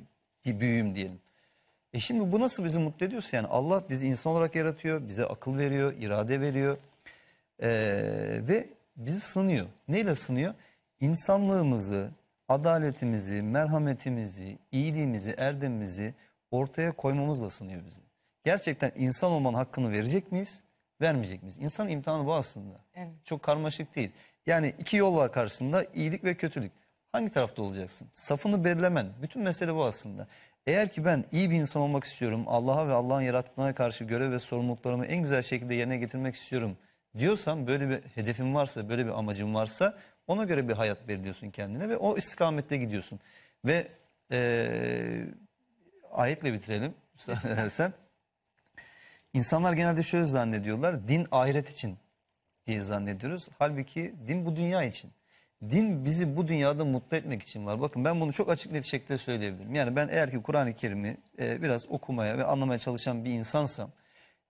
Bir 0.44 0.60
büyüğüm 0.60 0.94
diyelim. 0.94 1.18
E 1.92 2.00
şimdi 2.00 2.32
bu 2.32 2.40
nasıl 2.40 2.64
bizi 2.64 2.78
mutlu 2.78 3.06
ediyorsa 3.06 3.36
yani 3.36 3.46
Allah 3.46 3.84
bizi 3.90 4.06
insan 4.06 4.32
olarak 4.32 4.54
yaratıyor, 4.54 5.08
bize 5.08 5.24
akıl 5.24 5.58
veriyor, 5.58 5.92
irade 5.92 6.40
veriyor 6.40 6.76
Ee, 7.62 7.68
ve 8.48 8.68
bizi 8.96 9.20
sınıyor. 9.20 9.66
Neyle 9.88 10.14
sınıyor? 10.14 10.54
İnsanlığımızı, 11.00 12.10
adaletimizi, 12.48 13.42
merhametimizi, 13.42 14.58
iyiliğimizi, 14.72 15.34
erdemimizi 15.38 16.14
ortaya 16.50 16.92
koymamızla 16.92 17.50
sınıyor 17.50 17.84
bizi. 17.86 18.00
Gerçekten 18.44 18.92
insan 18.96 19.30
olmanın 19.30 19.54
hakkını 19.54 19.92
verecek 19.92 20.32
miyiz, 20.32 20.62
vermeyecek 21.00 21.42
miyiz? 21.42 21.58
İnsan 21.58 21.88
imtihanı 21.88 22.26
bu 22.26 22.34
aslında. 22.34 22.80
Evet. 22.94 23.08
Çok 23.24 23.42
karmaşık 23.42 23.96
değil. 23.96 24.10
Yani 24.46 24.74
iki 24.78 24.96
yol 24.96 25.16
var 25.16 25.32
karşısında 25.32 25.84
iyilik 25.94 26.24
ve 26.24 26.34
kötülük. 26.34 26.72
Hangi 27.12 27.32
tarafta 27.32 27.62
olacaksın? 27.62 28.08
Safını 28.14 28.64
belirlemen. 28.64 29.12
Bütün 29.22 29.42
mesele 29.42 29.74
bu 29.74 29.84
aslında. 29.84 30.26
Eğer 30.66 30.88
ki 30.88 31.04
ben 31.04 31.24
iyi 31.32 31.50
bir 31.50 31.56
insan 31.56 31.82
olmak 31.82 32.04
istiyorum, 32.04 32.44
Allah'a 32.46 32.88
ve 32.88 32.92
Allah'ın 32.92 33.20
yarattığına 33.20 33.74
karşı 33.74 34.04
görev 34.04 34.32
ve 34.32 34.38
sorumluluklarımı 34.38 35.06
en 35.06 35.22
güzel 35.22 35.42
şekilde 35.42 35.74
yerine 35.74 35.98
getirmek 35.98 36.34
istiyorum 36.34 36.76
diyorsan, 37.18 37.66
böyle 37.66 37.88
bir 37.88 38.00
hedefin 38.14 38.54
varsa, 38.54 38.88
böyle 38.88 39.06
bir 39.06 39.18
amacın 39.18 39.54
varsa 39.54 39.98
ona 40.26 40.44
göre 40.44 40.68
bir 40.68 40.72
hayat 40.74 41.08
belirliyorsun 41.08 41.50
kendine 41.50 41.88
ve 41.88 41.96
o 41.96 42.16
istikamette 42.16 42.76
gidiyorsun. 42.76 43.20
Ve 43.64 43.88
eee 44.30 45.26
ayetle 46.10 46.52
bitirelim 46.52 46.94
müsaade 47.14 47.52
edersen. 47.52 47.92
İnsanlar 49.34 49.72
genelde 49.72 50.02
şöyle 50.02 50.26
zannediyorlar, 50.26 51.08
din 51.08 51.26
ahiret 51.30 51.70
için 51.70 51.98
diye 52.66 52.80
zannediyoruz. 52.80 53.48
Halbuki 53.58 54.14
din 54.28 54.46
bu 54.46 54.56
dünya 54.56 54.82
için. 54.84 55.10
Din 55.70 56.04
bizi 56.04 56.36
bu 56.36 56.48
dünyada 56.48 56.84
mutlu 56.84 57.16
etmek 57.16 57.42
için 57.42 57.66
var. 57.66 57.80
Bakın 57.80 58.04
ben 58.04 58.20
bunu 58.20 58.32
çok 58.32 58.50
açık 58.50 58.72
net 58.72 58.84
şekilde 58.84 59.18
söyleyebilirim. 59.18 59.74
Yani 59.74 59.96
ben 59.96 60.08
eğer 60.08 60.30
ki 60.30 60.42
Kur'an-ı 60.42 60.74
Kerim'i 60.74 61.16
e, 61.38 61.62
biraz 61.62 61.86
okumaya 61.90 62.38
ve 62.38 62.44
anlamaya 62.44 62.78
çalışan 62.78 63.24
bir 63.24 63.30
insansam, 63.30 63.90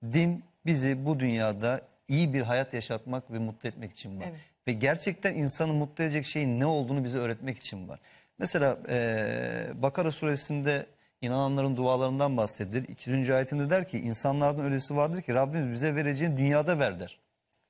din 0.02 0.44
bizi 0.66 1.06
bu 1.06 1.20
dünyada 1.20 1.80
iyi 2.08 2.34
bir 2.34 2.40
hayat 2.40 2.74
yaşatmak 2.74 3.32
ve 3.32 3.38
mutlu 3.38 3.68
etmek 3.68 3.92
için 3.92 4.20
var. 4.20 4.26
Evet. 4.28 4.40
Ve 4.68 4.72
gerçekten 4.72 5.34
insanı 5.34 5.72
mutlu 5.72 6.04
edecek 6.04 6.26
şeyin 6.26 6.60
ne 6.60 6.66
olduğunu 6.66 7.04
bize 7.04 7.18
öğretmek 7.18 7.58
için 7.58 7.88
var. 7.88 8.00
Mesela 8.38 8.78
e, 8.88 9.72
Bakara 9.74 10.12
suresinde 10.12 10.86
inananların 11.22 11.76
dualarından 11.76 12.36
bahsedilir. 12.36 12.88
200. 12.88 13.30
ayetinde 13.30 13.70
der 13.70 13.88
ki 13.88 13.98
insanlardan 13.98 14.64
öylesi 14.64 14.96
vardır 14.96 15.22
ki 15.22 15.34
Rabbimiz 15.34 15.72
bize 15.72 15.94
vereceğini 15.94 16.36
dünyada 16.36 16.78
ver 16.78 17.00
der. 17.00 17.18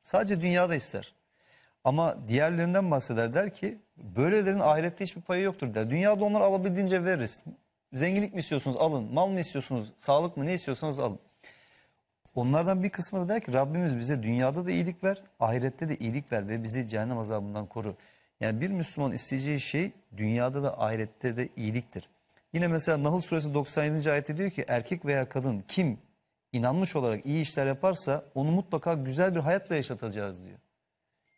Sadece 0.02 0.40
dünyada 0.40 0.74
ister. 0.74 1.14
Ama 1.85 2.28
diğerlerinden 2.28 2.90
bahseder 2.90 3.35
der 3.35 3.55
ki 3.55 3.78
böylelerin 3.97 4.60
ahirette 4.60 5.05
hiçbir 5.05 5.22
payı 5.22 5.43
yoktur 5.43 5.74
der. 5.74 5.90
Dünyada 5.90 6.24
onları 6.24 6.44
alabildiğince 6.44 7.05
veririz. 7.05 7.43
Zenginlik 7.93 8.35
mi 8.35 8.40
istiyorsunuz 8.40 8.77
alın. 8.77 9.14
Mal 9.14 9.28
mı 9.28 9.40
istiyorsunuz 9.40 9.93
sağlık 9.97 10.36
mı 10.36 10.47
ne 10.47 10.55
istiyorsanız 10.55 10.98
alın. 10.98 11.18
Onlardan 12.35 12.82
bir 12.82 12.90
kısmı 12.90 13.20
da 13.20 13.28
der 13.28 13.40
ki 13.40 13.52
Rabbimiz 13.52 13.98
bize 13.98 14.22
dünyada 14.22 14.66
da 14.66 14.70
iyilik 14.70 15.05
ver, 15.05 15.22
ahirette 15.40 15.89
de 15.89 15.97
iyilik 15.97 16.32
ver 16.32 16.48
ve 16.48 16.62
bizi 16.62 16.89
cehennem 16.89 17.18
azabından 17.18 17.66
koru. 17.66 17.97
Yani 18.40 18.60
bir 18.60 18.70
Müslüman 18.70 19.12
isteyeceği 19.12 19.60
şey 19.60 19.93
dünyada 20.16 20.62
da 20.62 20.81
ahirette 20.81 21.36
de 21.36 21.48
iyiliktir. 21.56 22.09
Yine 22.52 22.68
mesela 22.68 23.02
Nahl 23.02 23.20
suresi 23.20 23.55
97. 23.55 24.10
ayette 24.10 24.36
diyor 24.36 24.51
ki 24.51 24.64
erkek 24.68 25.05
veya 25.05 25.28
kadın 25.28 25.60
kim 25.68 25.98
inanmış 26.52 26.97
olarak 26.97 27.27
iyi 27.27 27.43
işler 27.43 27.66
yaparsa 27.66 28.24
onu 28.35 28.51
mutlaka 28.51 28.94
güzel 28.94 29.35
bir 29.35 29.40
hayatla 29.40 29.74
yaşatacağız 29.74 30.44
diyor. 30.44 30.59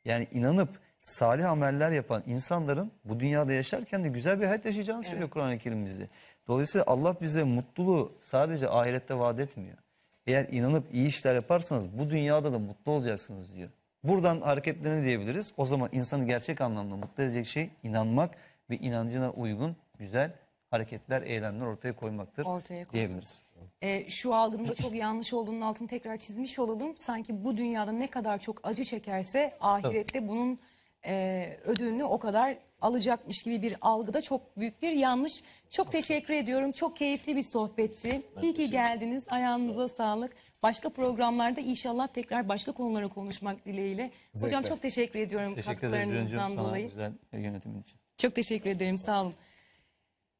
Yani 0.04 0.28
inanıp 0.32 0.68
salih 1.00 1.50
ameller 1.50 1.90
yapan 1.90 2.22
insanların 2.26 2.92
bu 3.04 3.20
dünyada 3.20 3.52
yaşarken 3.52 4.04
de 4.04 4.08
güzel 4.08 4.40
bir 4.40 4.46
hayat 4.46 4.64
yaşayacağını 4.64 5.04
söylüyor 5.04 5.30
Kur'an-ı 5.30 5.58
Kerim 5.58 5.86
bize. 5.86 6.08
Dolayısıyla 6.48 6.84
Allah 6.86 7.16
bize 7.20 7.44
mutluluğu 7.44 8.12
sadece 8.18 8.68
ahirette 8.68 9.18
vaat 9.18 9.40
etmiyor. 9.40 9.78
Eğer 10.26 10.46
inanıp 10.50 10.94
iyi 10.94 11.08
işler 11.08 11.34
yaparsanız 11.34 11.98
bu 11.98 12.10
dünyada 12.10 12.52
da 12.52 12.58
mutlu 12.58 12.92
olacaksınız 12.92 13.54
diyor. 13.54 13.70
Buradan 14.04 14.40
hareketle 14.40 14.96
ne 15.00 15.04
diyebiliriz? 15.04 15.52
O 15.56 15.66
zaman 15.66 15.88
insanı 15.92 16.26
gerçek 16.26 16.60
anlamda 16.60 16.96
mutlu 16.96 17.22
edecek 17.22 17.46
şey 17.46 17.70
inanmak 17.82 18.34
ve 18.70 18.76
inancına 18.76 19.30
uygun 19.30 19.76
güzel 19.98 20.32
hareketler, 20.72 21.22
eylemler 21.22 21.66
ortaya 21.66 21.96
koymaktır 21.96 22.44
Ortaya 22.44 22.74
koymak. 22.74 22.92
diyebiliriz. 22.92 23.42
E, 23.82 24.10
şu 24.10 24.34
algının 24.34 24.68
da 24.68 24.74
çok 24.74 24.94
yanlış 24.94 25.32
olduğunun 25.34 25.60
altını 25.60 25.88
tekrar 25.88 26.16
çizmiş 26.16 26.58
olalım. 26.58 26.96
Sanki 26.98 27.44
bu 27.44 27.56
dünyada 27.56 27.92
ne 27.92 28.06
kadar 28.06 28.38
çok 28.38 28.60
acı 28.66 28.84
çekerse 28.84 29.56
ahirette 29.60 30.28
bunun 30.28 30.58
e, 31.06 31.56
ödülünü 31.64 32.04
o 32.04 32.18
kadar 32.18 32.56
alacakmış 32.80 33.42
gibi 33.42 33.62
bir 33.62 33.76
algıda 33.80 34.20
çok 34.20 34.56
büyük 34.58 34.82
bir 34.82 34.92
yanlış. 34.92 35.42
Çok 35.70 35.92
teşekkür 35.92 36.34
ediyorum. 36.34 36.72
Çok 36.72 36.96
keyifli 36.96 37.36
bir 37.36 37.42
sohbetti. 37.42 38.22
İyi 38.42 38.54
ki 38.54 38.70
geldiniz. 38.70 39.24
Ayağınıza 39.28 39.88
sağlık. 39.88 40.32
Başka 40.62 40.88
programlarda 40.88 41.60
inşallah 41.60 42.06
tekrar 42.06 42.48
başka 42.48 42.72
konulara 42.72 43.08
konuşmak 43.08 43.64
dileğiyle. 43.66 44.10
Hocam 44.34 44.50
Zevkle. 44.50 44.68
çok 44.68 44.82
teşekkür 44.82 45.18
ediyorum 45.18 45.54
Teşekkür 45.54 45.86
ederim 45.88 45.90
katkılarınızdan 45.92 46.38
Gülüncüm, 46.38 46.56
sana 46.58 46.68
dolayı. 46.68 46.88
güzel 46.88 47.12
yönetimin 47.32 47.80
için. 47.82 47.98
Çok 48.18 48.34
teşekkür 48.34 48.70
ederim. 48.70 48.96
Sağ 48.96 49.22
olun. 49.22 49.34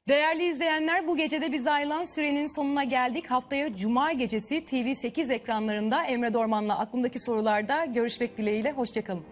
Değerli 0.09 0.45
izleyenler 0.45 1.07
bu 1.07 1.16
gecede 1.16 1.53
biz 1.53 1.66
ayrılan 1.66 2.05
sürenin 2.05 2.47
sonuna 2.47 2.85
geldik. 2.85 3.31
Haftaya 3.31 3.77
Cuma 3.77 4.12
gecesi 4.12 4.55
TV8 4.55 5.33
ekranlarında 5.33 6.05
Emre 6.05 6.35
Dorman'la 6.35 6.79
aklımdaki 6.79 7.20
sorularda 7.20 7.85
görüşmek 7.85 8.39
dileğiyle. 8.39 8.73
Hoşçakalın. 8.73 9.31